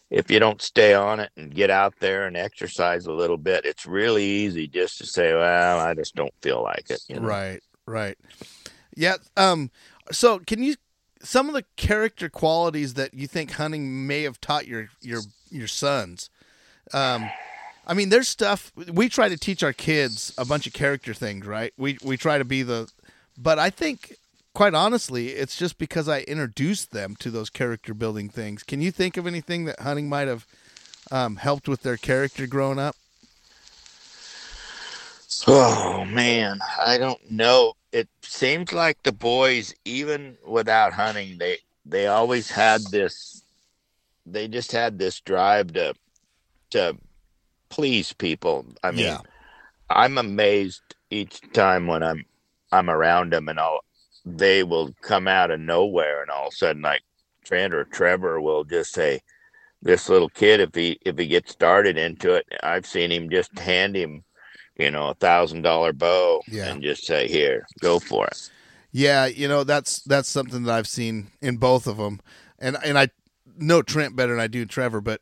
if 0.09 0.29
you 0.29 0.39
don't 0.39 0.61
stay 0.61 0.93
on 0.93 1.19
it 1.19 1.31
and 1.37 1.53
get 1.53 1.69
out 1.69 1.95
there 1.99 2.27
and 2.27 2.37
exercise 2.37 3.05
a 3.05 3.11
little 3.11 3.37
bit, 3.37 3.65
it's 3.65 3.85
really 3.85 4.23
easy 4.23 4.67
just 4.67 4.97
to 4.99 5.05
say, 5.05 5.33
"Well, 5.33 5.79
I 5.79 5.93
just 5.93 6.15
don't 6.15 6.33
feel 6.41 6.61
like 6.61 6.89
it." 6.89 7.01
You 7.07 7.19
know? 7.19 7.27
right, 7.27 7.61
right. 7.85 8.17
Yeah. 8.95 9.15
Um. 9.37 9.71
So, 10.11 10.39
can 10.39 10.61
you 10.61 10.75
some 11.21 11.47
of 11.47 11.53
the 11.53 11.65
character 11.77 12.29
qualities 12.29 12.95
that 12.95 13.13
you 13.13 13.27
think 13.27 13.51
hunting 13.51 14.05
may 14.05 14.23
have 14.23 14.39
taught 14.39 14.67
your 14.67 14.89
your 15.01 15.21
your 15.49 15.67
sons? 15.67 16.29
Um. 16.93 17.29
I 17.85 17.93
mean, 17.93 18.09
there's 18.09 18.29
stuff 18.29 18.71
we 18.75 19.09
try 19.09 19.27
to 19.27 19.37
teach 19.37 19.61
our 19.61 19.73
kids 19.73 20.33
a 20.37 20.45
bunch 20.45 20.67
of 20.67 20.73
character 20.73 21.13
things, 21.13 21.45
right? 21.45 21.73
We 21.77 21.97
we 22.03 22.15
try 22.17 22.37
to 22.37 22.45
be 22.45 22.63
the, 22.63 22.89
but 23.37 23.59
I 23.59 23.69
think, 23.69 24.15
quite 24.53 24.73
honestly, 24.73 25.29
it's 25.29 25.57
just 25.57 25.77
because 25.77 26.07
I 26.07 26.21
introduced 26.21 26.91
them 26.91 27.15
to 27.17 27.31
those 27.31 27.49
character 27.49 27.93
building 27.93 28.29
things. 28.29 28.63
Can 28.63 28.81
you 28.81 28.91
think 28.91 29.17
of 29.17 29.27
anything 29.27 29.65
that 29.65 29.79
hunting 29.79 30.09
might 30.09 30.27
have 30.27 30.45
um, 31.11 31.37
helped 31.37 31.67
with 31.67 31.81
their 31.81 31.97
character 31.97 32.47
growing 32.47 32.79
up? 32.79 32.95
Oh 35.47 36.05
man, 36.05 36.59
I 36.79 36.97
don't 36.97 37.31
know. 37.31 37.73
It 37.91 38.07
seems 38.21 38.71
like 38.71 39.01
the 39.03 39.11
boys, 39.11 39.73
even 39.85 40.37
without 40.45 40.93
hunting, 40.93 41.37
they 41.37 41.57
they 41.85 42.07
always 42.07 42.49
had 42.49 42.81
this. 42.91 43.41
They 44.25 44.47
just 44.47 44.71
had 44.71 44.97
this 44.99 45.19
drive 45.19 45.73
to 45.73 45.95
to 46.71 46.97
please 47.69 48.13
people. 48.13 48.65
I 48.84 48.91
mean, 48.91 49.05
Yeah. 49.05 49.17
I'm 49.89 50.17
amazed 50.17 50.82
each 51.09 51.41
time 51.51 51.88
when 51.88 52.03
I'm 52.03 52.25
I'm 52.71 52.89
around 52.89 53.34
them, 53.34 53.49
and 53.49 53.59
all 53.59 53.84
they 54.26 54.63
will 54.63 54.93
come 55.01 55.28
out 55.28 55.51
of 55.51 55.59
nowhere, 55.59 56.21
and 56.21 56.32
all 56.32 56.47
of 56.47 56.53
a 56.53 56.55
sudden, 56.55 56.82
like 56.82 57.01
Trent 57.43 57.74
or 57.74 57.84
Trevor 57.86 58.39
will 58.41 58.63
just 58.63 58.93
say, 58.93 59.21
"This 59.82 60.09
little 60.09 60.30
kid, 60.30 60.59
if 60.59 60.74
he 60.76 60.97
if 61.05 61.17
he 61.17 61.28
gets 61.28 61.51
started 61.51 61.97
into 61.97 62.34
it, 62.34 62.45
I've 62.63 62.86
seen 62.86 63.11
him 63.11 63.30
just 63.30 63.57
hand 63.57 63.95
him." 63.95 64.24
you 64.76 64.89
know, 64.89 65.09
a 65.09 65.13
thousand 65.13 65.61
dollar 65.61 65.93
bow 65.93 66.41
Yeah. 66.47 66.65
and 66.71 66.82
just 66.82 67.05
say, 67.05 67.28
here, 67.28 67.67
go 67.80 67.99
for 67.99 68.26
it. 68.26 68.49
Yeah, 68.91 69.28
you 69.28 69.47
know 69.47 69.63
that's 69.63 70.01
that's 70.01 70.28
something 70.28 70.63
that 70.63 70.74
I've 70.74 70.88
seen 70.88 71.28
in 71.43 71.57
both 71.57 71.86
of 71.86 71.97
them, 71.97 72.19
and 72.57 72.76
and 72.84 72.97
I 72.97 73.09
know 73.57 73.84
Trent 73.84 74.15
better 74.15 74.32
than 74.34 74.39
I 74.39 74.47
do 74.47 74.65
Trevor, 74.65 74.99
but 74.99 75.21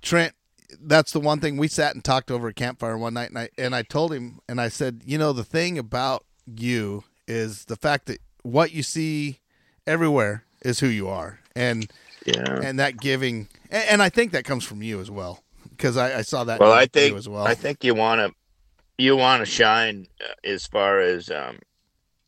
Trent, 0.00 0.34
that's 0.80 1.12
the 1.12 1.20
one 1.20 1.40
thing 1.40 1.56
we 1.58 1.68
sat 1.68 1.94
and 1.94 2.02
talked 2.02 2.30
over 2.30 2.48
a 2.48 2.54
campfire 2.54 2.96
one 2.96 3.12
night, 3.14 3.28
and 3.28 3.38
I 3.38 3.48
and 3.58 3.74
I 3.74 3.82
told 3.82 4.12
him, 4.14 4.40
and 4.48 4.60
I 4.60 4.68
said, 4.68 5.02
you 5.04 5.18
know, 5.18 5.32
the 5.34 5.44
thing 5.44 5.78
about 5.78 6.24
you 6.46 7.04
is 7.28 7.66
the 7.66 7.76
fact 7.76 8.06
that 8.06 8.20
what 8.46 8.72
you 8.72 8.82
see 8.82 9.40
everywhere 9.86 10.44
is 10.62 10.80
who 10.80 10.86
you 10.86 11.08
are, 11.08 11.40
and 11.54 11.90
Yeah. 12.24 12.60
and 12.62 12.78
that 12.78 13.00
giving, 13.00 13.48
and, 13.70 13.84
and 13.90 14.02
I 14.02 14.08
think 14.08 14.32
that 14.32 14.44
comes 14.44 14.64
from 14.64 14.82
you 14.82 15.00
as 15.00 15.10
well, 15.10 15.42
because 15.70 15.96
I, 15.96 16.18
I 16.18 16.22
saw 16.22 16.44
that. 16.44 16.60
Well, 16.60 16.72
I 16.72 16.86
think 16.86 17.16
as 17.16 17.28
well. 17.28 17.46
I 17.46 17.54
think 17.54 17.84
you 17.84 17.94
want 17.94 18.20
to 18.20 18.34
you 18.98 19.16
want 19.16 19.40
to 19.40 19.46
shine 19.46 20.06
uh, 20.22 20.32
as 20.44 20.66
far 20.66 21.00
as 21.00 21.30
um, 21.30 21.58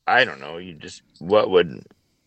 I 0.07 0.25
don't 0.25 0.41
know. 0.41 0.59
You 0.59 0.75
just 0.75 1.03
what 1.19 1.51
would 1.51 1.83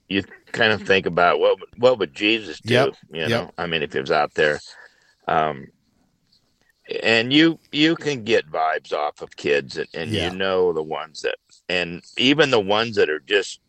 you 0.07 0.23
kind 0.51 0.73
of 0.73 0.81
think 0.81 1.05
about 1.05 1.39
what 1.39 1.59
would, 1.59 1.69
what 1.77 1.99
would 1.99 2.13
Jesus 2.13 2.59
do? 2.59 2.73
Yep, 2.73 2.95
You 3.11 3.19
yep. 3.19 3.29
know, 3.29 3.51
I 3.57 3.67
mean, 3.67 3.83
if 3.83 3.93
he 3.93 3.99
was 3.99 4.11
out 4.11 4.33
there, 4.33 4.59
um, 5.27 5.67
and 7.03 7.31
you 7.31 7.59
you 7.71 7.95
can 7.95 8.23
get 8.23 8.49
vibes 8.51 8.93
off 8.93 9.21
of 9.21 9.35
kids, 9.35 9.77
and, 9.77 9.87
and 9.93 10.11
Yeah. 10.11 10.31
you 10.31 10.37
know 10.37 10.73
the 10.73 10.83
ones 10.83 11.21
that, 11.21 11.35
and 11.69 12.03
even 12.17 12.51
the 12.51 12.59
ones 12.59 12.95
that 12.95 13.09
are 13.09 13.19
just 13.19 13.59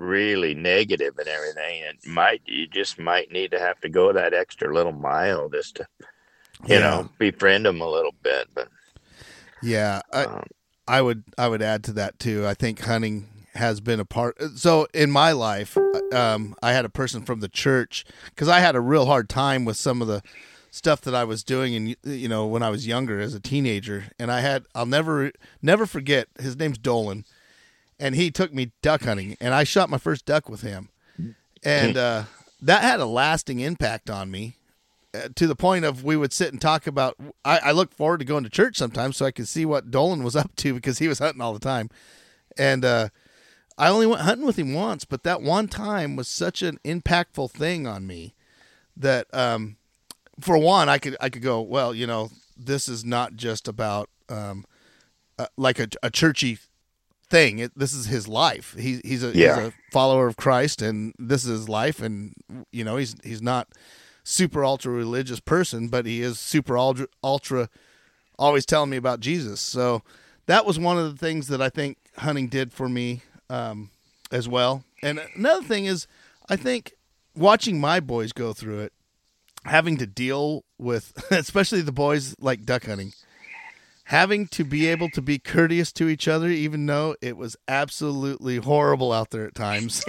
really 0.00 0.54
negative 0.54 1.18
and 1.18 1.28
everything. 1.28 1.82
It 1.82 2.06
might 2.06 2.42
you 2.46 2.66
just 2.66 2.98
might 2.98 3.30
need 3.30 3.50
to 3.52 3.58
have 3.60 3.80
to 3.80 3.88
go 3.88 4.12
that 4.12 4.34
extra 4.34 4.72
little 4.74 4.92
mile 4.92 5.48
just 5.48 5.76
to 5.76 5.86
you 6.66 6.76
Yeah. 6.76 6.80
know 6.80 7.10
befriend 7.18 7.66
them 7.66 7.80
a 7.80 7.88
little 7.88 8.14
bit, 8.22 8.48
but. 8.54 8.68
yeah, 9.62 10.00
I, 10.12 10.24
Um, 10.24 10.42
I 10.88 11.02
would 11.02 11.24
I 11.38 11.48
would 11.48 11.62
add 11.62 11.84
to 11.84 11.92
that 11.94 12.18
too. 12.18 12.46
I 12.46 12.54
think 12.54 12.80
hunting 12.80 13.28
has 13.54 13.80
been 13.80 14.00
a 14.00 14.04
part. 14.04 14.40
So 14.56 14.86
in 14.94 15.10
my 15.10 15.32
life, 15.32 15.76
um, 16.12 16.54
I 16.62 16.72
had 16.72 16.84
a 16.84 16.88
person 16.90 17.22
from 17.22 17.40
the 17.40 17.48
church 17.48 18.04
because 18.26 18.48
I 18.48 18.60
had 18.60 18.76
a 18.76 18.80
real 18.80 19.06
hard 19.06 19.28
time 19.28 19.64
with 19.64 19.76
some 19.76 20.00
of 20.00 20.08
the 20.08 20.22
stuff 20.70 21.00
that 21.02 21.14
I 21.16 21.24
was 21.24 21.42
doing, 21.44 21.74
and 21.74 21.96
you 22.04 22.28
know 22.28 22.46
when 22.46 22.62
I 22.62 22.70
was 22.70 22.86
younger 22.86 23.20
as 23.20 23.34
a 23.34 23.40
teenager, 23.40 24.04
and 24.18 24.30
I 24.32 24.40
had 24.40 24.66
I'll 24.74 24.86
never 24.86 25.32
never 25.60 25.84
forget. 25.84 26.28
His 26.38 26.56
name's 26.56 26.78
Dolan, 26.78 27.24
and 28.00 28.14
he 28.14 28.30
took 28.30 28.52
me 28.52 28.72
duck 28.82 29.02
hunting, 29.02 29.36
and 29.40 29.54
I 29.54 29.62
shot 29.64 29.90
my 29.90 29.98
first 29.98 30.24
duck 30.24 30.48
with 30.48 30.62
him, 30.62 30.88
and 31.62 31.96
uh, 31.96 32.24
that 32.62 32.82
had 32.82 32.98
a 32.98 33.06
lasting 33.06 33.60
impact 33.60 34.08
on 34.10 34.30
me 34.30 34.56
uh, 35.14 35.28
to 35.36 35.46
the 35.46 35.54
point 35.54 35.84
of 35.84 36.02
we 36.02 36.16
would 36.16 36.32
sit 36.32 36.50
and 36.50 36.60
talk 36.60 36.86
about. 36.86 37.16
I, 37.44 37.58
I 37.58 37.72
looked 37.72 37.94
forward 37.94 38.18
to 38.18 38.24
going 38.24 38.44
to 38.44 38.50
church 38.50 38.76
sometimes 38.76 39.18
so 39.18 39.26
I 39.26 39.30
could 39.30 39.46
see 39.46 39.66
what 39.66 39.90
Dolan 39.90 40.24
was 40.24 40.34
up 40.42 40.56
to 40.56 40.74
because 40.74 40.98
he 40.98 41.06
was 41.08 41.18
hunting 41.18 41.42
all 41.42 41.52
the 41.52 41.60
time, 41.60 41.90
and 42.58 42.84
uh, 42.84 43.08
I 43.76 43.88
only 43.88 44.06
went 44.06 44.22
hunting 44.22 44.46
with 44.46 44.58
him 44.58 44.72
once, 44.72 45.04
but 45.04 45.22
that 45.24 45.42
one 45.42 45.68
time 45.68 46.16
was 46.16 46.26
such 46.26 46.62
an 46.62 46.78
impactful 46.84 47.50
thing 47.50 47.86
on 47.86 48.06
me 48.06 48.34
that, 48.96 49.26
um, 49.32 49.76
for 50.40 50.58
one, 50.58 50.88
I 50.88 50.98
could 50.98 51.16
I 51.20 51.28
could 51.28 51.42
go 51.42 51.60
well. 51.60 51.94
You 51.94 52.06
know, 52.06 52.30
this 52.56 52.88
is 52.88 53.04
not 53.04 53.36
just 53.36 53.68
about 53.68 54.08
um, 54.28 54.64
uh, 55.38 55.46
like 55.56 55.78
a, 55.78 55.88
a 56.02 56.10
churchy 56.10 56.58
thing. 57.30 57.58
It, 57.60 57.72
this 57.76 57.92
is 57.94 58.06
his 58.06 58.28
life. 58.28 58.74
He, 58.78 59.00
he's 59.04 59.22
a 59.24 59.28
Yeah. 59.36 59.56
he's 59.56 59.68
a 59.68 59.72
follower 59.92 60.26
of 60.26 60.36
Christ, 60.36 60.82
and 60.82 61.14
this 61.18 61.44
is 61.44 61.50
his 61.60 61.68
life. 61.68 62.00
And 62.02 62.34
you 62.72 62.84
know, 62.84 62.96
he's 62.96 63.14
he's 63.24 63.40
not 63.42 63.68
super 64.24 64.64
ultra 64.64 64.92
religious 64.92 65.40
person, 65.40 65.88
but 65.88 66.04
he 66.06 66.20
is 66.22 66.38
super 66.38 66.76
ultra 66.76 67.06
ultra 67.24 67.68
always 68.38 68.66
telling 68.66 68.90
me 68.90 68.96
about 68.96 69.20
Jesus. 69.20 69.60
So 69.60 70.02
that 70.46 70.64
was 70.66 70.78
one 70.78 70.98
of 70.98 71.10
the 71.10 71.18
things 71.18 71.48
that 71.48 71.60
I 71.62 71.68
think 71.68 71.98
hunting 72.16 72.48
did 72.48 72.72
for 72.72 72.88
me 72.88 73.22
um, 73.48 73.90
as 74.32 74.48
well. 74.48 74.84
And 75.02 75.20
another 75.36 75.62
thing 75.62 75.84
is, 75.86 76.06
I 76.48 76.56
think 76.56 76.92
watching 77.36 77.78
my 77.80 78.00
boys 78.00 78.32
go 78.32 78.52
through 78.52 78.80
it, 78.80 78.92
having 79.64 79.96
to 79.98 80.06
deal 80.06 80.64
with, 80.78 81.12
especially 81.30 81.82
the 81.82 81.92
boys 81.92 82.34
like 82.40 82.64
duck 82.64 82.86
hunting, 82.86 83.12
having 84.10 84.44
to 84.48 84.64
be 84.64 84.88
able 84.88 85.08
to 85.08 85.22
be 85.22 85.38
courteous 85.38 85.92
to 85.92 86.08
each 86.08 86.26
other, 86.26 86.48
even 86.48 86.84
though 86.84 87.14
it 87.22 87.36
was 87.36 87.56
absolutely 87.68 88.56
horrible 88.56 89.12
out 89.12 89.30
there 89.30 89.44
at 89.46 89.54
times, 89.54 90.04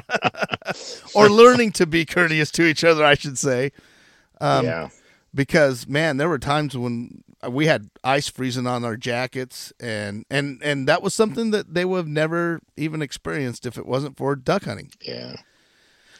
or 1.14 1.28
learning 1.28 1.72
to 1.72 1.86
be 1.86 2.04
courteous 2.04 2.52
to 2.52 2.64
each 2.64 2.84
other, 2.84 3.04
I 3.04 3.14
should 3.14 3.36
say 3.36 3.72
Um, 4.40 4.64
yeah. 4.64 4.88
because 5.34 5.88
man, 5.88 6.18
there 6.18 6.28
were 6.28 6.38
times 6.38 6.76
when 6.76 7.24
we 7.48 7.66
had 7.66 7.90
ice 8.04 8.28
freezing 8.28 8.68
on 8.68 8.84
our 8.84 8.96
jackets, 8.96 9.72
and 9.80 10.24
and 10.30 10.60
and 10.62 10.86
that 10.86 11.02
was 11.02 11.12
something 11.12 11.50
that 11.50 11.74
they 11.74 11.84
would 11.84 11.96
have 11.96 12.06
never 12.06 12.60
even 12.76 13.02
experienced 13.02 13.66
if 13.66 13.76
it 13.76 13.86
wasn't 13.86 14.16
for 14.16 14.36
duck 14.36 14.64
hunting. 14.64 14.92
Yeah. 15.00 15.34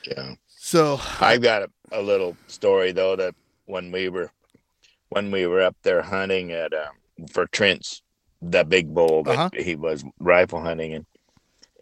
Yeah. 0.09 0.35
So 0.49 1.01
I've 1.21 1.43
got 1.43 1.63
a, 1.63 1.71
a 1.93 2.03
little 2.03 2.37
story 2.49 2.91
though 2.93 3.15
that 3.17 3.35
when 3.67 3.93
we 3.93 4.09
were 4.09 4.33
when 5.11 5.31
we 5.31 5.47
were 5.47 5.61
up 5.61 5.77
there 5.83 6.03
hunting 6.03 6.51
at 6.53 6.73
um, 6.73 7.27
for 7.31 7.47
Trent's 7.47 8.03
the 8.43 8.65
big 8.65 8.95
bull 8.95 9.23
that 9.25 9.33
Uh-huh. 9.39 9.51
he 9.63 9.77
was 9.77 10.03
rifle 10.19 10.61
hunting 10.63 10.95
and 10.95 11.07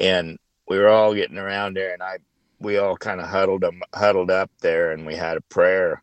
and 0.00 0.38
we 0.68 0.76
were 0.78 0.88
all 0.88 1.14
getting 1.14 1.38
around 1.38 1.76
there 1.76 1.92
and 1.92 2.02
I 2.02 2.18
we 2.58 2.76
all 2.78 2.96
kind 2.96 3.20
of 3.20 3.28
huddled 3.28 3.62
um, 3.64 3.80
huddled 3.94 4.30
up 4.30 4.50
there 4.60 4.90
and 4.92 5.06
we 5.06 5.14
had 5.14 5.36
a 5.36 5.40
prayer. 5.42 6.02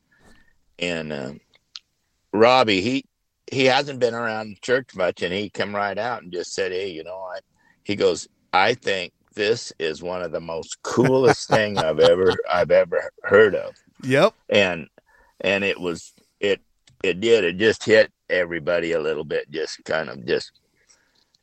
And 0.80 1.12
um, 1.14 1.40
Robbie 2.34 2.82
he 2.82 3.06
he 3.52 3.66
hasn't 3.66 4.00
been 4.00 4.14
around 4.14 4.62
church 4.62 4.96
much 4.96 5.22
and 5.22 5.34
he 5.34 5.50
come 5.50 5.76
right 5.76 5.98
out 5.98 6.24
and 6.24 6.32
just 6.32 6.54
said 6.54 6.72
hey 6.72 6.90
you 6.90 7.04
know 7.04 7.18
I 7.18 7.40
he 7.84 7.96
goes 7.96 8.28
I 8.54 8.74
think 8.74 9.12
this 9.34 9.74
is 9.80 10.02
one 10.02 10.22
of 10.22 10.32
the 10.32 10.40
most 10.40 10.82
coolest 10.82 11.50
thing 11.50 11.78
I've 11.78 12.00
ever 12.00 12.34
I've 12.52 12.72
ever 12.72 13.12
heard 13.24 13.56
of. 13.56 13.76
Yep, 14.04 14.34
and 14.50 14.88
and 15.42 15.64
it 15.64 15.80
was 15.80 16.14
it 17.06 17.20
did 17.22 17.44
it 17.44 17.58
just 17.58 17.84
hit 17.84 18.12
everybody 18.30 18.92
a 18.94 19.00
little 19.00 19.24
bit 19.24 19.50
just 19.52 19.84
kind 19.86 20.10
of 20.10 20.26
just 20.26 20.52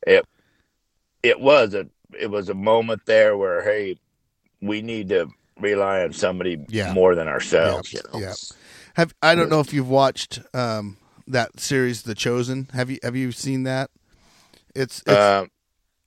it 0.05 0.25
it 1.23 1.39
was 1.39 1.73
a 1.73 1.87
it 2.19 2.29
was 2.29 2.49
a 2.49 2.53
moment 2.53 3.01
there 3.05 3.37
where 3.37 3.63
hey 3.63 3.95
we 4.61 4.81
need 4.81 5.09
to 5.09 5.27
rely 5.59 6.01
on 6.03 6.13
somebody 6.13 6.57
Yeah. 6.69 6.93
more 6.93 7.15
than 7.15 7.27
ourselves 7.27 7.93
Yeah. 7.93 8.01
you 8.03 8.19
know 8.19 8.25
Yeah. 8.27 8.33
have 8.95 9.13
I 9.21 9.35
don't 9.35 9.49
know 9.49 9.59
if 9.59 9.73
you've 9.73 9.89
watched 9.89 10.39
um, 10.53 10.97
that 11.27 11.59
series, 11.59 12.03
The 12.03 12.15
Chosen. 12.15 12.67
Have 12.73 12.89
you 12.89 12.99
have 13.01 13.15
you 13.15 13.31
seen 13.31 13.63
that? 13.63 13.89
It's 14.75 14.99
it's 14.99 15.09
uh, 15.09 15.45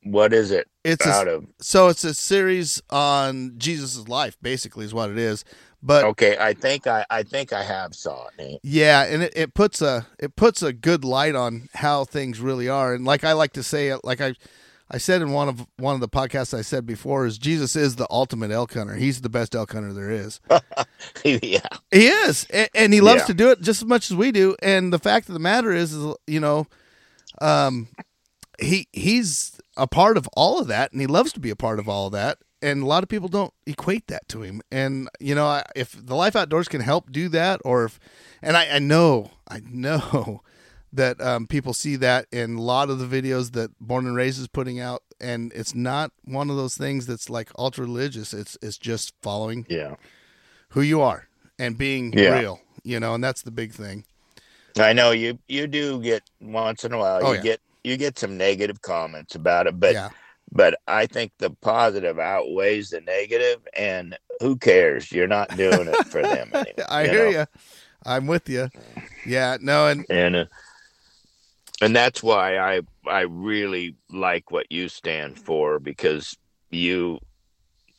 what 0.03 0.33
is 0.33 0.51
it 0.51 0.69
it's 0.85 1.05
a, 1.07 1.29
of 1.29 1.47
so 1.61 1.89
it's 1.89 2.05
a 2.05 2.15
series 2.15 2.83
on 2.91 3.55
Jesus' 3.57 4.09
life, 4.09 4.37
basically, 4.43 4.85
is 4.85 4.95
what 4.95 5.11
it 5.11 5.19
is. 5.19 5.45
But 5.83 6.05
okay 6.05 6.37
i 6.39 6.53
think 6.55 6.87
i 6.87 7.05
i 7.11 7.23
think 7.23 7.53
i 7.53 7.63
have 7.63 7.95
saw 7.95 8.27
it 8.29 8.33
Nate. 8.39 8.61
Yeah, 8.63 9.05
and 9.05 9.23
it, 9.23 9.33
it 9.37 9.55
puts 9.55 9.81
a 9.83 10.07
it 10.19 10.35
puts 10.37 10.63
a 10.63 10.73
good 10.73 11.05
light 11.05 11.35
on 11.35 11.69
how 11.75 12.05
things 12.05 12.41
really 12.41 12.69
are. 12.69 12.95
And 12.95 13.05
like 13.05 13.25
I 13.25 13.33
like 13.33 13.53
to 13.55 13.63
say, 13.63 13.95
like 14.03 14.21
I 14.21 14.35
I 14.91 14.99
said 14.99 15.21
in 15.21 15.33
one 15.33 15.49
of 15.49 15.67
one 15.79 15.95
of 15.95 16.01
the 16.01 16.09
podcasts 16.09 16.57
I 16.57 16.63
said 16.63 16.87
before, 16.87 17.27
is 17.27 17.39
Jesus 17.39 17.75
is 17.77 17.97
the 17.97 18.07
ultimate 18.11 18.51
elk 18.51 18.75
hunter. 18.75 18.95
He's 18.95 19.21
the 19.21 19.29
best 19.29 19.55
elk 19.55 19.73
hunter 19.73 19.93
there 19.93 20.11
is. 20.11 20.41
yeah 21.25 21.67
He 21.91 22.07
is, 22.07 22.47
and, 22.51 22.69
and 22.75 22.95
he 22.95 23.01
loves 23.01 23.23
Yeah. 23.23 23.27
to 23.27 23.35
do 23.35 23.51
it 23.51 23.61
just 23.61 23.83
as 23.83 23.89
much 23.89 24.11
as 24.11 24.17
we 24.17 24.31
do. 24.33 24.55
And 24.63 24.93
the 24.93 24.99
fact 24.99 25.29
of 25.29 25.35
the 25.35 25.41
matter 25.41 25.73
is, 25.73 25.93
is 25.93 26.15
you 26.27 26.41
know, 26.41 26.67
um, 27.41 27.89
he 28.61 28.87
he's 28.93 29.61
a 29.77 29.87
part 29.87 30.17
of 30.17 30.29
all 30.35 30.61
of 30.61 30.69
that, 30.69 30.93
and 30.93 31.01
he 31.01 31.07
loves 31.07 31.33
to 31.35 31.41
be 31.41 31.51
a 31.51 31.57
part 31.57 31.79
of 31.79 31.89
all 31.89 32.07
of 32.07 32.13
that. 32.13 32.39
And 32.67 32.83
a 32.83 32.87
lot 32.87 33.03
of 33.05 33.09
people 33.09 33.29
don't 33.29 33.55
equate 33.65 34.09
that 34.09 34.27
to 34.31 34.43
him. 34.43 34.61
And 34.73 35.09
you 35.21 35.35
know, 35.35 35.47
I- 35.47 35.65
if 35.77 35.93
the 35.93 36.17
life 36.17 36.35
outdoors 36.35 36.69
can 36.69 36.81
help 36.81 37.13
do 37.13 37.29
that, 37.29 37.61
or 37.65 37.85
if, 37.85 38.01
and 38.43 38.57
I, 38.57 38.77
I 38.77 38.79
know, 38.81 39.31
I 39.49 39.61
know 39.65 40.43
that 40.93 41.21
um, 41.21 41.47
people 41.47 41.73
see 41.75 41.97
that 41.97 42.27
in 42.33 42.57
a 42.57 42.61
lot 42.63 42.91
of 42.91 42.99
the 42.99 43.07
videos 43.07 43.53
that 43.53 43.71
Born 43.81 44.07
and 44.07 44.17
Raised 44.17 44.41
is 44.41 44.49
putting 44.49 44.81
out, 44.81 45.03
and 45.21 45.53
it's 45.55 45.75
not 45.75 46.11
one 46.25 46.51
of 46.51 46.57
those 46.57 46.77
things 46.77 47.07
that's 47.07 47.31
like 47.31 47.51
ultra 47.57 47.85
religious. 47.85 48.35
It's 48.35 48.59
it's 48.61 48.79
just 48.79 49.15
following 49.23 49.65
yeah 49.69 49.95
who 50.71 50.83
you 50.83 51.01
are 51.01 51.29
and 51.59 51.79
being 51.79 52.13
Yeah. 52.13 52.39
real, 52.41 52.61
you 52.83 52.99
know, 53.01 53.15
and 53.15 53.23
that's 53.23 53.43
the 53.43 53.51
big 53.53 53.73
thing. 53.73 54.05
I 54.79 54.93
know 54.93 55.13
you 55.13 55.39
you 55.49 55.67
do 55.69 56.01
get 56.03 56.23
once 56.41 56.85
in 56.85 56.93
a 56.93 56.99
while 56.99 57.23
Oh, 57.23 57.31
you 57.31 57.37
yeah. 57.37 57.43
get 57.43 57.61
you 57.85 57.97
get 57.97 58.19
some 58.19 58.37
negative 58.37 58.83
comments 58.83 59.37
about 59.37 59.67
it, 59.69 59.79
but 59.79 59.95
yeah. 59.95 60.11
But 60.53 60.79
I 60.87 61.07
think 61.07 61.33
the 61.39 61.51
positive 61.51 62.19
outweighs 62.19 62.91
the 62.91 63.01
negative, 63.01 63.67
and 63.77 64.17
who 64.41 64.57
cares? 64.57 65.11
You're 65.11 65.27
not 65.27 65.57
doing 65.57 65.89
it 65.89 66.07
for 66.07 66.23
them 66.23 66.51
anyway. 66.55 66.75
I 66.89 67.05
you 67.05 67.11
hear 67.11 67.25
know? 67.25 67.39
you. 67.41 67.47
I'm 68.05 68.27
with 68.27 68.49
you. 68.49 68.69
Yeah, 69.25 69.57
no, 69.61 69.89
and 69.89 70.07
and 70.09 70.37
uh, 70.37 70.45
and 71.81 71.95
that's 71.95 72.23
why 72.23 72.59
I 72.59 72.83
I 73.07 73.23
really 73.23 73.97
like 74.11 74.51
what 74.51 74.71
you 74.71 74.89
stand 74.89 75.39
for 75.39 75.79
because 75.79 76.37
you 76.71 77.19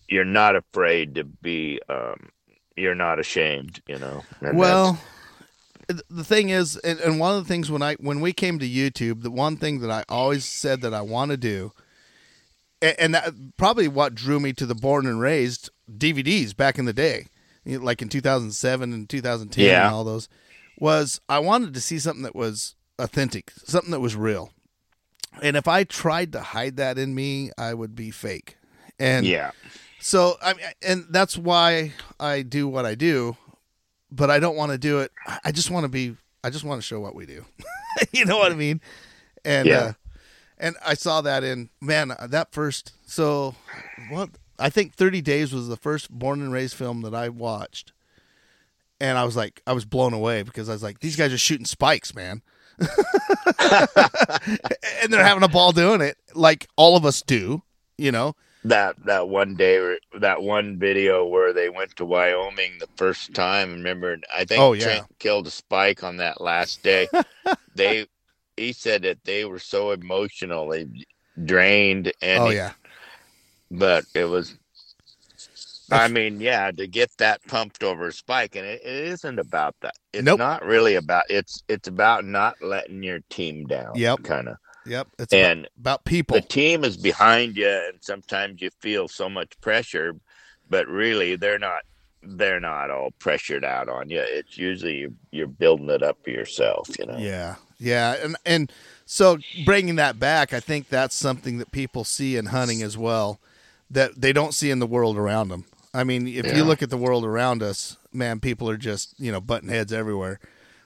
you're 0.08 0.26
not 0.26 0.56
afraid 0.56 1.16
to 1.16 1.24
be 1.26 1.80
um 1.90 2.30
you're 2.78 2.96
not 2.96 3.20
ashamed, 3.20 3.82
you 3.88 3.98
know. 3.98 4.24
And 4.40 4.58
well, 4.58 5.00
the 6.10 6.24
thing 6.24 6.50
is, 6.50 6.78
and, 6.78 7.00
and 7.00 7.20
one 7.20 7.36
of 7.36 7.44
the 7.44 7.48
things 7.48 7.70
when 7.70 7.82
I 7.82 7.96
when 7.96 8.22
we 8.22 8.34
came 8.34 8.60
to 8.60 8.68
YouTube, 8.68 9.24
the 9.24 9.32
one 9.32 9.58
thing 9.58 9.80
that 9.82 9.92
I 9.92 10.06
always 10.08 10.46
said 10.46 10.82
that 10.82 10.94
I 10.94 11.02
want 11.02 11.32
to 11.32 11.38
do, 11.38 11.74
and, 12.82 12.96
and 13.00 13.14
that 13.16 13.34
probably 13.58 13.88
what 13.88 14.16
drew 14.16 14.40
me 14.40 14.54
to 14.54 14.66
the 14.66 14.76
Born 14.76 15.06
and 15.06 15.20
Raised 15.20 15.70
DVDs 15.92 16.56
back 16.56 16.78
in 16.78 16.86
the 16.86 16.94
day, 16.94 17.28
like 17.66 18.02
in 18.02 18.10
2007 18.10 18.94
and 18.94 19.10
2010 19.10 19.64
Yeah. 19.66 19.86
and 19.86 19.94
all 19.94 20.04
those, 20.04 20.28
was 20.78 21.20
I 21.30 21.40
wanted 21.40 21.74
to 21.74 21.82
see 21.82 22.00
something 22.00 22.24
that 22.24 22.36
was 22.36 22.76
authentic, 23.00 23.52
something 23.66 23.92
that 23.92 24.00
was 24.00 24.16
real. 24.16 24.52
And 25.42 25.56
if 25.56 25.68
I 25.68 25.84
tried 25.84 26.32
to 26.34 26.40
hide 26.42 26.78
that 26.78 26.98
in 26.98 27.14
me, 27.14 27.52
I 27.58 27.74
would 27.74 27.96
be 27.96 28.10
fake. 28.12 28.58
And 29.00 29.26
yeah, 29.26 29.52
So 30.00 30.36
I 30.42 30.54
mean, 30.54 30.66
and 30.82 31.06
that's 31.12 31.38
why 31.38 31.94
I 32.20 32.42
do 32.42 32.68
what 32.68 32.86
I 32.86 32.96
do, 32.96 33.38
but 34.12 34.32
I 34.32 34.40
don't 34.40 34.56
want 34.56 34.72
to 34.72 34.78
do 34.80 35.00
it. 35.00 35.12
I 35.44 35.52
just 35.52 35.70
want 35.70 35.84
to 35.84 35.90
be 35.90 36.16
I 36.44 36.50
just 36.50 36.64
want 36.64 36.82
to 36.82 36.86
show 36.86 37.00
what 37.00 37.14
we 37.14 37.26
do. 37.26 37.46
you 38.12 38.26
know 38.26 38.38
what 38.38 38.52
I 38.52 38.56
mean? 38.56 38.82
And 39.46 39.68
Yeah. 39.68 39.80
uh, 39.80 39.94
and 40.58 40.76
I 40.86 40.94
saw 40.94 41.22
that 41.22 41.44
in 41.44 41.70
man 41.82 42.12
uh, 42.12 42.28
that 42.30 42.52
first. 42.52 42.94
So 43.06 43.56
what? 44.10 44.30
I 44.60 44.70
think 44.70 44.96
Thirty 44.96 45.22
Days 45.22 45.54
was 45.54 45.68
the 45.68 45.78
first 45.78 46.10
born 46.12 46.42
and 46.42 46.52
raised 46.52 46.76
film 46.76 47.02
that 47.02 47.14
I 47.14 47.30
watched, 47.30 47.94
and 49.00 49.18
I 49.18 49.24
was 49.24 49.36
like, 49.36 49.62
I 49.68 49.74
was 49.74 49.86
blown 49.86 50.14
away 50.14 50.44
because 50.44 50.70
I 50.70 50.74
was 50.74 50.84
like, 50.84 51.00
these 51.00 51.16
guys 51.16 51.32
are 51.34 51.38
shooting 51.38 51.66
spikes, 51.66 52.16
man. 52.16 52.42
and 52.80 52.88
they're 55.10 55.24
having 55.24 55.44
a 55.44 55.48
ball 55.48 55.72
doing 55.72 56.02
it 56.02 56.18
like 56.36 56.68
all 56.76 56.96
of 56.96 57.06
us 57.06 57.22
do, 57.22 57.62
you 57.98 58.12
know. 58.12 58.36
that 58.64 58.96
that 59.06 59.30
one 59.30 59.56
day 59.56 59.98
that 60.20 60.42
one 60.42 60.78
video 60.78 61.26
where 61.26 61.54
they 61.54 61.70
went 61.70 61.96
to 61.96 62.06
Wyoming 62.06 62.74
the 62.80 62.88
first 62.96 63.34
time. 63.34 63.72
Remember, 63.74 64.18
I 64.36 64.46
think 64.46 64.60
Oh, 64.62 64.74
yeah. 64.74 64.84
Trent 64.84 65.06
killed 65.20 65.48
a 65.48 65.52
spike 65.52 66.04
on 66.04 66.18
that 66.18 66.42
last 66.42 66.84
day. 66.84 67.08
they 67.76 68.08
he 68.58 68.74
said 68.74 69.04
that 69.04 69.24
they 69.24 69.46
were 69.46 69.60
so 69.60 69.92
emotionally 69.92 71.06
drained, 71.46 72.12
and 72.22 72.44
oh 72.44 72.50
he- 72.50 72.56
yeah, 72.56 72.74
but 73.72 74.06
it 74.14 74.26
was. 74.26 74.56
I 75.90 76.10
mean, 76.10 76.42
yeah, 76.42 76.70
to 76.72 76.86
get 76.86 77.12
that 77.18 77.42
pumped 77.48 77.82
over 77.82 78.08
a 78.08 78.12
spike, 78.12 78.58
and 78.58 78.66
it, 78.66 78.82
it 78.84 79.06
isn't 79.08 79.40
about 79.40 79.74
that. 79.82 79.96
It's 80.12 80.24
Nope. 80.26 80.40
not 80.40 80.66
really 80.66 80.96
about. 80.96 81.24
It's 81.30 81.64
it's 81.70 81.88
about 81.88 82.26
not 82.26 82.62
letting 82.62 83.04
your 83.04 83.20
team 83.30 83.68
down. 83.68 83.94
Yep. 83.96 84.24
kind 84.24 84.50
of. 84.50 84.58
yep. 84.86 85.08
It's 85.18 85.32
about, 85.34 85.46
And 85.52 85.68
about 85.80 86.04
people. 86.04 86.36
the 86.36 86.42
team 86.42 86.84
is 86.84 86.98
behind 86.98 87.56
you 87.56 87.70
and 87.70 87.98
sometimes 88.02 88.62
you 88.62 88.70
feel 88.82 89.08
so 89.08 89.30
much 89.30 89.50
pressure 89.62 90.14
but 90.70 90.86
really 90.88 91.38
they're 91.38 91.60
not 91.60 91.82
they're 92.22 92.60
not 92.60 92.90
all 92.92 93.12
pressured 93.20 93.64
out 93.64 93.88
on 93.88 94.10
you 94.10 94.20
it's 94.22 94.58
usually 94.58 94.98
you- 94.98 95.16
you're 95.32 95.48
building 95.48 95.90
it 95.90 96.04
up 96.04 96.18
for 96.24 96.30
yourself 96.32 96.90
you 97.00 97.06
know 97.06 97.18
Yeah, 97.18 97.56
yeah, 97.80 98.16
and 98.24 98.36
and 98.46 98.72
so 99.06 99.38
bringing 99.66 99.96
that 99.96 100.20
back, 100.20 100.54
I 100.54 100.60
think 100.60 100.90
that's 100.90 101.16
something 101.16 101.58
that 101.60 101.72
people 101.72 102.04
see 102.04 102.36
in 102.38 102.48
hunting 102.48 102.82
as 102.82 102.98
well, 102.98 103.40
that 103.90 104.20
they 104.20 104.34
don't 104.34 104.54
see 104.54 104.70
in 104.72 104.80
the 104.80 104.88
world 104.88 105.18
around 105.18 105.50
them. 105.50 105.66
I 105.94 106.04
mean, 106.04 106.28
if 106.28 106.46
Yeah. 106.46 106.56
you 106.58 106.64
look 106.66 106.82
at 106.84 106.90
the 106.90 106.98
world 106.98 107.24
around 107.26 107.64
us, 107.64 107.98
man, 108.12 108.40
people 108.40 108.70
are 108.70 108.78
just 108.78 109.14
you 109.20 109.32
know 109.32 109.42
button 109.42 109.70
heads 109.70 109.94
everywhere. 109.94 110.40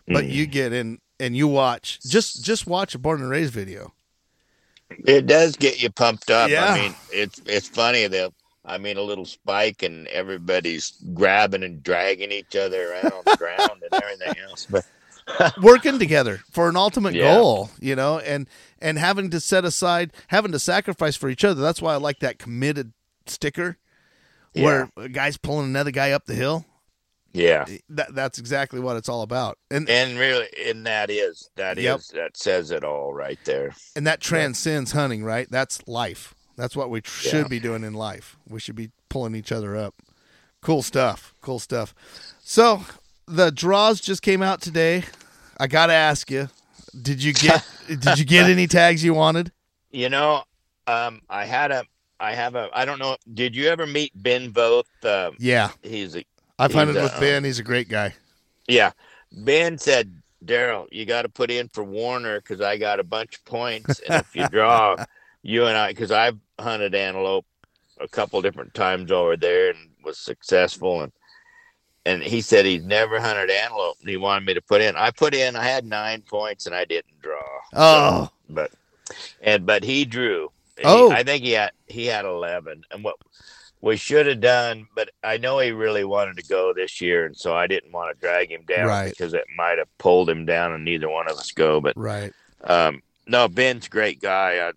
But 0.07 0.25
Mm. 0.25 0.31
you 0.31 0.45
get 0.47 0.73
in 0.73 0.99
and 1.19 1.35
you 1.37 1.47
watch 1.47 1.99
just 2.07 2.43
just 2.43 2.67
watch 2.67 2.93
a 2.95 2.99
born 2.99 3.21
and 3.21 3.29
raised 3.29 3.53
video. 3.53 3.93
it 5.05 5.25
does 5.25 5.55
get 5.55 5.81
you 5.81 5.89
pumped 5.89 6.29
up 6.29 6.49
Yeah. 6.49 6.65
i 6.65 6.75
mean 6.77 6.93
it's 7.13 7.39
it's 7.45 7.67
funny 7.69 8.07
that 8.07 8.33
i 8.65 8.77
mean 8.77 8.97
a 8.97 9.01
little 9.01 9.23
spike 9.25 9.83
and 9.83 10.05
everybody's 10.07 10.91
grabbing 11.13 11.63
and 11.63 11.81
dragging 11.81 12.31
each 12.31 12.55
other 12.57 12.91
around 12.91 13.13
on 13.13 13.23
the 13.25 13.37
ground 13.37 13.81
and 13.89 14.03
everything 14.03 14.33
else 14.43 14.67
but 14.69 14.83
working 15.61 15.99
together 15.99 16.41
for 16.51 16.69
an 16.69 16.75
ultimate 16.75 17.13
Yeah. 17.13 17.35
goal, 17.35 17.69
you 17.79 17.95
know, 17.95 18.19
and 18.19 18.47
and 18.79 18.97
having 18.97 19.29
to 19.31 19.39
set 19.39 19.65
aside, 19.65 20.11
having 20.27 20.51
to 20.51 20.59
sacrifice 20.59 21.15
for 21.15 21.29
each 21.29 21.43
other. 21.43 21.61
That's 21.61 21.81
why 21.81 21.93
I 21.93 21.97
like 21.97 22.19
that 22.19 22.39
committed 22.39 22.93
sticker, 23.27 23.77
where 24.53 24.89
a 24.97 25.09
guy's 25.09 25.37
pulling 25.37 25.65
another 25.67 25.91
guy 25.91 26.11
up 26.11 26.25
the 26.25 26.33
hill. 26.35 26.65
yeah 27.33 27.65
That 27.89 28.13
that's 28.15 28.39
exactly 28.39 28.79
what 28.79 28.97
it's 28.97 29.07
all 29.07 29.21
about, 29.21 29.57
and 29.69 29.89
and 29.89 30.17
really 30.19 30.47
and 30.65 30.85
that 30.85 31.09
is 31.09 31.49
that 31.55 31.77
is 31.77 31.83
Yep. 31.85 32.01
that 32.15 32.37
says 32.37 32.71
it 32.71 32.83
all 32.83 33.13
right 33.13 33.39
there 33.45 33.73
and 33.95 34.05
that 34.07 34.19
transcends 34.19 34.91
hunting, 34.91 35.23
right? 35.23 35.47
That's 35.49 35.79
life. 35.87 36.33
That's 36.57 36.75
what 36.75 36.89
we 36.89 37.01
tr- 37.01 37.25
Yeah. 37.27 37.31
should 37.31 37.49
be 37.49 37.59
doing 37.59 37.83
in 37.83 37.93
life. 37.93 38.35
We 38.49 38.59
should 38.59 38.75
be 38.75 38.91
pulling 39.09 39.33
each 39.35 39.51
other 39.51 39.77
up. 39.77 39.95
Cool 40.61 40.83
stuff. 40.83 41.33
Cool 41.41 41.57
stuff. 41.59 41.95
So 42.43 42.83
the 43.27 43.51
draws 43.51 44.01
just 44.01 44.21
came 44.21 44.41
out 44.41 44.61
today. 44.61 45.03
I 45.59 45.67
got 45.67 45.87
to 45.87 45.93
ask 45.93 46.29
you, 46.31 46.49
did 46.99 47.23
you 47.23 47.33
get 47.33 47.65
did 47.87 48.19
you 48.19 48.25
get 48.25 48.49
any 48.49 48.67
tags 48.67 49.03
you 49.03 49.13
wanted? 49.13 49.51
You 49.91 50.09
know, 50.09 50.43
um, 50.87 51.21
I 51.29 51.45
had 51.45 51.71
a, 51.71 51.83
I 52.19 52.33
have 52.33 52.55
a, 52.55 52.69
I 52.73 52.85
don't 52.85 52.99
know. 52.99 53.17
Did 53.33 53.55
you 53.55 53.67
ever 53.67 53.85
meet 53.85 54.11
Ben 54.15 54.51
Voth? 54.51 54.85
Um, 55.03 55.35
Yeah, 55.39 55.71
he's 55.81 56.15
a, 56.15 56.25
I've 56.57 56.73
hunted 56.73 56.95
with 56.95 57.19
Ben. 57.19 57.43
He's 57.43 57.59
a 57.59 57.63
great 57.63 57.89
guy. 57.89 58.13
yeah. 58.67 58.91
Ben 59.33 59.77
said, 59.77 60.13
Darrell, 60.43 60.87
you 60.91 61.05
got 61.05 61.21
to 61.21 61.29
put 61.29 61.49
in 61.49 61.69
for 61.69 61.83
Warner 61.83 62.41
because 62.41 62.59
I 62.59 62.77
got 62.77 62.99
a 62.99 63.03
bunch 63.03 63.37
of 63.37 63.45
points, 63.45 63.99
and 63.99 64.21
if 64.21 64.35
you 64.35 64.47
draw, 64.49 64.97
you 65.43 65.65
and 65.67 65.77
I, 65.77 65.89
because 65.89 66.11
I've 66.11 66.37
hunted 66.59 66.93
antelope 66.95 67.45
a 67.99 68.07
couple 68.07 68.41
different 68.41 68.73
times 68.73 69.11
over 69.11 69.37
there 69.37 69.69
and 69.69 69.89
was 70.03 70.17
successful, 70.17 71.01
and 71.03 71.11
and 72.05 72.23
he 72.23 72.41
said 72.41 72.65
he's 72.65 72.83
never 72.83 73.19
hunted 73.19 73.49
antelope, 73.49 73.97
and 74.01 74.09
he 74.09 74.17
wanted 74.17 74.45
me 74.45 74.53
to 74.53 74.61
put 74.61 74.81
in. 74.81 74.95
I 74.95 75.11
put 75.11 75.33
in. 75.33 75.55
I 75.55 75.63
had 75.63 75.85
nine 75.85 76.21
points, 76.21 76.65
and 76.65 76.75
I 76.75 76.85
didn't 76.85 77.19
draw. 77.21 77.37
Oh, 77.73 78.29
but 78.49 78.71
and 79.41 79.65
but 79.65 79.83
he 79.83 80.05
drew. 80.05 80.49
He- 80.77 80.83
Oh. 80.83 81.11
I 81.11 81.23
think 81.23 81.43
he 81.43 81.51
had 81.51 81.71
he 81.87 82.05
had 82.07 82.25
eleven, 82.25 82.83
and 82.91 83.03
what 83.03 83.15
we 83.81 83.97
should 83.97 84.25
have 84.25 84.39
done. 84.41 84.87
But 84.95 85.09
I 85.23 85.37
know 85.37 85.59
he 85.59 85.71
really 85.71 86.03
wanted 86.03 86.37
to 86.37 86.43
go 86.47 86.73
this 86.73 87.01
year, 87.01 87.25
and 87.25 87.35
so 87.37 87.55
I 87.55 87.67
didn't 87.67 87.91
want 87.91 88.15
to 88.15 88.19
drag 88.19 88.51
him 88.51 88.63
down 88.67 88.87
Right. 88.87 89.09
because 89.09 89.33
it 89.33 89.45
might 89.55 89.77
have 89.77 89.95
pulled 89.99 90.29
him 90.29 90.45
down, 90.45 90.71
and 90.73 90.83
neither 90.85 91.09
one 91.09 91.29
of 91.29 91.37
us 91.37 91.51
go. 91.51 91.79
But 91.81 91.95
right. 91.97 92.33
um, 92.63 93.03
no, 93.27 93.47
Ben's 93.47 93.87
great 93.87 94.21
guy. 94.21 94.69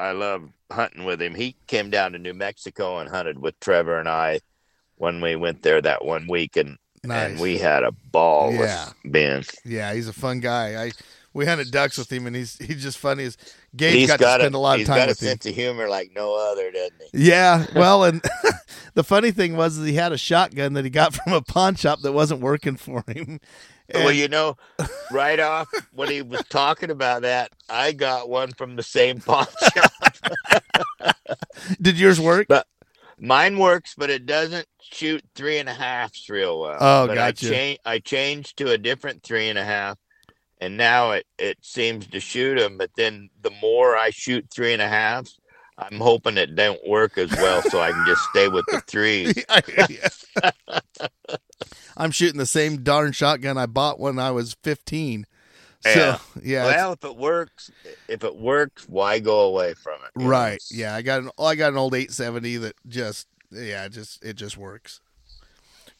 I 0.00 0.08
I 0.08 0.12
love 0.12 0.50
hunting 0.72 1.04
with 1.04 1.22
him. 1.22 1.34
He 1.34 1.54
came 1.68 1.90
down 1.90 2.12
to 2.12 2.18
New 2.18 2.34
Mexico 2.34 2.98
and 2.98 3.08
hunted 3.08 3.38
with 3.38 3.58
Trevor 3.60 3.98
and 4.00 4.08
I 4.08 4.40
when 4.96 5.20
we 5.20 5.36
went 5.36 5.62
there 5.62 5.80
that 5.82 6.04
one 6.04 6.26
week, 6.26 6.56
and 6.56 6.78
Nice. 7.04 7.30
and 7.32 7.40
we 7.40 7.58
had 7.58 7.82
a 7.84 7.92
ball 7.92 8.52
Yeah. 8.52 8.86
with 9.04 9.12
Ben. 9.12 9.44
yeah, 9.64 9.92
he's 9.94 10.08
a 10.08 10.12
fun 10.12 10.40
guy. 10.40 10.84
I 10.86 10.92
we 11.32 11.44
hunted 11.44 11.70
ducks 11.70 11.98
with 11.98 12.10
him, 12.10 12.26
and 12.26 12.34
he's 12.34 12.56
he's 12.58 12.82
just 12.82 12.96
funny. 12.98 13.24
As 13.24 13.36
Gabe 13.76 13.92
He's 13.94 14.08
got, 14.08 14.18
got 14.18 14.36
to 14.38 14.44
spend 14.44 14.54
a, 14.54 14.58
lot 14.58 14.72
of 14.74 14.78
he's 14.80 14.88
time 14.88 14.96
got 14.98 15.08
a 15.08 15.10
with 15.10 15.22
him. 15.22 15.28
sense 15.28 15.46
of 15.46 15.54
humor 15.54 15.86
like 15.88 16.10
no 16.14 16.34
other, 16.34 16.70
doesn't 16.72 16.94
he? 17.12 17.28
Yeah, 17.28 17.66
well, 17.76 18.04
and 18.04 18.24
the 18.94 19.04
funny 19.04 19.30
thing 19.32 19.54
was 19.56 19.76
is 19.76 19.86
he 19.86 19.92
had 19.94 20.12
a 20.12 20.18
shotgun 20.18 20.72
that 20.72 20.84
he 20.84 20.90
got 20.90 21.14
from 21.24 21.34
a 21.34 21.42
pawn 21.42 21.74
shop 21.74 22.00
that 22.00 22.12
wasn't 22.12 22.40
working 22.40 22.76
for 22.76 23.04
him. 23.06 23.38
well, 23.94 24.10
you 24.12 24.26
know, 24.28 24.56
right 25.12 25.38
off 25.38 25.68
when 25.92 26.08
he 26.10 26.22
was 26.22 26.42
talking 26.48 26.90
about 26.90 27.22
that, 27.22 27.52
I 27.68 27.92
got 27.92 28.28
one 28.30 28.50
from 28.52 28.74
the 28.76 28.82
same 28.82 29.20
pawn 29.20 29.46
shop. 29.74 31.14
did 31.80 31.98
yours 31.98 32.20
work? 32.20 32.46
But 32.48 32.66
mine 33.18 33.58
works, 33.58 33.94
but 33.96 34.10
it 34.10 34.26
doesn't 34.26 34.66
shoot 34.80 35.22
three 35.34 35.58
and 35.58 35.68
a 35.68 35.74
halfs 35.74 36.28
real 36.28 36.60
well. 36.60 36.76
Oh, 36.80 37.06
but 37.06 37.14
gotcha. 37.14 37.48
I, 37.48 37.74
cha- 37.74 37.90
I 37.90 37.98
changed 37.98 38.58
to 38.58 38.70
a 38.70 38.78
different 38.78 39.22
three 39.22 39.48
and 39.48 39.58
a 39.58 39.64
half, 39.64 39.98
and 40.60 40.76
now 40.76 41.12
it, 41.12 41.26
it 41.38 41.58
seems 41.60 42.06
to 42.08 42.20
shoot 42.20 42.58
them. 42.58 42.78
But 42.78 42.90
then 42.96 43.30
the 43.42 43.52
more 43.62 43.96
I 43.96 44.10
shoot 44.10 44.46
three 44.50 44.72
and 44.72 44.82
a 44.82 44.88
halves, 44.88 45.38
I'm 45.78 45.98
hoping 45.98 46.38
it 46.38 46.54
don't 46.54 46.86
work 46.86 47.18
as 47.18 47.30
well, 47.32 47.62
so 47.62 47.80
I 47.80 47.92
can 47.92 48.04
just 48.06 48.22
stay 48.30 48.48
with 48.48 48.64
the 48.68 48.80
three. 48.86 49.32
I'm 51.96 52.10
shooting 52.10 52.38
the 52.38 52.46
same 52.46 52.82
darn 52.82 53.12
shotgun 53.12 53.58
I 53.58 53.66
bought 53.66 54.00
when 54.00 54.18
I 54.18 54.30
was 54.30 54.56
15. 54.62 55.26
Yeah. 55.84 56.16
So 56.16 56.20
yeah, 56.42 56.64
well, 56.66 56.92
if 56.92 57.04
it 57.04 57.16
works, 57.16 57.70
if 58.08 58.24
it 58.24 58.36
works, 58.36 58.88
why 58.88 59.18
go 59.18 59.40
away 59.40 59.74
from 59.74 59.94
it? 60.04 60.10
you 60.20 60.24
know? 60.24 60.30
right. 60.30 60.62
Yeah, 60.70 60.94
I 60.94 61.02
got 61.02 61.22
an 61.22 61.30
I 61.38 61.54
got 61.54 61.72
an 61.72 61.78
old 61.78 61.94
870 61.94 62.56
that 62.58 62.74
just 62.88 63.28
yeah, 63.50 63.84
it 63.84 63.92
just 63.92 64.24
it 64.24 64.36
just 64.36 64.56
works. 64.56 65.00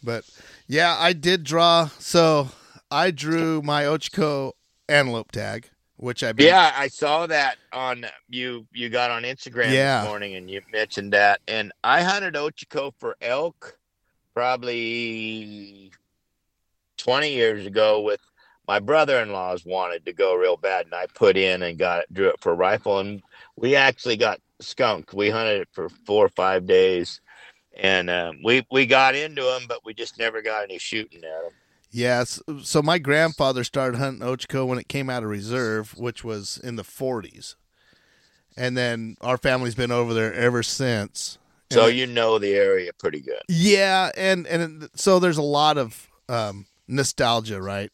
But 0.03 0.25
yeah, 0.67 0.97
I 0.99 1.13
did 1.13 1.45
draw. 1.45 1.89
So 1.99 2.51
I 2.91 3.11
drew 3.11 3.63
my 3.63 3.85
Ochoco 3.85 4.53
antelope 4.89 5.33
tag, 5.33 5.71
which 5.97 6.23
I 6.23 6.33
Yeah, 6.37 6.73
I 6.77 6.89
saw 6.89 7.27
that 7.27 7.57
on 7.73 8.07
you. 8.29 8.67
You 8.73 8.89
got 8.89 9.11
on 9.11 9.23
Instagram 9.23 9.73
Yeah. 9.73 10.01
this 10.01 10.09
morning, 10.09 10.35
and 10.37 10.51
you 10.51 10.61
mentioned 10.73 11.13
that. 11.13 11.41
And 11.49 11.73
I 11.83 12.03
hunted 12.03 12.35
Ochoco 12.35 12.93
for 12.99 13.17
elk 13.21 13.79
probably 14.35 15.91
twenty 16.97 17.33
years 17.33 17.67
ago 17.67 18.01
with 18.03 18.21
my 18.69 18.79
brother-in-laws 18.81 19.65
wanted 19.65 20.05
to 20.07 20.13
go 20.13 20.35
real 20.35 20.57
bad, 20.57 20.87
and 20.87 20.95
I 20.95 21.07
put 21.15 21.37
in 21.37 21.63
and 21.63 21.79
got 21.79 22.01
it, 22.03 22.13
drew 22.13 22.29
it 22.29 22.41
for 22.41 22.55
rifle, 22.55 22.99
and 22.99 23.23
we 23.57 23.77
actually 23.77 24.17
got 24.17 24.41
skunked. 24.61 25.15
We 25.15 25.31
hunted 25.31 25.63
it 25.63 25.69
for 25.73 25.89
four 25.89 26.25
or 26.27 26.31
five 26.31 26.67
days, 26.67 27.21
and 27.77 28.11
um, 28.11 28.39
we 28.45 28.67
we 28.71 28.87
got 28.87 29.15
into 29.15 29.43
them, 29.43 29.63
but 29.69 29.85
we 29.85 29.95
just 29.95 30.19
never 30.19 30.43
got 30.43 30.65
any 30.65 30.79
shooting 30.79 31.19
at 31.25 31.43
them. 31.43 31.53
Yes. 31.93 32.43
So 32.63 32.83
my 32.83 32.99
grandfather 32.99 33.65
started 33.65 33.97
hunting 33.99 34.27
Ochoco 34.27 34.67
when 34.67 34.79
it 34.79 34.89
came 34.89 35.09
out 35.09 35.23
of 35.23 35.31
reserve, 35.31 35.97
which 35.97 36.23
was 36.25 36.59
in 36.63 36.77
the 36.77 36.83
40s. 36.83 37.55
And 38.57 38.77
then 38.77 39.17
our 39.21 39.39
family's 39.39 39.75
been 39.75 39.93
over 39.93 40.13
there 40.13 40.35
ever 40.35 40.63
since. 40.63 41.39
So 41.71 41.87
And- 41.87 41.97
you 41.97 42.07
know 42.07 42.39
the 42.39 42.55
area 42.55 42.93
pretty 42.99 43.21
good. 43.21 43.41
Yeah, 43.49 44.11
and 44.17 44.47
and 44.47 44.89
so 44.95 45.19
there's 45.19 45.39
a 45.39 45.43
lot 45.43 45.79
of 45.79 46.09
um, 46.29 46.67
nostalgia, 46.89 47.63
right, 47.63 47.91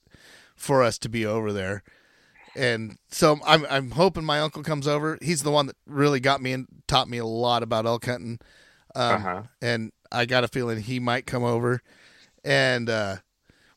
for 0.63 0.83
us 0.83 0.97
to 0.99 1.09
be 1.09 1.27
over 1.27 1.53
there. 1.53 1.83
And 2.55 2.97
so 3.11 3.39
I'm 3.47 3.67
I'm 3.69 3.93
hoping 3.93 4.25
my 4.25 4.41
uncle 4.41 4.63
comes 4.63 4.87
over. 4.87 5.19
He's 5.23 5.43
the 5.43 5.51
one 5.51 5.67
that 5.67 5.77
really 5.87 6.21
got 6.21 6.41
me 6.43 6.53
and 6.53 6.67
taught 6.87 7.09
me 7.09 7.19
a 7.19 7.25
lot 7.27 7.63
about 7.63 7.87
elk 7.87 8.05
hunting. 8.07 8.39
Um, 8.95 9.15
Uh-huh. 9.17 9.43
And 9.61 9.93
I 10.11 10.27
got 10.27 10.45
a 10.45 10.49
feeling 10.49 10.81
he 10.81 11.01
might 11.01 11.27
come 11.27 11.43
over. 11.45 11.81
And 12.45 12.91
uh, 12.91 13.17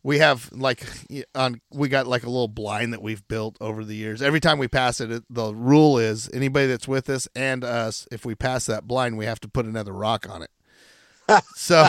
we 0.04 0.20
have 0.20 0.52
like 0.52 0.86
on 1.34 1.62
we 1.72 1.88
got 1.88 2.06
like 2.06 2.24
a 2.24 2.30
little 2.30 2.50
blind 2.50 2.92
that 2.94 3.02
we've 3.02 3.26
built 3.28 3.58
over 3.62 3.84
the 3.86 3.96
years. 3.96 4.22
Every 4.22 4.40
time 4.42 4.58
we 4.60 4.68
pass 4.68 5.00
it, 5.00 5.10
it, 5.12 5.24
the 5.30 5.56
rule 5.56 5.98
is 5.98 6.30
anybody 6.34 6.68
that's 6.68 6.88
with 6.88 7.10
us 7.10 7.28
and 7.36 7.64
us, 7.64 8.08
if 8.12 8.26
we 8.26 8.36
pass 8.36 8.66
that 8.66 8.86
blind, 8.86 9.18
we 9.18 9.26
have 9.26 9.40
to 9.40 9.48
put 9.48 9.66
another 9.66 9.94
rock 9.94 10.28
on 10.30 10.44
it. 10.44 10.52
so 11.56 11.88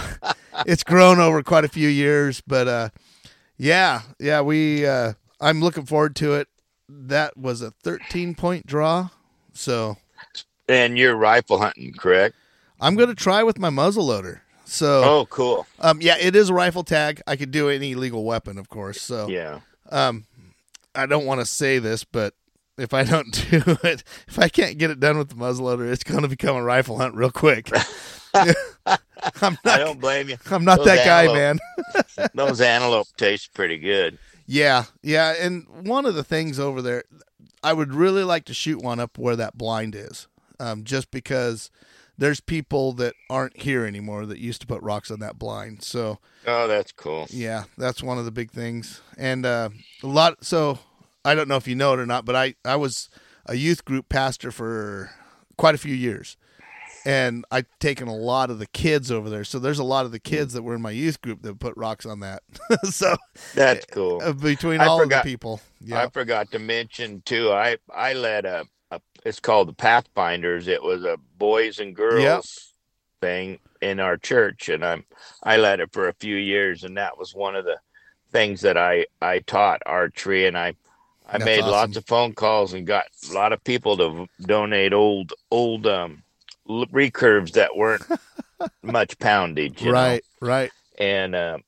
it's 0.66 0.84
grown 0.84 1.18
over 1.18 1.42
quite 1.42 1.64
a 1.64 1.68
few 1.68 1.88
years, 1.88 2.40
but 2.46 2.68
uh, 2.68 2.88
yeah, 3.56 4.02
yeah, 4.18 4.40
we 4.40 4.86
uh, 4.86 5.14
I'm 5.40 5.60
looking 5.60 5.86
forward 5.86 6.16
to 6.16 6.34
it. 6.34 6.48
That 6.88 7.36
was 7.36 7.62
a 7.62 7.72
13 7.82 8.34
point 8.34 8.66
draw, 8.66 9.08
so 9.52 9.96
And 10.68 10.96
you're 10.96 11.16
rifle 11.16 11.58
hunting, 11.58 11.92
correct? 11.98 12.36
I'm 12.80 12.94
going 12.94 13.08
to 13.08 13.14
try 13.14 13.42
with 13.42 13.58
my 13.58 13.70
muzzle 13.70 14.06
loader. 14.06 14.42
So 14.64 15.02
Oh, 15.04 15.26
cool. 15.26 15.66
um, 15.80 16.00
yeah, 16.00 16.16
it 16.20 16.36
is 16.36 16.50
a 16.50 16.54
rifle 16.54 16.84
tag. 16.84 17.20
I 17.26 17.36
could 17.36 17.50
do 17.50 17.68
any 17.70 17.94
legal 17.94 18.24
weapon, 18.24 18.58
of 18.58 18.68
course. 18.68 19.00
So 19.00 19.28
Yeah. 19.28 19.60
um, 19.90 20.26
I 20.94 21.06
don't 21.06 21.26
want 21.26 21.40
to 21.40 21.46
say 21.46 21.78
this, 21.78 22.04
but 22.04 22.34
if 22.78 22.92
I 22.94 23.02
don't 23.04 23.30
do 23.50 23.62
it, 23.82 24.04
if 24.28 24.38
I 24.38 24.48
can't 24.48 24.78
get 24.78 24.90
it 24.90 25.00
done 25.00 25.18
with 25.18 25.28
the 25.30 25.34
muzzleloader, 25.34 25.90
it's 25.90 26.04
going 26.04 26.22
to 26.22 26.28
become 26.28 26.56
a 26.56 26.62
rifle 26.62 26.98
hunt 26.98 27.14
real 27.14 27.30
quick. 27.30 27.70
I'm 29.42 29.58
I 29.64 29.78
don't 29.78 30.00
blame 30.00 30.28
you. 30.28 30.36
I'm 30.50 30.64
not 30.64 30.78
Those 30.78 30.86
that 30.86 31.04
guy, 31.04 31.32
man. 31.32 31.58
Those 32.34 32.60
antelope 32.60 33.08
taste 33.16 33.54
pretty 33.54 33.78
good. 33.78 34.18
Yeah, 34.46 34.84
yeah. 35.02 35.34
And 35.40 35.66
one 35.86 36.06
of 36.06 36.14
the 36.14 36.24
things 36.24 36.58
over 36.60 36.80
there, 36.80 37.04
I 37.62 37.72
would 37.72 37.92
really 37.92 38.22
like 38.24 38.44
to 38.46 38.54
shoot 38.54 38.82
one 38.82 39.00
up 39.00 39.18
where 39.18 39.36
that 39.36 39.58
blind 39.58 39.94
is, 39.94 40.28
um, 40.60 40.84
just 40.84 41.10
because 41.10 41.70
there's 42.18 42.40
people 42.40 42.92
that 42.94 43.14
aren't 43.28 43.60
here 43.60 43.84
anymore 43.84 44.24
that 44.26 44.38
used 44.38 44.60
to 44.60 44.66
put 44.66 44.80
rocks 44.82 45.10
on 45.10 45.20
that 45.20 45.38
blind. 45.38 45.82
So 45.82 46.18
Oh, 46.46 46.68
that's 46.68 46.92
cool. 46.92 47.26
Yeah, 47.30 47.64
that's 47.76 48.02
one 48.02 48.18
of 48.18 48.24
the 48.24 48.30
big 48.30 48.52
things. 48.52 49.00
And 49.18 49.44
uh, 49.44 49.70
a 50.02 50.06
lot. 50.06 50.44
So 50.44 50.78
I 51.24 51.34
don't 51.34 51.48
know 51.48 51.56
if 51.56 51.66
you 51.66 51.74
know 51.74 51.92
it 51.94 51.98
or 51.98 52.06
not, 52.06 52.24
but 52.24 52.36
I 52.36 52.54
I 52.64 52.76
was 52.76 53.08
a 53.46 53.56
youth 53.56 53.84
group 53.84 54.08
pastor 54.08 54.50
for 54.52 55.10
quite 55.56 55.74
a 55.74 55.78
few 55.78 55.94
years, 55.94 56.36
and 57.06 57.44
I've 57.52 57.66
taken 57.78 58.08
a 58.08 58.14
lot 58.14 58.50
of 58.50 58.58
the 58.58 58.66
kids 58.66 59.12
over 59.12 59.30
there. 59.30 59.44
So 59.44 59.58
there's 59.60 59.78
a 59.78 59.84
lot 59.84 60.04
of 60.06 60.12
the 60.12 60.18
kids 60.18 60.54
that 60.54 60.62
were 60.62 60.74
in 60.74 60.82
my 60.82 60.90
youth 60.90 61.20
group 61.22 61.40
that 61.42 61.58
put 61.60 61.76
rocks 61.76 62.04
on 62.04 62.20
that. 62.20 62.42
so 62.90 63.16
That's 63.54 63.86
cool. 63.86 64.20
uh, 64.22 64.32
between 64.32 64.80
I 64.80 64.86
all 64.86 64.98
forgot- 64.98 65.18
of 65.20 65.24
the 65.24 65.30
people, 65.30 65.60
yeah, 65.80 66.02
I 66.02 66.08
forgot 66.10 66.50
to 66.50 66.58
mention 66.58 67.22
too. 67.24 67.52
I 67.52 67.76
I 67.94 68.12
led 68.14 68.44
a, 68.44 68.64
a 68.90 69.00
it's 69.24 69.40
called 69.40 69.68
the 69.68 69.72
Pathfinders. 69.72 70.66
It 70.68 70.82
was 70.82 71.04
a 71.04 71.16
boys 71.38 71.78
and 71.78 71.94
girls 71.94 72.22
Yep. 72.24 72.42
thing 73.20 73.58
in 73.80 74.00
our 74.00 74.16
church, 74.16 74.68
and 74.68 74.84
I'm 74.84 75.04
I 75.44 75.58
led 75.58 75.80
it 75.80 75.92
for 75.92 76.08
a 76.08 76.14
few 76.14 76.36
years, 76.36 76.82
and 76.84 76.96
that 76.96 77.16
was 77.16 77.34
one 77.34 77.54
of 77.54 77.64
the 77.64 77.78
things 78.32 78.60
that 78.62 78.76
I 78.76 79.06
I 79.22 79.38
taught 79.40 79.80
archery, 79.86 80.46
and 80.46 80.58
I 80.58 80.74
I 81.28 81.38
That's 81.38 81.44
made 81.44 81.60
awesome. 81.60 81.70
lots 81.72 81.96
of 81.96 82.06
phone 82.06 82.32
calls 82.34 82.72
and 82.72 82.84
got 82.86 83.06
a 83.30 83.32
lot 83.34 83.52
of 83.52 83.62
people 83.62 83.96
to 83.98 84.26
donate 84.42 84.92
old 84.92 85.32
old 85.52 85.86
um 85.86 86.22
recurves 86.68 87.52
that 87.52 87.76
weren't 87.76 88.02
much 88.82 89.18
poundage, 89.18 89.80
you 89.80 89.88
know? 89.88 89.92
right, 89.92 90.24
right, 90.40 90.70
and 90.98 91.34
uh, 91.34 91.58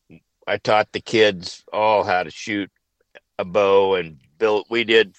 I 0.46 0.56
taught 0.58 0.92
the 0.92 1.00
kids 1.00 1.64
all 1.72 2.04
how 2.04 2.22
to 2.22 2.30
shoot 2.30 2.70
a 3.38 3.44
bow 3.44 3.94
and 3.96 4.18
build. 4.38 4.66
We 4.70 4.84
did 4.84 5.14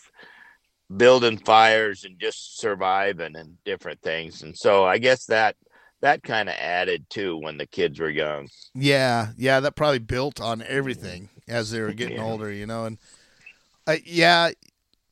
building 0.96 1.38
fires 1.38 2.04
and 2.04 2.20
just 2.20 2.60
surviving 2.60 3.36
and 3.36 3.56
different 3.64 4.02
things. 4.02 4.42
And 4.42 4.58
so 4.58 4.86
I 4.86 4.98
guess 4.98 5.26
that 5.26 5.56
that 6.02 6.24
kind 6.24 6.50
of 6.50 6.56
added 6.58 7.06
too 7.10 7.38
when 7.38 7.58
the 7.58 7.68
kids 7.68 8.00
were 8.00 8.10
young. 8.10 8.48
yeah, 8.74 9.28
yeah. 9.38 9.60
That 9.60 9.76
probably 9.76 10.00
built 10.00 10.42
on 10.42 10.64
everything 10.64 11.30
as 11.48 11.72
they 11.72 11.82
were 11.82 11.94
getting 11.94 12.18
Yeah. 12.18 12.24
older, 12.24 12.52
you 12.52 12.66
know, 12.66 12.86
and 12.86 12.98
uh, 13.86 13.98
yeah. 14.06 14.52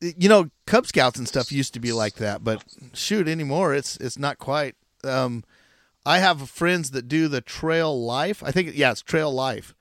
You 0.00 0.28
know, 0.28 0.50
Cub 0.66 0.86
Scouts 0.86 1.18
and 1.18 1.26
stuff 1.26 1.50
used 1.50 1.74
to 1.74 1.80
be 1.80 1.92
like 1.92 2.14
that, 2.14 2.44
but 2.44 2.64
shoot, 2.92 3.26
anymore 3.28 3.74
it's 3.74 3.96
it's 3.96 4.18
not 4.18 4.38
quite. 4.38 4.76
Um, 5.02 5.44
I 6.06 6.18
have 6.18 6.48
friends 6.48 6.92
that 6.92 7.08
do 7.08 7.28
the 7.28 7.40
Trail 7.40 8.04
Life. 8.04 8.42
I 8.42 8.50
think 8.52 8.70
yeah, 8.74 8.92
it's 8.92 9.02
Trail 9.02 9.32
Life. 9.32 9.74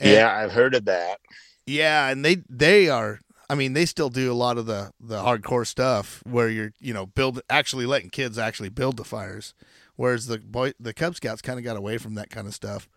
And- 0.00 0.10
yeah, 0.10 0.34
I've 0.36 0.52
heard 0.52 0.74
of 0.74 0.84
that. 0.86 1.20
Yeah, 1.66 2.08
and 2.08 2.24
they 2.24 2.38
they 2.48 2.88
are. 2.88 3.20
I 3.48 3.54
mean, 3.54 3.74
they 3.74 3.86
still 3.86 4.08
do 4.10 4.32
a 4.32 4.34
lot 4.34 4.58
of 4.58 4.66
the 4.66 4.92
the 5.00 5.22
hardcore 5.22 5.66
stuff 5.66 6.22
where 6.24 6.48
you're 6.48 6.72
you 6.80 6.92
know 6.92 7.06
build 7.06 7.40
actually 7.48 7.86
letting 7.86 8.10
kids 8.10 8.38
actually 8.38 8.70
build 8.70 8.96
the 8.96 9.04
fires, 9.04 9.54
whereas 9.96 10.26
the 10.26 10.38
boy 10.38 10.72
the 10.80 10.92
Cub 10.94 11.14
Scouts 11.14 11.42
kind 11.42 11.58
of 11.58 11.64
got 11.64 11.76
away 11.76 11.98
from 11.98 12.14
that 12.14 12.30
kind 12.30 12.46
of 12.46 12.54
stuff. 12.54 12.88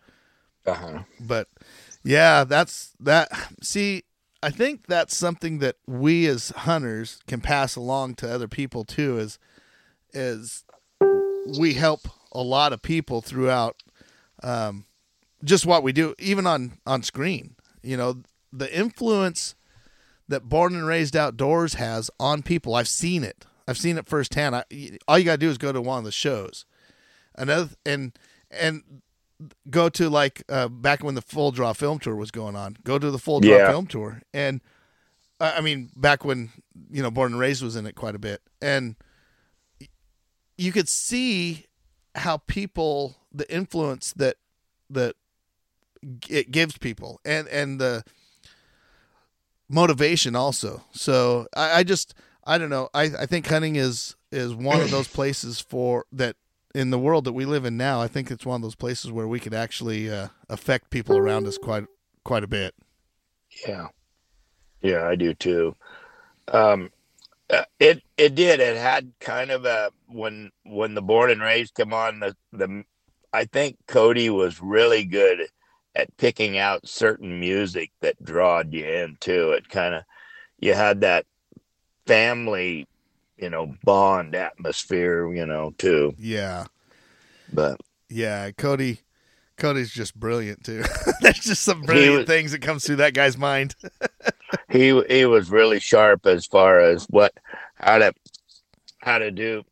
Uh-huh. 0.66 1.00
But 1.20 1.48
yeah, 2.02 2.44
that's 2.44 2.94
that. 3.00 3.28
See, 3.62 4.02
I 4.42 4.50
think 4.50 4.86
that's 4.86 5.16
something 5.16 5.58
that 5.58 5.76
we 5.86 6.26
as 6.26 6.50
hunters 6.50 7.20
can 7.26 7.40
pass 7.40 7.74
along 7.74 8.14
to 8.16 8.32
other 8.32 8.48
people 8.48 8.84
too. 8.84 9.18
Is 9.18 9.38
is 10.12 10.64
we 11.58 11.74
help 11.74 12.08
a 12.32 12.42
lot 12.42 12.72
of 12.72 12.82
people 12.82 13.20
throughout 13.20 13.82
um, 14.42 14.86
just 15.42 15.66
what 15.66 15.82
we 15.82 15.92
do, 15.92 16.14
even 16.18 16.46
on 16.46 16.78
on 16.86 17.02
screen. 17.02 17.56
You 17.82 17.96
know, 17.96 18.22
the 18.52 18.72
influence 18.76 19.54
that 20.28 20.48
Born 20.48 20.74
and 20.74 20.86
Raised 20.86 21.16
Outdoors 21.16 21.74
has 21.74 22.10
on 22.20 22.42
people. 22.42 22.74
I've 22.74 22.88
seen 22.88 23.24
it. 23.24 23.44
I've 23.66 23.78
seen 23.78 23.98
it 23.98 24.08
firsthand. 24.08 24.54
I, 24.54 24.64
all 25.08 25.18
you 25.18 25.24
gotta 25.24 25.38
do 25.38 25.50
is 25.50 25.58
go 25.58 25.72
to 25.72 25.80
one 25.80 25.98
of 25.98 26.04
the 26.04 26.12
shows. 26.12 26.64
Another 27.34 27.70
and 27.84 28.16
and 28.50 29.02
go 29.70 29.88
to 29.88 30.08
like 30.10 30.42
uh, 30.48 30.68
back 30.68 31.02
when 31.02 31.14
the 31.14 31.22
full 31.22 31.50
draw 31.52 31.72
film 31.72 31.98
tour 31.98 32.14
was 32.16 32.30
going 32.30 32.56
on. 32.56 32.76
Go 32.84 32.98
to 32.98 33.10
the 33.10 33.18
full 33.18 33.40
draw 33.40 33.56
Yeah. 33.58 33.70
film 33.70 33.86
tour, 33.86 34.22
and 34.34 34.60
uh, 35.40 35.54
I 35.56 35.60
mean 35.60 35.90
back 35.96 36.24
when 36.24 36.50
you 36.90 37.02
know 37.02 37.10
Born 37.10 37.32
and 37.32 37.40
Raised 37.40 37.62
was 37.62 37.76
in 37.76 37.86
it 37.86 37.94
quite 37.94 38.14
a 38.14 38.18
bit, 38.18 38.42
and 38.60 38.96
you 40.56 40.72
could 40.72 40.88
see 40.88 41.66
how 42.14 42.38
people 42.38 43.16
the 43.32 43.50
influence 43.52 44.12
that 44.14 44.36
that 44.90 45.14
it 46.28 46.50
gives 46.50 46.76
people, 46.78 47.20
and 47.24 47.46
and 47.48 47.80
the 47.80 48.04
motivation 49.68 50.34
also. 50.34 50.82
So 50.92 51.46
I, 51.54 51.80
I 51.80 51.82
just 51.84 52.14
I 52.44 52.58
don't 52.58 52.70
know. 52.70 52.88
I, 52.94 53.04
I 53.20 53.26
think 53.26 53.46
hunting 53.46 53.76
is 53.76 54.16
is 54.32 54.54
one 54.54 54.80
of 54.80 54.90
those 54.90 55.08
places 55.08 55.60
for 55.60 56.04
that 56.12 56.36
in 56.74 56.90
the 56.90 56.98
world 56.98 57.24
that 57.24 57.32
we 57.32 57.44
live 57.44 57.64
in 57.64 57.76
now. 57.76 58.00
I 58.00 58.08
think 58.08 58.30
it's 58.30 58.46
one 58.46 58.56
of 58.56 58.62
those 58.62 58.74
places 58.74 59.10
where 59.10 59.28
we 59.28 59.40
could 59.40 59.54
actually 59.54 60.10
uh, 60.10 60.28
affect 60.48 60.90
people 60.90 61.16
around 61.16 61.46
us 61.46 61.58
quite 61.58 61.84
quite 62.24 62.44
a 62.44 62.48
bit. 62.48 62.74
Yeah, 63.66 63.88
yeah, 64.82 65.06
I 65.06 65.16
do 65.16 65.34
too. 65.34 65.74
Um, 66.52 66.90
uh, 67.50 67.64
it 67.80 68.02
it 68.16 68.34
did. 68.34 68.60
It 68.60 68.76
had 68.76 69.12
kind 69.20 69.50
of 69.50 69.64
a 69.64 69.90
when 70.06 70.50
when 70.64 70.94
the 70.94 71.02
born 71.02 71.30
and 71.30 71.40
raised 71.40 71.74
come 71.74 71.92
on 71.92 72.20
the 72.20 72.36
the. 72.52 72.84
I 73.32 73.44
think 73.44 73.76
Cody 73.86 74.30
was 74.30 74.62
really 74.62 75.04
good 75.04 75.48
at 75.94 76.16
picking 76.16 76.56
out 76.56 76.88
certain 76.88 77.38
music 77.38 77.90
that 78.00 78.22
drawed 78.24 78.72
you 78.72 78.86
into 78.86 79.50
it. 79.50 79.68
Kind 79.68 79.94
of, 79.94 80.04
you 80.60 80.72
had 80.72 81.02
that 81.02 81.26
family, 82.06 82.86
you 83.38 83.50
know, 83.50 83.74
bond 83.84 84.34
atmosphere, 84.34 85.32
you 85.32 85.46
know, 85.46 85.72
too. 85.78 86.14
Yeah, 86.18 86.66
But 87.52 87.80
yeah. 88.08 88.50
Cody, 88.52 89.00
Cody's 89.56 89.90
just 89.92 90.14
brilliant 90.18 90.64
too. 90.64 90.82
There's 91.20 91.40
just 91.40 91.62
some 91.62 91.82
brilliant 91.82 92.16
was- 92.18 92.26
things 92.26 92.52
that 92.52 92.62
comes 92.62 92.84
through 92.84 92.96
that 92.96 93.14
guy's 93.14 93.36
mind. 93.38 93.74
he 94.70 95.00
he 95.08 95.24
was 95.26 95.50
really 95.50 95.80
sharp 95.80 96.26
as 96.26 96.46
far 96.46 96.80
as 96.80 97.06
what 97.10 97.32
how 97.74 97.98
to 97.98 98.12
how 98.98 99.18
to 99.18 99.30
do 99.30 99.62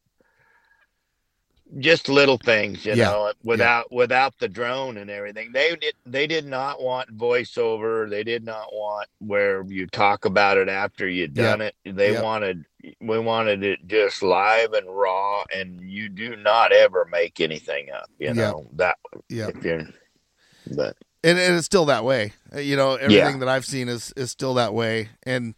just 1.78 2.08
little 2.08 2.38
things 2.38 2.84
you 2.86 2.96
Yeah, 2.96 3.10
know 3.10 3.32
without 3.44 3.92
without 3.92 4.34
the 4.38 4.48
drone 4.48 4.96
and 4.96 5.10
everything. 5.10 5.52
They 5.52 5.76
did 5.76 5.94
they 6.04 6.26
did 6.26 6.46
not 6.46 6.80
want 6.82 7.16
voiceover. 7.16 8.08
They 8.08 8.24
did 8.24 8.44
not 8.44 8.72
want 8.72 9.08
where 9.18 9.64
you 9.68 9.86
talk 9.86 10.24
about 10.24 10.58
it 10.58 10.68
after 10.68 11.08
you'd 11.08 11.34
done 11.34 11.60
it. 11.60 11.74
They 11.84 12.12
wanted 12.22 12.64
we 13.00 13.18
wanted 13.18 13.64
it 13.64 13.80
just 13.86 14.22
live 14.22 14.72
and 14.72 14.86
raw 14.88 15.44
and 15.54 15.80
you 15.80 16.08
do 16.08 16.36
not 16.36 16.72
ever 16.72 17.04
make 17.10 17.40
anything 17.40 17.90
up 17.90 18.08
you 18.18 18.32
know 18.32 18.66
that 18.74 18.96
Yeah, 19.28 19.50
but 20.70 20.96
and, 21.24 21.38
and 21.38 21.56
it's 21.56 21.66
still 21.66 21.86
that 21.86 22.04
way. 22.04 22.32
Uh, 22.54 22.60
You 22.60 22.76
know, 22.76 22.94
everything 22.94 23.40
that 23.40 23.48
I've 23.48 23.64
seen 23.64 23.88
is 23.88 24.12
is 24.16 24.30
still 24.30 24.54
that 24.54 24.72
way, 24.74 25.08
and 25.24 25.54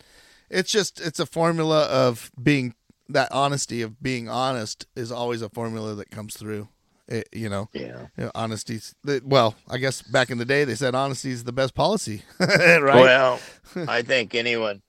it's 0.51 0.71
just 0.73 1.01
it's 1.01 1.21
a 1.21 1.27
formula 1.27 1.85
of 1.85 2.31
being 2.43 2.75
that 3.09 3.33
honesty 3.33 3.83
of 3.83 4.03
being 4.03 4.29
honest 4.29 4.87
is 4.95 5.11
always 5.11 5.43
a 5.43 5.49
formula 5.49 5.95
that 5.95 6.11
comes 6.11 6.37
through. 6.37 6.69
It, 7.09 7.27
you 7.33 7.49
know, 7.49 7.71
yeah 7.73 8.07
you 8.19 8.25
know, 8.25 8.31
honesty's 8.35 8.95
well, 9.25 9.55
I 9.67 9.79
guess 9.79 10.03
back 10.03 10.29
in 10.31 10.37
the 10.37 10.45
day 10.45 10.65
they 10.65 10.75
said 10.75 10.95
honesty 10.95 11.31
is 11.31 11.45
the 11.45 11.53
best 11.53 11.75
policy, 11.75 12.23
right? 12.39 12.83
Well, 12.87 13.41
I 13.89 14.03
think 14.03 14.35
anyone 14.35 14.83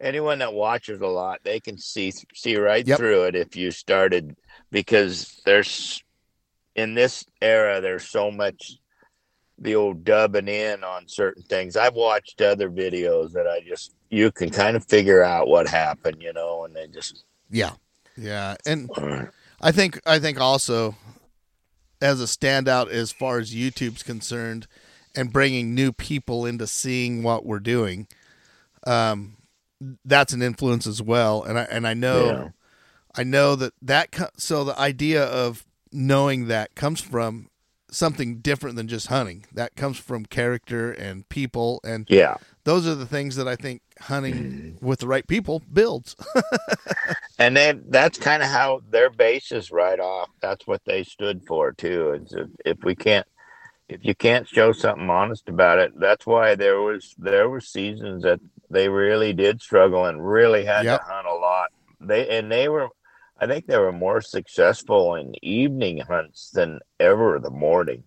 anyone 0.00 0.38
that 0.38 0.54
watches 0.54 1.00
a 1.02 1.06
lot, 1.06 1.40
they 1.44 1.60
can 1.60 1.76
see 1.76 2.12
see 2.34 2.56
right 2.56 2.86
Yep. 2.86 2.96
through 2.96 3.24
it 3.24 3.34
if 3.36 3.56
you 3.56 3.70
started 3.70 4.34
because 4.70 5.40
there's 5.44 6.02
in 6.76 6.94
this 6.94 7.24
era 7.42 7.80
there's 7.82 8.08
so 8.08 8.30
much 8.30 8.78
the 9.58 9.74
old 9.74 10.04
dubbing 10.04 10.48
in 10.48 10.82
on 10.84 11.08
certain 11.08 11.42
things. 11.42 11.76
I've 11.76 11.94
watched 11.94 12.40
other 12.40 12.70
videos 12.70 13.32
that 13.32 13.46
I 13.46 13.60
just 13.66 13.94
you 14.08 14.30
can 14.32 14.48
kind 14.48 14.76
of 14.76 14.86
figure 14.86 15.22
out 15.22 15.48
what 15.48 15.68
happened, 15.68 16.22
you 16.22 16.32
know, 16.32 16.64
and 16.64 16.74
they 16.74 16.86
just 16.86 17.24
yeah, 17.50 17.72
yeah, 18.16 18.56
and 18.66 18.90
I 19.60 19.72
think 19.72 20.00
I 20.06 20.18
think 20.18 20.40
also 20.40 20.96
as 22.00 22.20
a 22.20 22.24
standout 22.24 22.90
as 22.90 23.10
far 23.12 23.38
as 23.38 23.54
YouTube's 23.54 24.02
concerned, 24.02 24.66
and 25.14 25.32
bringing 25.32 25.74
new 25.74 25.92
people 25.92 26.44
into 26.44 26.66
seeing 26.66 27.22
what 27.22 27.46
we're 27.46 27.58
doing, 27.58 28.06
um, 28.86 29.36
that's 30.04 30.32
an 30.32 30.42
influence 30.42 30.86
as 30.86 31.00
well. 31.02 31.42
And 31.42 31.58
I 31.58 31.62
and 31.64 31.86
I 31.86 31.94
know, 31.94 32.26
Yeah. 32.26 32.48
I 33.14 33.24
know 33.24 33.56
that 33.56 33.72
that 33.82 34.12
co- 34.12 34.28
so 34.36 34.64
the 34.64 34.78
idea 34.78 35.24
of 35.24 35.64
knowing 35.92 36.48
that 36.48 36.74
comes 36.74 37.00
from 37.00 37.48
something 37.90 38.38
different 38.38 38.76
than 38.76 38.88
just 38.88 39.06
hunting. 39.06 39.46
That 39.52 39.76
comes 39.76 39.96
from 39.96 40.26
character 40.26 40.92
and 40.92 41.28
people, 41.28 41.80
and 41.84 42.06
yeah. 42.10 42.36
those 42.64 42.86
are 42.86 42.94
the 42.94 43.06
things 43.06 43.36
that 43.36 43.48
I 43.48 43.56
think 43.56 43.80
hunting 44.00 44.34
mm-hmm. 44.34 44.86
with 44.86 45.00
the 45.00 45.06
right 45.06 45.26
people 45.26 45.62
builds. 45.72 46.16
And 47.38 47.56
then 47.56 47.84
that's 47.88 48.18
kind 48.18 48.42
of 48.42 48.48
how 48.48 48.80
their 48.90 49.10
base 49.10 49.52
is 49.52 49.70
right 49.70 50.00
off. 50.00 50.30
That's 50.40 50.66
what 50.66 50.82
they 50.86 51.02
stood 51.04 51.44
for 51.46 51.72
too. 51.72 52.12
Is 52.12 52.32
if, 52.32 52.48
if 52.64 52.84
we 52.84 52.94
can't, 52.94 53.26
if 53.88 54.04
you 54.04 54.14
can't 54.14 54.48
show 54.48 54.72
something 54.72 55.10
honest 55.10 55.48
about 55.48 55.78
it, 55.78 55.92
that's 55.98 56.26
why 56.26 56.54
there 56.54 56.80
was 56.80 57.14
there 57.18 57.48
were 57.48 57.60
seasons 57.60 58.22
that 58.22 58.40
they 58.70 58.88
really 58.88 59.32
did 59.34 59.60
struggle 59.60 60.06
and 60.06 60.26
really 60.26 60.64
had 60.64 60.86
Yep. 60.86 61.00
to 61.00 61.06
hunt 61.06 61.26
a 61.26 61.34
lot. 61.34 61.70
They 62.00 62.26
and 62.38 62.50
they 62.50 62.68
were, 62.68 62.88
I 63.38 63.46
think 63.46 63.66
they 63.66 63.78
were 63.78 63.92
more 63.92 64.22
successful 64.22 65.14
in 65.16 65.34
evening 65.44 65.98
hunts 65.98 66.50
than 66.50 66.80
ever 66.98 67.38
the 67.38 67.50
morning, 67.50 68.02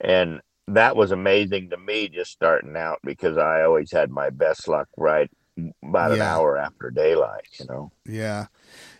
and 0.00 0.40
that 0.74 0.96
was 0.96 1.12
amazing 1.12 1.70
to 1.70 1.76
me 1.76 2.08
just 2.08 2.32
starting 2.32 2.76
out 2.76 2.98
because 3.04 3.36
I 3.36 3.62
always 3.62 3.90
had 3.90 4.10
my 4.10 4.30
best 4.30 4.68
luck 4.68 4.88
right 4.96 5.30
about 5.82 6.12
an 6.12 6.22
hour 6.22 6.56
after 6.56 6.90
daylight. 6.90 7.46
You 7.58 7.66
know 7.66 7.92
yeah, 8.06 8.46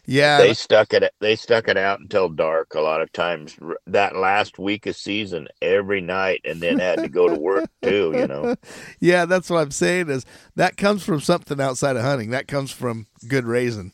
yeah, 0.06 0.38
they 0.38 0.54
stuck 0.54 0.92
it 0.92 1.12
they 1.20 1.36
stuck 1.36 1.68
it 1.68 1.76
out 1.76 2.00
until 2.00 2.28
dark 2.28 2.74
a 2.74 2.80
lot 2.80 3.00
of 3.00 3.12
times 3.12 3.56
that 3.86 4.16
last 4.16 4.58
week 4.58 4.86
of 4.86 4.96
season 4.96 5.48
every 5.62 6.00
night 6.00 6.40
and 6.44 6.60
then 6.60 6.78
had 6.78 6.98
to 6.98 7.08
go 7.08 7.28
to 7.28 7.40
work 7.40 7.70
too 7.82 8.12
you 8.14 8.26
know 8.26 8.54
yeah. 9.00 9.24
That's 9.24 9.48
what 9.48 9.60
I'm 9.60 9.70
saying 9.70 10.08
is 10.10 10.24
that 10.56 10.76
comes 10.76 11.04
from 11.04 11.20
something 11.20 11.60
outside 11.60 11.96
of 11.96 12.02
hunting. 12.02 12.30
That 12.30 12.48
comes 12.48 12.70
from 12.70 13.06
good 13.28 13.44
raising. 13.44 13.92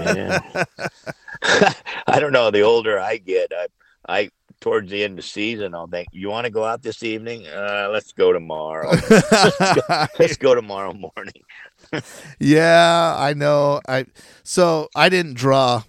yeah. 0.00 0.40
i 2.06 2.18
don't 2.18 2.32
know 2.32 2.50
the 2.50 2.62
older 2.62 2.98
i 2.98 3.16
get 3.16 3.52
i 3.52 3.66
i 4.08 4.30
towards 4.60 4.90
the 4.90 5.04
end 5.04 5.12
of 5.12 5.24
the 5.24 5.28
season 5.30 5.74
i'll 5.74 5.86
think 5.86 6.08
you 6.12 6.28
want 6.28 6.44
to 6.44 6.50
go 6.50 6.64
out 6.64 6.82
this 6.82 7.02
evening 7.02 7.46
uh 7.48 7.88
let's 7.92 8.12
go 8.12 8.32
tomorrow 8.32 8.90
let's 10.18 10.36
go 10.36 10.54
tomorrow 10.54 10.92
morning 10.92 11.42
yeah, 12.40 13.14
I 13.16 13.34
know. 13.34 13.80
I 13.88 14.06
so 14.42 14.88
I 14.94 15.08
didn't 15.08 15.34
draw. 15.34 15.82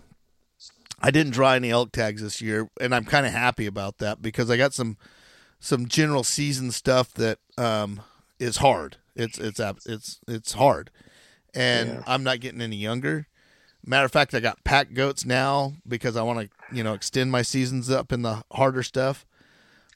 I 1.02 1.12
didn't 1.12 1.34
draw 1.34 1.54
any 1.54 1.70
elk 1.72 1.92
tags 1.92 2.22
this 2.22 2.42
year, 2.42 2.70
and 2.82 2.94
I'm 2.94 3.06
kind 3.06 3.26
of 3.26 3.32
happy 3.32 3.66
about 3.66 4.00
that 4.00 4.22
because 4.22 4.50
I 4.50 4.58
got 4.58 4.74
some 4.74 4.98
some 5.60 5.88
general 5.88 6.24
season 6.24 6.72
stuff 6.72 7.14
that 7.14 7.40
um 7.58 8.02
is 8.40 8.58
hard. 8.58 8.98
It's 9.16 9.40
it's 9.40 9.60
it's 9.86 10.20
it's 10.28 10.54
hard, 10.54 10.92
and 11.54 11.90
Yeah. 11.90 12.04
I'm 12.06 12.24
not 12.24 12.40
getting 12.42 12.62
any 12.62 12.78
younger. 12.78 13.28
Matter 13.88 14.06
of 14.06 14.12
fact, 14.12 14.36
I 14.36 14.42
got 14.42 14.64
pack 14.66 14.94
goats 14.94 15.26
now 15.26 15.74
because 15.88 16.18
I 16.18 16.22
want 16.22 16.40
to 16.42 16.50
you 16.72 16.84
know 16.84 16.94
extend 16.94 17.32
my 17.32 17.42
seasons 17.42 17.90
up 17.90 18.12
in 18.12 18.22
the 18.22 18.44
harder 18.52 18.84
stuff. 18.84 19.26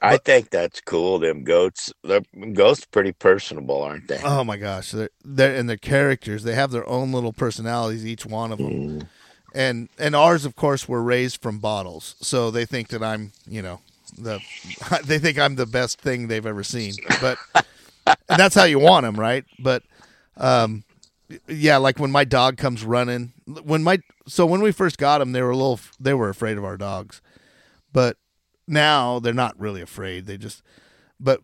i 0.01 0.17
think 0.17 0.49
that's 0.49 0.81
cool 0.81 1.19
them 1.19 1.43
goats 1.43 1.93
the 2.03 2.23
goats 2.53 2.85
pretty 2.85 3.11
personable 3.11 3.81
aren't 3.83 4.07
they 4.07 4.19
Oh 4.23 4.43
my 4.43 4.57
gosh, 4.57 4.91
they're, 4.91 5.09
they're 5.23 5.55
and 5.55 5.69
their 5.69 5.77
characters. 5.77 6.43
They 6.43 6.55
have 6.55 6.71
their 6.71 6.87
own 6.87 7.11
little 7.11 7.33
personalities, 7.33 8.05
each 8.05 8.25
one 8.25 8.51
of 8.51 8.57
them. 8.57 8.71
Mm. 8.71 9.07
And 9.53 9.89
and 9.99 10.15
ours, 10.15 10.45
of 10.45 10.55
course, 10.55 10.87
were 10.87 11.03
raised 11.03 11.41
from 11.41 11.59
bottles, 11.59 12.15
so 12.21 12.51
they 12.51 12.65
think 12.65 12.87
that 12.89 13.03
I'm, 13.03 13.33
you 13.45 13.61
know, 13.61 13.81
the 14.17 14.39
they 15.05 15.19
think 15.19 15.37
I'm 15.37 15.55
the 15.55 15.65
best 15.65 15.99
thing 15.99 16.27
they've 16.27 16.45
ever 16.45 16.63
seen. 16.63 16.93
But 17.19 17.37
and 18.05 18.39
that's 18.39 18.55
how 18.55 18.63
you 18.63 18.79
want 18.79 19.03
them, 19.03 19.19
right? 19.19 19.43
But 19.59 19.83
um, 20.37 20.83
yeah, 21.47 21.77
like 21.77 21.99
when 21.99 22.11
my 22.11 22.23
dog 22.23 22.57
comes 22.57 22.83
running, 22.83 23.33
when 23.63 23.83
my 23.83 23.99
so 24.27 24.45
when 24.45 24.61
we 24.61 24.71
first 24.71 24.97
got 24.97 25.19
them, 25.19 25.31
they 25.31 25.41
were 25.41 25.51
a 25.51 25.57
little 25.57 25.79
they 25.99 26.13
were 26.13 26.29
afraid 26.29 26.57
of 26.57 26.65
our 26.65 26.77
dogs, 26.77 27.21
but 27.91 28.17
now 28.67 29.19
they're 29.19 29.33
not 29.33 29.59
really 29.59 29.81
afraid. 29.81 30.25
They 30.25 30.37
just 30.37 30.61
but 31.19 31.41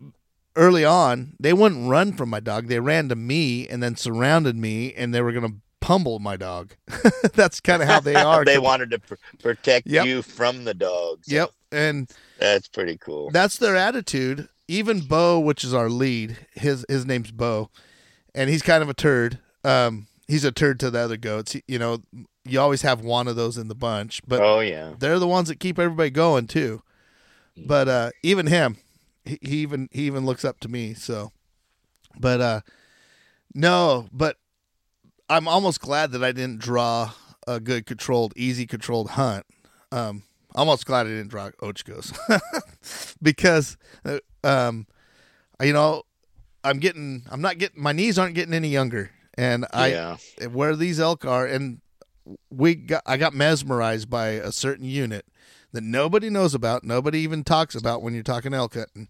early 0.55 0.83
on, 0.85 1.33
they 1.39 1.53
wouldn't 1.53 1.89
run 1.89 2.13
from 2.13 2.29
my 2.29 2.39
dog. 2.39 2.67
They 2.67 2.79
ran 2.79 3.09
to 3.09 3.15
me 3.15 3.67
and 3.67 3.81
then 3.83 3.95
surrounded 3.95 4.55
me, 4.55 4.93
and 4.93 5.13
they 5.13 5.21
were 5.21 5.31
going 5.31 5.47
to 5.47 5.57
pummel 5.79 6.19
my 6.19 6.35
dog. 6.35 6.73
That's 7.33 7.59
kind 7.59 7.81
of 7.81 7.87
how 7.87 7.99
they 7.99 8.15
are. 8.15 8.43
they 8.45 8.57
wanted 8.57 8.91
to 8.91 8.99
pr- 8.99 9.15
protect 9.41 9.87
Yep. 9.87 10.05
you 10.05 10.21
from 10.21 10.63
the 10.65 10.73
dogs 10.73 11.27
Yep, 11.31 11.51
and 11.71 12.09
that's 12.39 12.67
pretty 12.67 12.97
cool 12.97 13.29
that's 13.31 13.57
their 13.57 13.75
attitude. 13.75 14.49
Even 14.67 14.99
Bo, 15.01 15.39
which 15.39 15.63
is 15.63 15.73
our 15.73 15.89
lead, 15.89 16.37
his 16.53 16.85
his 16.89 17.05
name's 17.05 17.31
Bo, 17.31 17.69
and 18.35 18.49
he's 18.49 18.61
kind 18.61 18.81
of 18.83 18.89
a 18.89 18.93
turd. 18.93 19.39
Um, 19.63 20.07
he's 20.27 20.43
a 20.43 20.51
turd 20.51 20.79
to 20.81 20.91
the 20.91 20.99
other 20.99 21.17
goats. 21.17 21.53
He, 21.53 21.63
you 21.67 21.79
know, 21.79 22.03
you 22.45 22.59
always 22.59 22.81
have 22.83 23.01
one 23.01 23.27
of 23.27 23.35
those 23.35 23.57
in 23.57 23.67
the 23.67 23.75
bunch, 23.75 24.21
but 24.27 24.41
oh 24.41 24.59
yeah 24.59 24.93
they're 24.97 25.19
the 25.19 25.27
ones 25.27 25.49
that 25.49 25.59
keep 25.59 25.77
everybody 25.79 26.09
going 26.09 26.47
too. 26.47 26.81
But 27.65 27.87
uh, 27.87 28.11
even 28.21 28.47
him, 28.47 28.77
he, 29.25 29.39
he 29.41 29.57
even 29.57 29.89
he 29.91 30.03
even 30.03 30.25
looks 30.25 30.45
up 30.45 30.59
to 30.61 30.69
me. 30.69 30.93
So, 30.93 31.31
but 32.19 32.39
uh, 32.39 32.61
no, 33.53 34.07
but 34.11 34.37
I'm 35.29 35.47
almost 35.47 35.81
glad 35.81 36.11
that 36.11 36.23
I 36.23 36.31
didn't 36.31 36.59
draw 36.59 37.11
a 37.47 37.59
good 37.59 37.85
controlled, 37.85 38.33
easy 38.35 38.65
controlled 38.65 39.11
hunt. 39.11 39.45
Um, 39.91 40.23
almost 40.55 40.85
glad 40.85 41.05
I 41.05 41.09
didn't 41.09 41.29
draw 41.29 41.49
Ochocos 41.61 42.13
because, 43.21 43.77
uh, 44.05 44.19
um, 44.43 44.87
you 45.61 45.73
know, 45.73 46.03
I'm 46.63 46.79
getting, 46.79 47.23
I'm 47.29 47.41
not 47.41 47.57
getting, 47.57 47.81
my 47.81 47.93
knees 47.93 48.19
aren't 48.19 48.35
getting 48.35 48.53
any 48.53 48.69
younger, 48.69 49.11
and 49.37 49.65
I 49.71 49.87
yeah 49.87 50.17
where 50.51 50.75
these 50.75 50.99
elk 50.99 51.25
are 51.25 51.45
and 51.45 51.79
we 52.49 52.75
got 52.75 53.03
I 53.05 53.17
got 53.17 53.33
mesmerized 53.33 54.09
by 54.09 54.29
a 54.29 54.51
certain 54.51 54.85
unit 54.85 55.25
that 55.73 55.83
nobody 55.83 56.29
knows 56.29 56.53
about, 56.53 56.83
nobody 56.83 57.19
even 57.19 57.43
talks 57.43 57.75
about 57.75 58.01
when 58.01 58.13
you're 58.13 58.23
talking 58.23 58.53
elk 58.53 58.73
hunting. 58.75 59.09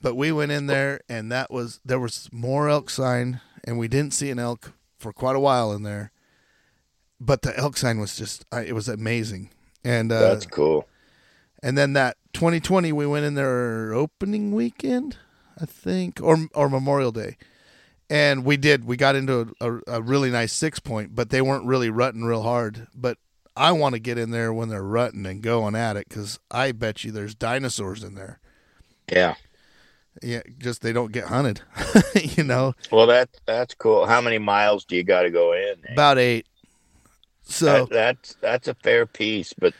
But 0.00 0.14
we 0.14 0.30
went 0.30 0.52
in 0.52 0.66
there 0.66 1.00
and 1.08 1.32
that 1.32 1.50
was 1.50 1.80
there 1.84 1.98
was 1.98 2.28
more 2.32 2.68
elk 2.68 2.88
sign 2.88 3.40
and 3.64 3.78
we 3.78 3.88
didn't 3.88 4.14
see 4.14 4.30
an 4.30 4.38
elk 4.38 4.72
for 4.96 5.12
quite 5.12 5.36
a 5.36 5.40
while 5.40 5.72
in 5.72 5.82
there. 5.82 6.12
But 7.20 7.42
the 7.42 7.56
elk 7.58 7.76
sign 7.76 7.98
was 7.98 8.16
just 8.16 8.44
it 8.52 8.74
was 8.74 8.88
amazing. 8.88 9.50
And 9.84 10.12
uh 10.12 10.20
that's 10.20 10.46
cool 10.46 10.88
and 11.62 11.76
then 11.76 11.92
that 11.94 12.16
2020 12.32 12.92
we 12.92 13.06
went 13.06 13.24
in 13.24 13.34
there 13.34 13.92
opening 13.92 14.52
weekend, 14.52 15.16
I 15.60 15.66
think, 15.66 16.20
or 16.22 16.46
or 16.54 16.68
Memorial 16.68 17.12
Day. 17.12 17.36
And 18.10 18.44
we 18.44 18.56
did. 18.56 18.84
We 18.84 18.96
got 18.96 19.16
into 19.16 19.54
a, 19.60 19.72
a, 19.72 19.80
a 19.86 20.02
really 20.02 20.30
nice 20.30 20.52
six 20.52 20.78
point, 20.80 21.14
but 21.14 21.30
they 21.30 21.42
weren't 21.42 21.66
really 21.66 21.90
rutting 21.90 22.24
real 22.24 22.42
hard. 22.42 22.86
But 22.94 23.18
I 23.56 23.72
want 23.72 23.94
to 23.94 23.98
get 23.98 24.16
in 24.18 24.30
there 24.30 24.52
when 24.52 24.68
they're 24.68 24.82
rutting 24.82 25.26
and 25.26 25.42
going 25.42 25.74
at 25.74 25.96
it 25.96 26.08
because 26.08 26.38
I 26.50 26.72
bet 26.72 27.04
you 27.04 27.12
there's 27.12 27.34
dinosaurs 27.34 28.02
in 28.02 28.14
there. 28.14 28.38
yeah 29.12 29.34
Yeah, 30.22 30.42
just 30.58 30.80
they 30.80 30.92
don't 30.92 31.12
get 31.12 31.24
hunted. 31.24 31.60
you 32.14 32.44
know, 32.44 32.74
Well, 32.90 33.06
that 33.08 33.28
that's 33.46 33.74
cool. 33.74 34.06
How 34.06 34.20
many 34.20 34.38
miles 34.38 34.84
do 34.84 34.96
you 34.96 35.04
got 35.04 35.22
to 35.22 35.30
go 35.30 35.52
in? 35.52 35.74
eh? 35.88 35.92
about 35.92 36.18
eight. 36.18 36.46
So 37.42 37.86
that, 37.86 37.90
that's 37.90 38.36
that's 38.40 38.68
a 38.68 38.74
fair 38.74 39.06
piece, 39.06 39.52
but 39.52 39.74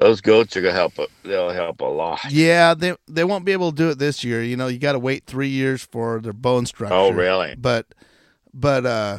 those 0.00 0.20
goats 0.20 0.56
are 0.56 0.60
gonna 0.62 0.74
help. 0.74 0.94
They'll 1.22 1.50
help 1.50 1.80
a 1.80 1.84
lot. 1.84 2.20
yeah, 2.30 2.74
they 2.74 2.94
they 3.06 3.24
won't 3.24 3.44
be 3.44 3.52
able 3.52 3.70
to 3.70 3.76
do 3.76 3.90
it 3.90 3.98
this 3.98 4.24
year. 4.24 4.42
You 4.42 4.56
know, 4.56 4.66
you 4.66 4.78
got 4.78 4.92
to 4.92 4.98
wait 4.98 5.26
three 5.26 5.48
years 5.48 5.82
for 5.84 6.20
their 6.20 6.32
bone 6.32 6.66
structure. 6.66 6.94
Oh, 6.94 7.10
really? 7.10 7.54
But 7.56 7.86
but 8.52 8.84
uh, 8.86 9.18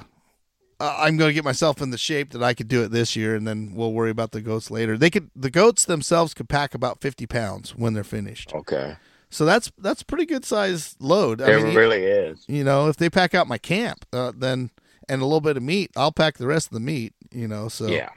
I'm 0.79 1.15
going 1.17 1.29
to 1.29 1.33
get 1.33 1.43
myself 1.45 1.81
in 1.81 1.91
the 1.91 1.97
shape 1.97 2.31
that 2.31 2.41
I 2.43 2.53
could 2.53 2.67
do 2.67 2.83
it 2.83 2.89
this 2.91 3.15
year, 3.15 3.35
and 3.35 3.47
then 3.47 3.73
we'll 3.75 3.93
worry 3.93 4.09
about 4.09 4.31
the 4.31 4.41
goats 4.41 4.71
later. 4.71 4.97
They 4.97 5.09
could 5.09 5.29
the 5.35 5.51
goats 5.51 5.85
themselves 5.85 6.33
could 6.33 6.49
pack 6.49 6.73
about 6.73 6.99
50 7.01 7.27
pounds 7.27 7.75
when 7.75 7.93
they're 7.93 8.03
finished. 8.03 8.53
Okay, 8.53 8.95
So 9.29 9.45
that's 9.45 9.71
that's 9.77 10.01
a 10.01 10.05
pretty 10.05 10.25
good 10.25 10.43
size 10.43 10.95
load. 10.99 11.41
I 11.41 11.51
it 11.53 11.63
mean, 11.63 11.75
really 11.75 12.03
is. 12.03 12.43
you 12.47 12.63
know, 12.63 12.87
if 12.89 12.97
they 12.97 13.09
pack 13.09 13.35
out 13.35 13.47
my 13.47 13.57
camp, 13.59 14.05
uh, 14.11 14.31
then 14.35 14.71
and 15.07 15.21
a 15.21 15.25
little 15.25 15.41
bit 15.41 15.57
of 15.57 15.63
meat, 15.63 15.91
I'll 15.95 16.11
pack 16.11 16.37
the 16.37 16.47
rest 16.47 16.67
of 16.67 16.73
the 16.73 16.79
meat. 16.79 17.13
You 17.31 17.47
know, 17.47 17.67
so 17.69 17.85
Yeah, 17.87 18.09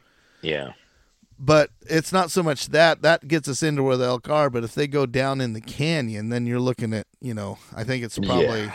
yeah, 0.42 0.72
but 1.38 1.70
it's 1.82 2.12
not 2.12 2.30
so 2.30 2.42
much 2.42 2.68
that 2.68 3.02
that 3.02 3.26
gets 3.28 3.48
us 3.48 3.62
into 3.62 3.82
where 3.82 3.96
the 3.96 4.04
elk 4.04 4.28
are. 4.28 4.50
But 4.50 4.64
if 4.64 4.74
they 4.74 4.86
go 4.86 5.06
down 5.06 5.40
in 5.40 5.52
the 5.52 5.60
canyon, 5.60 6.28
then 6.28 6.46
you're 6.46 6.60
looking 6.60 6.92
at 6.94 7.06
you 7.20 7.34
know 7.34 7.58
I 7.74 7.84
think 7.84 8.04
it's 8.04 8.18
probably 8.18 8.62
Yeah. 8.62 8.72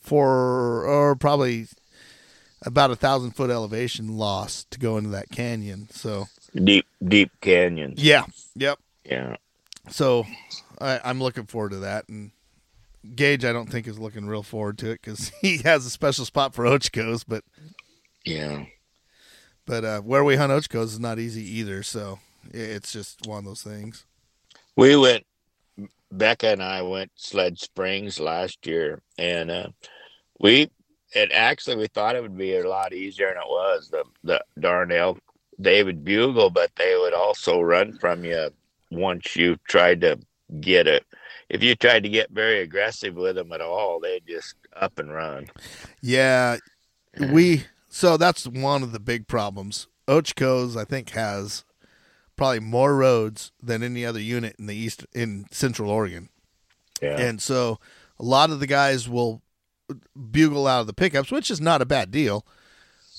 four 0.00 0.84
or 0.86 1.16
probably 1.16 1.66
about 2.62 2.90
a 2.90 2.96
thousand 2.96 3.30
foot 3.32 3.50
elevation 3.50 4.16
loss 4.18 4.64
to 4.70 4.78
go 4.78 4.98
into 4.98 5.10
that 5.10 5.30
canyon. 5.30 5.88
So 5.90 6.26
deep 6.54 6.86
deep 7.06 7.30
canyon. 7.40 7.94
yeah, 7.96 8.24
yep. 8.54 8.78
Yeah, 9.04 9.36
So 9.88 10.26
I, 10.80 11.00
I'm 11.02 11.20
looking 11.22 11.46
forward 11.46 11.70
to 11.70 11.78
that, 11.78 12.08
and 12.08 12.30
Gage, 13.16 13.44
I 13.46 13.52
don't 13.52 13.70
think 13.70 13.88
is 13.88 13.98
looking 13.98 14.26
real 14.26 14.42
forward 14.42 14.76
to 14.78 14.90
it 14.90 15.00
because 15.02 15.30
he 15.40 15.58
has 15.58 15.86
a 15.86 15.90
special 15.90 16.24
spot 16.26 16.54
for 16.54 16.64
Ochocos, 16.64 17.24
but 17.26 17.42
Yeah. 18.26 18.66
But 19.70 19.84
uh, 19.84 20.00
where 20.00 20.24
we 20.24 20.34
hunt 20.34 20.50
Ochocos 20.50 20.86
is 20.86 20.98
not 20.98 21.20
easy 21.20 21.44
either. 21.58 21.84
So 21.84 22.18
it's 22.52 22.92
just 22.92 23.24
one 23.28 23.38
of 23.38 23.44
those 23.44 23.62
things. 23.62 24.04
We 24.74 24.96
went. 24.96 25.24
Becca 26.12 26.48
and 26.48 26.62
I 26.62 26.82
went 26.82 27.12
Sled 27.14 27.56
Springs 27.56 28.18
last 28.18 28.66
year, 28.66 29.00
and 29.16 29.48
uh, 29.48 29.68
we 30.40 30.68
it 31.12 31.30
actually 31.32 31.76
we 31.76 31.86
thought 31.86 32.16
it 32.16 32.22
would 32.22 32.36
be 32.36 32.56
a 32.56 32.68
lot 32.68 32.92
easier 32.92 33.28
than 33.28 33.36
it 33.36 33.48
was. 33.48 33.88
The 33.90 34.02
the 34.24 34.44
darn 34.58 34.90
elk 34.90 35.20
they 35.56 35.84
would 35.84 36.04
bugle, 36.04 36.50
but 36.50 36.72
they 36.74 36.96
would 36.96 37.14
also 37.14 37.60
run 37.60 37.96
from 37.98 38.24
you 38.24 38.50
once 38.90 39.36
you 39.36 39.56
tried 39.68 40.00
to 40.00 40.18
get 40.60 40.88
it. 40.88 41.04
If 41.48 41.62
you 41.62 41.76
tried 41.76 42.02
to 42.02 42.08
get 42.08 42.30
very 42.30 42.60
aggressive 42.60 43.14
with 43.14 43.36
them 43.36 43.52
at 43.52 43.60
all, 43.60 44.00
they'd 44.00 44.26
just 44.26 44.56
up 44.74 44.98
and 44.98 45.12
run. 45.12 45.46
Yeah, 46.00 46.56
we 47.20 47.66
so 47.90 48.16
that's 48.16 48.46
one 48.46 48.82
of 48.82 48.92
the 48.92 49.00
big 49.00 49.26
problems. 49.28 49.86
Ochocos, 50.08 50.76
I 50.76 50.84
think, 50.84 51.10
has 51.10 51.64
probably 52.36 52.60
more 52.60 52.96
roads 52.96 53.52
than 53.62 53.82
any 53.82 54.06
other 54.06 54.20
unit 54.20 54.56
in 54.58 54.66
the 54.66 54.74
east 54.74 55.04
in 55.12 55.44
Central 55.50 55.90
Oregon, 55.90 56.30
Yeah. 57.02 57.18
and 57.20 57.40
so 57.42 57.78
a 58.18 58.24
lot 58.24 58.50
of 58.50 58.60
the 58.60 58.66
guys 58.66 59.08
will 59.08 59.42
bugle 60.30 60.66
out 60.66 60.80
of 60.82 60.86
the 60.86 60.92
pickups, 60.94 61.30
which 61.30 61.50
is 61.50 61.60
not 61.60 61.82
a 61.82 61.86
bad 61.86 62.10
deal. 62.10 62.46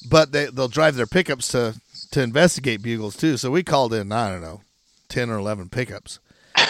But 0.09 0.31
they 0.31 0.45
they'll 0.47 0.67
drive 0.67 0.95
their 0.95 1.05
pickups 1.05 1.49
to 1.49 1.79
to 2.11 2.21
investigate 2.23 2.81
bugles 2.81 3.15
too. 3.15 3.37
So 3.37 3.51
we 3.51 3.61
called 3.61 3.93
in 3.93 4.11
I 4.11 4.31
don't 4.31 4.41
know 4.41 4.61
ten 5.09 5.29
or 5.29 5.37
eleven 5.37 5.69
pickups. 5.69 6.19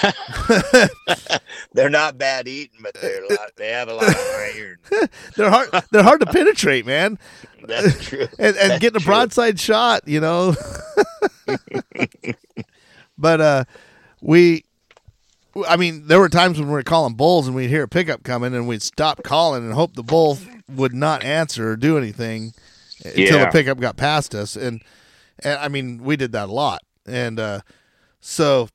they're 1.74 1.90
not 1.90 2.18
bad 2.18 2.48
eating, 2.48 2.80
but 2.82 2.94
they're 2.96 3.24
a 3.24 3.30
lot, 3.30 3.52
they 3.56 3.70
have 3.70 3.88
a 3.90 3.94
lot 3.94 4.08
of 4.08 4.16
iron. 4.16 4.78
They're 5.36 5.50
hard 5.50 5.70
they're 5.92 6.04
hard 6.04 6.20
to 6.22 6.26
penetrate, 6.26 6.86
man. 6.86 7.18
That's 7.64 8.04
true. 8.06 8.28
and, 8.40 8.56
and 8.56 8.56
That's 8.56 8.80
getting 8.80 8.98
a 8.98 9.00
true. 9.00 9.06
broadside 9.12 9.60
shot, 9.60 10.08
you 10.08 10.20
know. 10.20 10.56
but 13.18 13.42
uh, 13.42 13.64
we, 14.22 14.66
I 15.68 15.78
mean, 15.78 16.08
there 16.08 16.20
were 16.20 16.30
times 16.30 16.60
when 16.60 16.68
we 16.68 16.74
were 16.74 16.84
calling 16.84 17.14
bulls 17.14 17.48
and 17.48 17.56
we'd 17.56 17.70
hear 17.70 17.84
a 17.84 17.88
pickup 17.88 18.24
coming 18.24 18.54
and 18.56 18.68
we'd 18.68 18.82
stop 18.82 19.24
calling 19.24 19.64
and 19.64 19.74
hope 19.74 19.96
the 19.96 20.04
bull 20.04 20.38
would 20.70 20.94
not 20.94 21.24
answer 21.24 21.72
or 21.72 21.76
do 21.76 21.98
anything 21.98 22.54
until 23.06 23.40
the 23.40 23.50
pickup 23.52 23.80
got 23.80 23.98
past 23.98 24.34
us. 24.34 24.56
And 24.56 24.82
and 25.44 25.60
I 25.60 25.68
mean, 25.68 26.04
we 26.04 26.16
did 26.16 26.32
that 26.34 26.50
a 26.50 26.52
lot. 26.52 26.82
And 27.06 27.40
uh, 27.40 27.62
so 28.20 28.70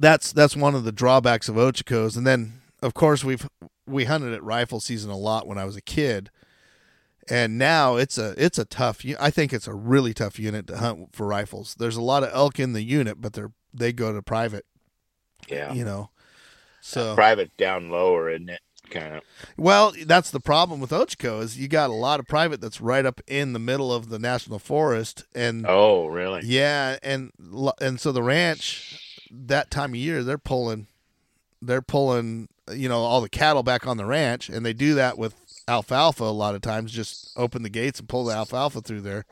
that's 0.00 0.32
that's 0.32 0.56
one 0.56 0.74
of 0.74 0.82
the 0.84 0.90
drawbacks 0.92 1.48
of 1.48 1.54
Ochocos. 1.54 2.16
And 2.16 2.26
then 2.26 2.54
of 2.82 2.94
course 2.94 3.22
we've 3.22 3.48
we 3.86 4.06
hunted 4.06 4.32
at 4.32 4.42
rifle 4.42 4.80
season 4.80 5.10
a 5.10 5.16
lot 5.16 5.46
when 5.46 5.58
I 5.58 5.64
was 5.64 5.76
a 5.76 5.80
kid 5.82 6.30
and 7.28 7.58
now 7.58 7.96
it's 7.96 8.16
a 8.18 8.34
it's 8.42 8.58
a 8.58 8.64
tough 8.64 9.04
I 9.20 9.30
think 9.30 9.52
it's 9.52 9.68
a 9.68 9.74
really 9.74 10.14
tough 10.14 10.38
unit 10.38 10.66
to 10.68 10.78
hunt 10.78 11.10
for 11.14 11.26
rifles 11.26 11.74
there's 11.78 11.96
a 11.96 12.02
lot 12.02 12.22
of 12.24 12.30
elk 12.32 12.58
in 12.58 12.72
the 12.72 12.82
unit 12.82 13.20
but 13.20 13.34
they're 13.34 13.52
they 13.74 13.92
go 13.92 14.12
to 14.12 14.22
private 14.22 14.64
Yeah. 15.48 15.72
you 15.72 15.84
know 15.84 16.10
so 16.80 17.14
Private 17.14 17.54
down 17.58 17.90
lower, 17.90 18.30
isn't 18.30 18.48
it? 18.48 18.60
Kind 18.90 19.16
of. 19.16 19.22
well 19.58 19.92
that's 20.06 20.30
the 20.30 20.40
problem 20.40 20.80
with 20.80 20.90
ochoco 20.90 21.42
is 21.42 21.58
you 21.58 21.68
got 21.68 21.90
a 21.90 21.92
lot 21.92 22.18
of 22.20 22.26
private 22.26 22.60
that's 22.60 22.80
right 22.80 23.04
up 23.04 23.20
in 23.28 23.52
the 23.52 23.58
middle 23.58 23.92
of 23.92 24.08
the 24.08 24.18
national 24.18 24.58
forest 24.58 25.26
and 25.34 25.66
Oh, 25.68 26.06
really? 26.06 26.40
yeah 26.44 26.96
and 27.02 27.30
and 27.80 28.00
so 28.00 28.10
the 28.12 28.22
ranch 28.22 29.09
that 29.30 29.70
time 29.70 29.90
of 29.90 29.96
year 29.96 30.22
they're 30.22 30.38
pulling 30.38 30.86
they're 31.62 31.82
pulling 31.82 32.48
you 32.72 32.88
know 32.88 32.98
all 33.00 33.20
the 33.20 33.28
cattle 33.28 33.62
back 33.62 33.86
on 33.86 33.96
the 33.96 34.04
ranch 34.04 34.48
and 34.48 34.64
they 34.64 34.72
do 34.72 34.94
that 34.94 35.16
with 35.18 35.34
alfalfa 35.68 36.24
a 36.24 36.26
lot 36.26 36.54
of 36.54 36.60
times 36.60 36.90
just 36.92 37.32
open 37.36 37.62
the 37.62 37.68
gates 37.68 37.98
and 38.00 38.08
pull 38.08 38.24
the 38.24 38.34
alfalfa 38.34 38.80
through 38.80 39.00
there 39.00 39.24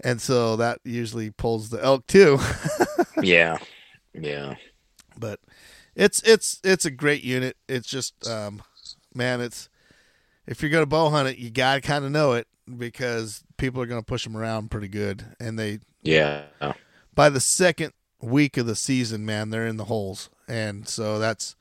and 0.00 0.20
so 0.20 0.56
that 0.56 0.80
usually 0.84 1.30
pulls 1.30 1.70
the 1.70 1.82
elk 1.82 2.06
too 2.06 2.38
Yeah. 3.22 3.58
Yeah. 4.12 4.56
but 5.18 5.40
it's 5.94 6.20
it's 6.22 6.60
it's 6.64 6.84
a 6.84 6.90
great 6.90 7.22
unit 7.24 7.56
it's 7.68 7.88
just 7.88 8.26
um 8.28 8.62
man 9.14 9.40
it's 9.40 9.68
if 10.46 10.60
you're 10.60 10.70
gonna 10.70 10.84
bow 10.86 11.08
hunt 11.10 11.28
it 11.28 11.38
you 11.38 11.50
gotta 11.50 11.80
kind 11.80 12.04
of 12.04 12.10
know 12.10 12.32
it 12.32 12.46
because 12.78 13.44
people 13.56 13.80
are 13.80 13.86
gonna 13.86 14.02
push 14.02 14.24
them 14.24 14.36
around 14.36 14.70
pretty 14.70 14.88
good 14.88 15.24
and 15.40 15.58
they 15.58 15.78
Yeah. 16.02 16.42
by 17.14 17.28
the 17.30 17.40
second 17.40 17.92
week 18.24 18.56
of 18.56 18.66
the 18.66 18.76
season, 18.76 19.24
man, 19.24 19.50
they're 19.50 19.66
in 19.66 19.76
the 19.76 19.84
holes, 19.84 20.30
and 20.48 20.88
so 20.88 21.18
that's 21.18 21.56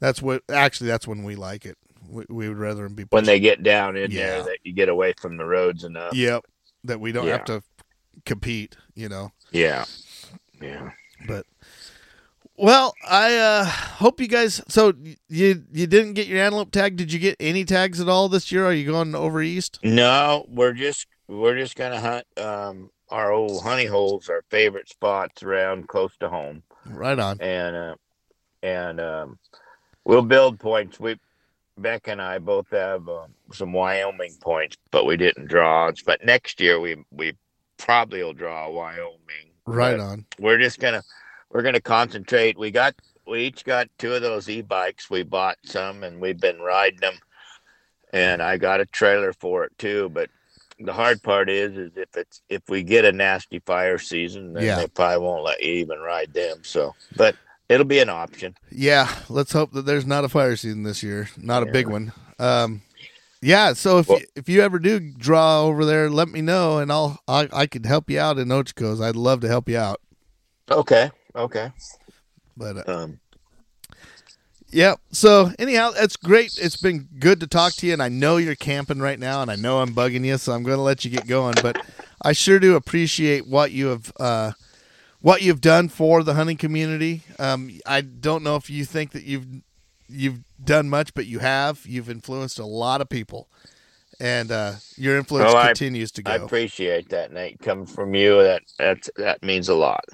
that's 0.00 0.20
what 0.22 0.42
actually 0.48 0.88
that's 0.88 1.06
when 1.08 1.24
we 1.24 1.34
like 1.36 1.64
it. 1.66 1.76
We, 2.08 2.24
we 2.28 2.48
would 2.48 2.58
rather 2.58 2.82
them 2.84 2.94
be 2.94 3.04
When 3.10 3.24
they 3.24 3.40
get 3.40 3.62
down 3.62 3.96
in 3.96 4.10
Yeah. 4.10 4.26
there, 4.26 4.42
that 4.44 4.58
you 4.62 4.72
get 4.74 4.88
away 4.90 5.14
from 5.20 5.36
the 5.38 5.44
roads 5.46 5.84
enough. 5.84 6.14
yep 6.14 6.44
that 6.84 7.00
we 7.00 7.12
don't 7.12 7.26
Yeah. 7.26 7.38
have 7.38 7.44
to 7.46 7.62
compete, 8.26 8.76
you 8.94 9.08
know. 9.08 9.32
Yeah. 9.52 9.86
Yeah. 10.60 10.90
But 11.26 11.46
well, 12.56 12.94
I 13.08 13.34
uh 13.36 13.64
hope 13.64 14.20
you 14.20 14.28
guys. 14.28 14.60
So 14.68 14.92
you 15.28 15.64
you 15.72 15.86
didn't 15.86 16.12
get 16.14 16.26
your 16.28 16.40
antelope 16.40 16.70
tag? 16.72 16.96
Did 16.96 17.12
you 17.12 17.18
get 17.18 17.36
any 17.40 17.64
tags 17.64 18.00
at 18.00 18.08
all 18.08 18.28
this 18.28 18.52
year? 18.52 18.66
Are 18.66 18.72
you 18.72 18.86
going 18.90 19.14
over 19.14 19.40
east? 19.42 19.78
No, 19.82 20.44
we're 20.48 20.72
just 20.74 21.06
we're 21.28 21.56
just 21.56 21.76
gonna 21.76 22.00
hunt 22.00 22.26
um 22.38 22.90
our 23.10 23.32
old 23.32 23.62
honey 23.62 23.86
holes, 23.86 24.28
our 24.28 24.42
favorite 24.50 24.88
spots 24.88 25.42
around 25.42 25.88
close 25.88 26.16
to 26.18 26.28
home. 26.28 26.62
Right 26.86 27.18
on. 27.18 27.40
and 27.40 27.76
uh, 27.76 27.94
and 28.62 29.00
um, 29.00 29.38
we'll 30.04 30.22
build 30.22 30.58
points. 30.58 30.98
We 30.98 31.18
Beck 31.76 32.06
and 32.08 32.22
I 32.22 32.38
both 32.38 32.70
have 32.70 33.08
um, 33.08 33.34
some 33.52 33.72
Wyoming 33.72 34.34
points, 34.40 34.76
but 34.90 35.06
we 35.06 35.16
didn't 35.16 35.48
draw. 35.48 35.90
But 36.06 36.24
next 36.24 36.60
year 36.60 36.78
we 36.80 36.96
we 37.10 37.34
probably 37.78 38.22
will 38.22 38.32
draw 38.32 38.70
Wyoming. 38.70 39.50
Right 39.66 39.96
But 39.96 40.00
on. 40.00 40.26
We're 40.38 40.58
just 40.58 40.78
gonna 40.78 41.02
we're 41.50 41.62
gonna 41.62 41.80
concentrate. 41.80 42.58
We 42.58 42.70
got 42.70 42.94
we 43.26 43.40
each 43.44 43.64
got 43.64 43.88
two 43.98 44.12
of 44.12 44.22
those 44.22 44.48
e-bikes. 44.48 45.10
We 45.10 45.22
bought 45.22 45.56
some 45.64 46.04
and 46.04 46.20
we've 46.20 46.38
been 46.40 46.60
riding 46.60 47.00
them. 47.00 47.14
And 48.12 48.40
I 48.42 48.58
got 48.58 48.80
a 48.80 48.86
trailer 48.86 49.32
for 49.32 49.64
it 49.64 49.72
too, 49.78 50.10
but 50.10 50.30
the 50.80 50.92
hard 50.92 51.22
part 51.22 51.48
is 51.48 51.76
is 51.76 51.92
if 51.96 52.16
it's 52.16 52.42
if 52.48 52.62
we 52.68 52.82
get 52.82 53.04
a 53.04 53.12
nasty 53.12 53.60
fire 53.60 53.98
season, 53.98 54.52
then 54.54 54.64
Yeah. 54.64 54.76
they 54.76 54.86
probably 54.88 55.18
won't 55.24 55.44
let 55.44 55.62
you 55.62 55.72
even 55.74 55.98
ride 56.00 56.32
them. 56.34 56.58
So, 56.62 56.94
but 57.16 57.36
it'll 57.68 57.86
be 57.86 58.00
an 58.00 58.08
option. 58.10 58.56
Yeah, 58.70 59.08
let's 59.28 59.52
hope 59.52 59.72
that 59.72 59.86
there's 59.86 60.06
not 60.06 60.24
a 60.24 60.28
fire 60.28 60.56
season 60.56 60.82
this 60.82 61.02
year. 61.02 61.28
Not 61.36 61.62
a 61.62 61.66
Yeah. 61.66 61.72
big 61.72 61.88
one. 61.88 62.12
Um, 62.38 62.82
yeah. 63.40 63.72
So 63.74 63.98
if 63.98 64.08
Well- 64.08 64.18
you, 64.20 64.26
if 64.36 64.48
you 64.48 64.62
ever 64.62 64.78
do 64.78 64.98
draw 65.00 65.62
over 65.62 65.84
there, 65.84 66.10
let 66.10 66.28
me 66.28 66.40
know, 66.42 66.78
and 66.78 66.90
I'll 66.90 67.20
I, 67.28 67.48
I 67.52 67.66
could 67.66 67.86
help 67.86 68.10
you 68.10 68.18
out 68.18 68.38
in 68.38 68.48
Ochocos. 68.48 69.02
I'd 69.02 69.16
love 69.16 69.40
to 69.42 69.48
help 69.48 69.68
you 69.68 69.78
out. 69.78 70.00
Okay, 70.70 71.10
okay. 71.36 71.70
But 72.56 72.88
uh, 72.88 72.92
Um, 73.02 73.20
yeah. 74.74 74.96
So 75.12 75.52
anyhow, 75.58 75.92
that's 75.92 76.16
great. 76.16 76.58
It's 76.58 76.76
been 76.76 77.08
good 77.18 77.38
to 77.40 77.46
talk 77.46 77.74
to 77.74 77.86
you, 77.86 77.92
and 77.92 78.02
I 78.02 78.08
know 78.08 78.38
you're 78.38 78.56
camping 78.56 78.98
right 78.98 79.18
now, 79.18 79.40
and 79.40 79.50
I 79.50 79.54
know 79.54 79.80
I'm 79.80 79.94
bugging 79.94 80.24
you, 80.24 80.36
so 80.36 80.52
I'm 80.52 80.64
going 80.64 80.76
to 80.76 80.82
let 80.82 81.04
you 81.04 81.12
get 81.12 81.28
going. 81.28 81.54
But 81.62 81.80
I 82.20 82.32
sure 82.32 82.58
do 82.58 82.74
appreciate 82.74 83.46
what 83.46 83.70
you 83.70 83.86
have. 83.86 84.12
Uh, 84.18 84.52
what 85.20 85.40
you've 85.40 85.62
done 85.62 85.88
for 85.88 86.22
the 86.22 86.34
hunting 86.34 86.58
community. 86.58 87.22
Um, 87.38 87.70
I 87.86 88.02
don't 88.02 88.42
know 88.42 88.56
if 88.56 88.68
you 88.68 88.84
think 88.84 89.12
that 89.12 89.22
you've 89.22 89.46
you've 90.08 90.40
done 90.62 90.90
much, 90.90 91.14
but 91.14 91.26
you 91.26 91.38
have. 91.38 91.86
You've 91.86 92.10
influenced 92.10 92.58
a 92.58 92.66
lot 92.66 93.00
of 93.00 93.08
people, 93.08 93.48
and 94.18 94.50
uh, 94.50 94.72
your 94.96 95.16
influence 95.16 95.54
I- 95.54 95.68
continues 95.68 96.10
to 96.12 96.22
go. 96.22 96.32
I 96.32 96.34
appreciate 96.34 97.10
that, 97.10 97.32
Nate. 97.32 97.60
Coming 97.60 97.86
from 97.86 98.14
you, 98.14 98.42
that 98.42 98.62
that 98.78 99.08
that 99.16 99.42
means 99.42 99.68
a 99.68 99.74
lot. 99.74 100.04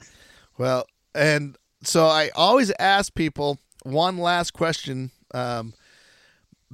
well, 0.58 0.86
and 1.14 1.56
so 1.82 2.06
I 2.06 2.28
always 2.36 2.70
ask 2.78 3.14
people 3.14 3.58
one 3.82 4.18
last 4.18 4.52
question 4.52 5.10
um, 5.34 5.74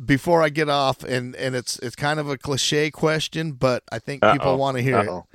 before 0.05 0.43
I 0.43 0.49
get 0.51 0.69
off, 0.69 1.03
and 1.05 1.35
and 1.37 1.55
it's 1.57 1.79
it's 1.81 1.97
kind 1.97 2.21
of 2.21 2.29
a 2.29 2.39
cliche 2.39 2.91
question, 2.91 3.53
but 3.53 3.83
I 3.91 3.99
think 3.99 4.27
people 4.27 4.53
Uh-oh. 4.53 4.57
want 4.57 4.77
to 4.77 4.83
hear 4.83 5.03
it. 5.03 5.09
Uh-oh. 5.09 5.27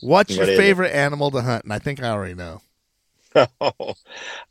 What's 0.00 0.36
What 0.36 0.46
your 0.46 0.48
is 0.48 0.58
it? 0.58 0.58
favorite 0.58 0.92
animal 0.92 1.30
to 1.32 1.42
hunt? 1.42 1.64
And 1.64 1.72
I 1.72 1.78
think 1.78 2.02
I 2.02 2.08
already 2.10 2.34
know. 2.34 2.62
and 3.34 3.46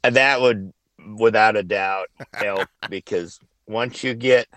that 0.15 0.41
would, 0.41 0.73
without 1.17 1.55
a 1.55 1.63
doubt, 1.63 2.07
help 2.34 2.69
because 2.89 3.39
once 3.67 4.03
you 4.03 4.13
get 4.13 4.47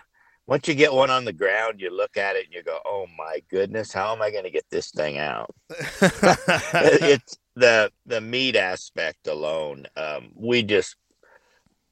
once 0.47 0.67
you 0.69 0.75
get 0.75 0.93
one 0.93 1.11
on 1.11 1.25
the 1.27 1.33
ground, 1.33 1.81
you 1.81 1.95
look 1.95 2.17
at 2.17 2.37
it 2.37 2.47
and 2.47 2.55
you 2.55 2.63
go, 2.63 2.79
"Oh 2.87 3.07
my 3.19 3.43
goodness, 3.51 3.93
how 3.93 4.13
am 4.15 4.23
I 4.23 4.31
going 4.31 4.45
to 4.45 4.51
get 4.51 4.65
this 4.71 4.91
thing 4.91 5.19
out?" 5.19 5.55
it's 5.71 7.37
the 7.55 7.93
the 8.07 8.21
meat 8.21 8.57
aspect 8.57 9.27
alone. 9.27 9.87
Um, 9.97 10.31
we 10.35 10.63
just, 10.63 10.97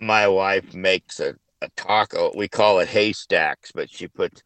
my 0.01 0.29
wife 0.29 0.75
makes 0.75 1.21
a, 1.21 1.35
a 1.63 1.69
taco. 1.77 2.33
We 2.37 2.49
call 2.49 2.79
it 2.81 2.89
haystacks, 2.89 3.73
but 3.73 3.91
she 3.91 4.09
puts 4.09 4.43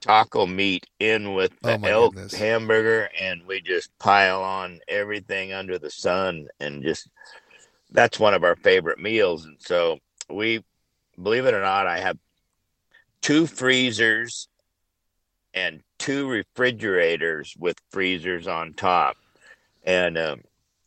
taco 0.00 0.46
meat 0.46 0.86
in 1.00 1.34
with 1.34 1.52
the 1.62 1.78
Oh, 1.82 1.88
elk 1.88 2.14
goodness. 2.14 2.34
hamburger, 2.34 3.08
and 3.20 3.42
we 3.46 3.60
just 3.60 3.90
pile 3.98 4.42
on 4.42 4.80
everything 4.88 5.52
under 5.52 5.78
the 5.78 5.90
sun, 5.90 6.48
and 6.60 6.82
just 6.82 7.08
that's 7.90 8.18
one 8.20 8.34
of 8.34 8.44
our 8.44 8.56
favorite 8.56 8.98
meals. 8.98 9.44
And 9.44 9.56
so 9.58 9.98
we 10.28 10.62
believe 11.20 11.46
it 11.46 11.54
or 11.54 11.62
not, 11.62 11.86
I 11.86 11.98
have 11.98 12.18
two 13.20 13.46
freezers 13.46 14.48
and 15.54 15.80
two 15.98 16.28
refrigerators 16.28 17.54
with 17.58 17.76
freezers 17.90 18.46
on 18.46 18.74
top, 18.74 19.16
and 19.84 20.18
um, 20.18 20.42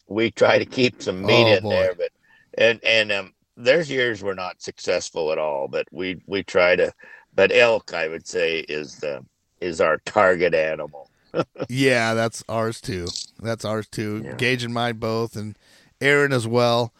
we 0.07 0.31
try 0.31 0.59
to 0.59 0.65
keep 0.65 1.01
some 1.01 1.25
meat 1.25 1.47
Oh, 1.47 1.57
in 1.57 1.63
boy. 1.63 1.69
there. 1.69 1.95
But 1.95 2.11
and 2.57 2.83
and 2.83 3.11
um, 3.11 3.33
there's 3.59 3.91
years 3.91 4.23
we're 4.23 4.33
not 4.33 4.61
successful 4.61 5.31
at 5.31 5.37
all, 5.37 5.67
but 5.67 5.87
we 5.91 6.21
we 6.25 6.43
try 6.43 6.75
to. 6.75 6.91
But 7.35 7.51
elk, 7.51 7.93
I 7.93 8.07
would 8.07 8.27
say, 8.27 8.59
is 8.61 8.97
the 8.97 9.23
is 9.61 9.81
our 9.81 9.97
target 10.05 10.53
animal. 10.53 11.09
Yeah, 11.69 12.15
that's 12.15 12.43
ours 12.49 12.81
too. 12.81 13.05
That's 13.39 13.63
ours 13.63 13.87
too. 13.87 14.23
Yeah. 14.25 14.33
Gage 14.33 14.63
and 14.63 14.73
mine 14.73 14.97
both, 14.97 15.35
and 15.35 15.55
Aaron 16.01 16.33
as 16.33 16.47
well. 16.47 16.91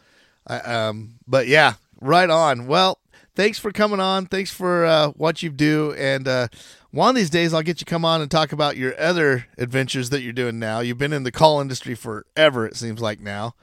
I, 0.46 0.58
um, 0.60 1.14
but 1.26 1.48
yeah, 1.48 1.74
right 2.00 2.30
on. 2.30 2.68
Well, 2.68 3.00
thanks 3.34 3.58
for 3.58 3.72
coming 3.72 3.98
on. 3.98 4.26
Thanks 4.26 4.52
for 4.52 4.84
uh, 4.84 5.08
what 5.16 5.42
you 5.42 5.50
do, 5.50 5.94
and 5.94 6.28
uh, 6.28 6.46
one 6.92 7.10
of 7.10 7.16
these 7.16 7.30
days 7.30 7.52
I'll 7.52 7.62
get 7.62 7.80
you 7.80 7.86
come 7.86 8.04
on 8.04 8.20
and 8.20 8.30
talk 8.30 8.52
about 8.52 8.76
your 8.76 8.98
other 9.00 9.46
adventures 9.58 10.10
that 10.10 10.20
you're 10.20 10.32
doing 10.32 10.60
now. 10.60 10.78
You've 10.78 10.98
been 10.98 11.12
in 11.12 11.24
the 11.24 11.32
call 11.32 11.60
industry 11.60 11.96
forever, 11.96 12.66
it 12.66 12.76
seems 12.76 13.00
like 13.00 13.18
now. 13.18 13.56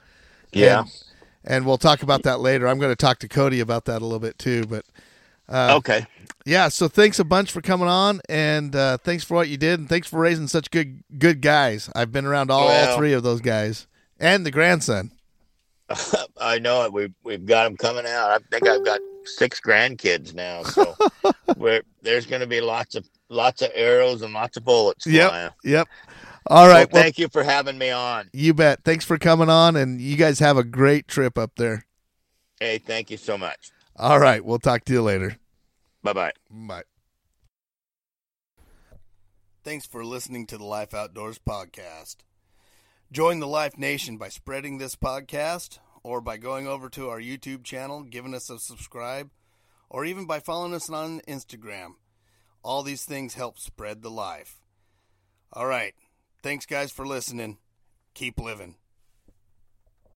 Yeah. 0.52 0.80
And, 0.80 0.90
and 1.44 1.66
we'll 1.66 1.78
talk 1.78 2.02
about 2.02 2.22
that 2.24 2.40
later. 2.40 2.68
I'm 2.68 2.78
going 2.78 2.92
to 2.92 2.96
talk 2.96 3.18
to 3.20 3.28
Cody 3.28 3.60
about 3.60 3.84
that 3.86 4.02
a 4.02 4.04
little 4.04 4.18
bit 4.18 4.38
too. 4.38 4.64
But 4.66 4.84
okay. 5.50 6.06
yeah, 6.44 6.68
so 6.68 6.88
thanks 6.88 7.18
a 7.18 7.24
bunch 7.24 7.50
for 7.50 7.60
coming 7.60 7.88
on, 7.88 8.20
and 8.28 8.74
uh, 8.74 8.98
thanks 8.98 9.24
for 9.24 9.34
what 9.34 9.48
you 9.48 9.56
did, 9.56 9.80
and 9.80 9.88
thanks 9.88 10.08
for 10.08 10.20
raising 10.20 10.48
such 10.48 10.70
good 10.70 11.02
good 11.18 11.40
guys. 11.40 11.90
I've 11.94 12.12
been 12.12 12.26
around 12.26 12.50
all 12.50 12.66
Well- 12.66 12.96
three 12.96 13.12
of 13.12 13.22
those 13.22 13.40
guys, 13.40 13.86
and 14.18 14.44
the 14.44 14.50
grandson. 14.50 15.12
I 16.40 16.58
know 16.58 16.84
it. 16.84 16.92
We've 16.92 17.14
we've 17.22 17.46
got 17.46 17.64
them 17.64 17.76
coming 17.76 18.04
out. 18.06 18.30
I 18.30 18.38
think 18.50 18.68
I've 18.68 18.84
got 18.84 19.00
six 19.24 19.60
grandkids 19.60 20.34
now, 20.34 20.62
so 20.62 20.94
we're, 21.56 21.82
there's 22.02 22.26
going 22.26 22.40
to 22.40 22.46
be 22.46 22.60
lots 22.60 22.94
of 22.94 23.08
lots 23.30 23.62
of 23.62 23.70
arrows 23.74 24.22
and 24.22 24.32
lots 24.34 24.56
of 24.56 24.64
bullets. 24.64 25.06
Yep. 25.06 25.28
flying. 25.30 25.50
Yep. 25.64 25.88
All 26.48 26.66
right. 26.66 26.90
Well, 26.90 26.94
Well, 26.94 27.02
thank 27.02 27.18
you 27.18 27.28
for 27.28 27.42
having 27.42 27.76
me 27.78 27.90
on. 27.90 28.30
you 28.32 28.54
bet. 28.54 28.82
Thanks 28.84 29.04
for 29.04 29.18
coming 29.18 29.50
on, 29.50 29.76
and 29.76 30.00
you 30.00 30.16
guys 30.16 30.38
have 30.38 30.56
a 30.56 30.64
great 30.64 31.06
trip 31.08 31.36
up 31.38 31.52
there. 31.56 31.86
Hey, 32.60 32.78
thank 32.78 33.10
you 33.10 33.16
so 33.16 33.36
much. 33.38 33.70
All 33.96 34.18
right. 34.18 34.44
We'll 34.44 34.58
talk 34.58 34.84
to 34.86 34.92
you 34.92 35.02
later. 35.02 35.36
Bye 36.02 36.12
bye. 36.12 36.32
Bye. 36.50 36.82
Thanks 39.64 39.86
for 39.86 40.04
listening 40.04 40.46
to 40.46 40.56
the 40.58 40.64
Life 40.64 40.94
Outdoors 40.94 41.38
podcast. 41.38 42.16
Join 43.12 43.40
the 43.40 43.46
Life 43.46 43.76
Nation 43.76 44.16
by 44.16 44.28
spreading 44.28 44.78
this 44.78 44.94
podcast 44.96 45.78
or 46.02 46.20
by 46.20 46.36
going 46.36 46.66
over 46.66 46.88
to 46.90 47.08
our 47.10 47.20
YouTube 47.20 47.64
channel, 47.64 48.02
giving 48.02 48.34
us 48.34 48.48
a 48.48 48.58
subscribe, 48.58 49.30
or 49.90 50.04
even 50.04 50.26
by 50.26 50.40
following 50.40 50.74
us 50.74 50.88
on 50.88 51.20
Instagram. 51.28 51.94
All 52.62 52.82
these 52.82 53.04
things 53.04 53.34
help 53.34 53.58
spread 53.58 54.02
the 54.02 54.10
life. 54.10 54.60
All 55.52 55.66
right. 55.66 55.94
Thanks, 56.42 56.66
guys, 56.66 56.92
for 56.92 57.04
listening. 57.06 57.58
Keep 58.14 58.38
living. 58.38 58.76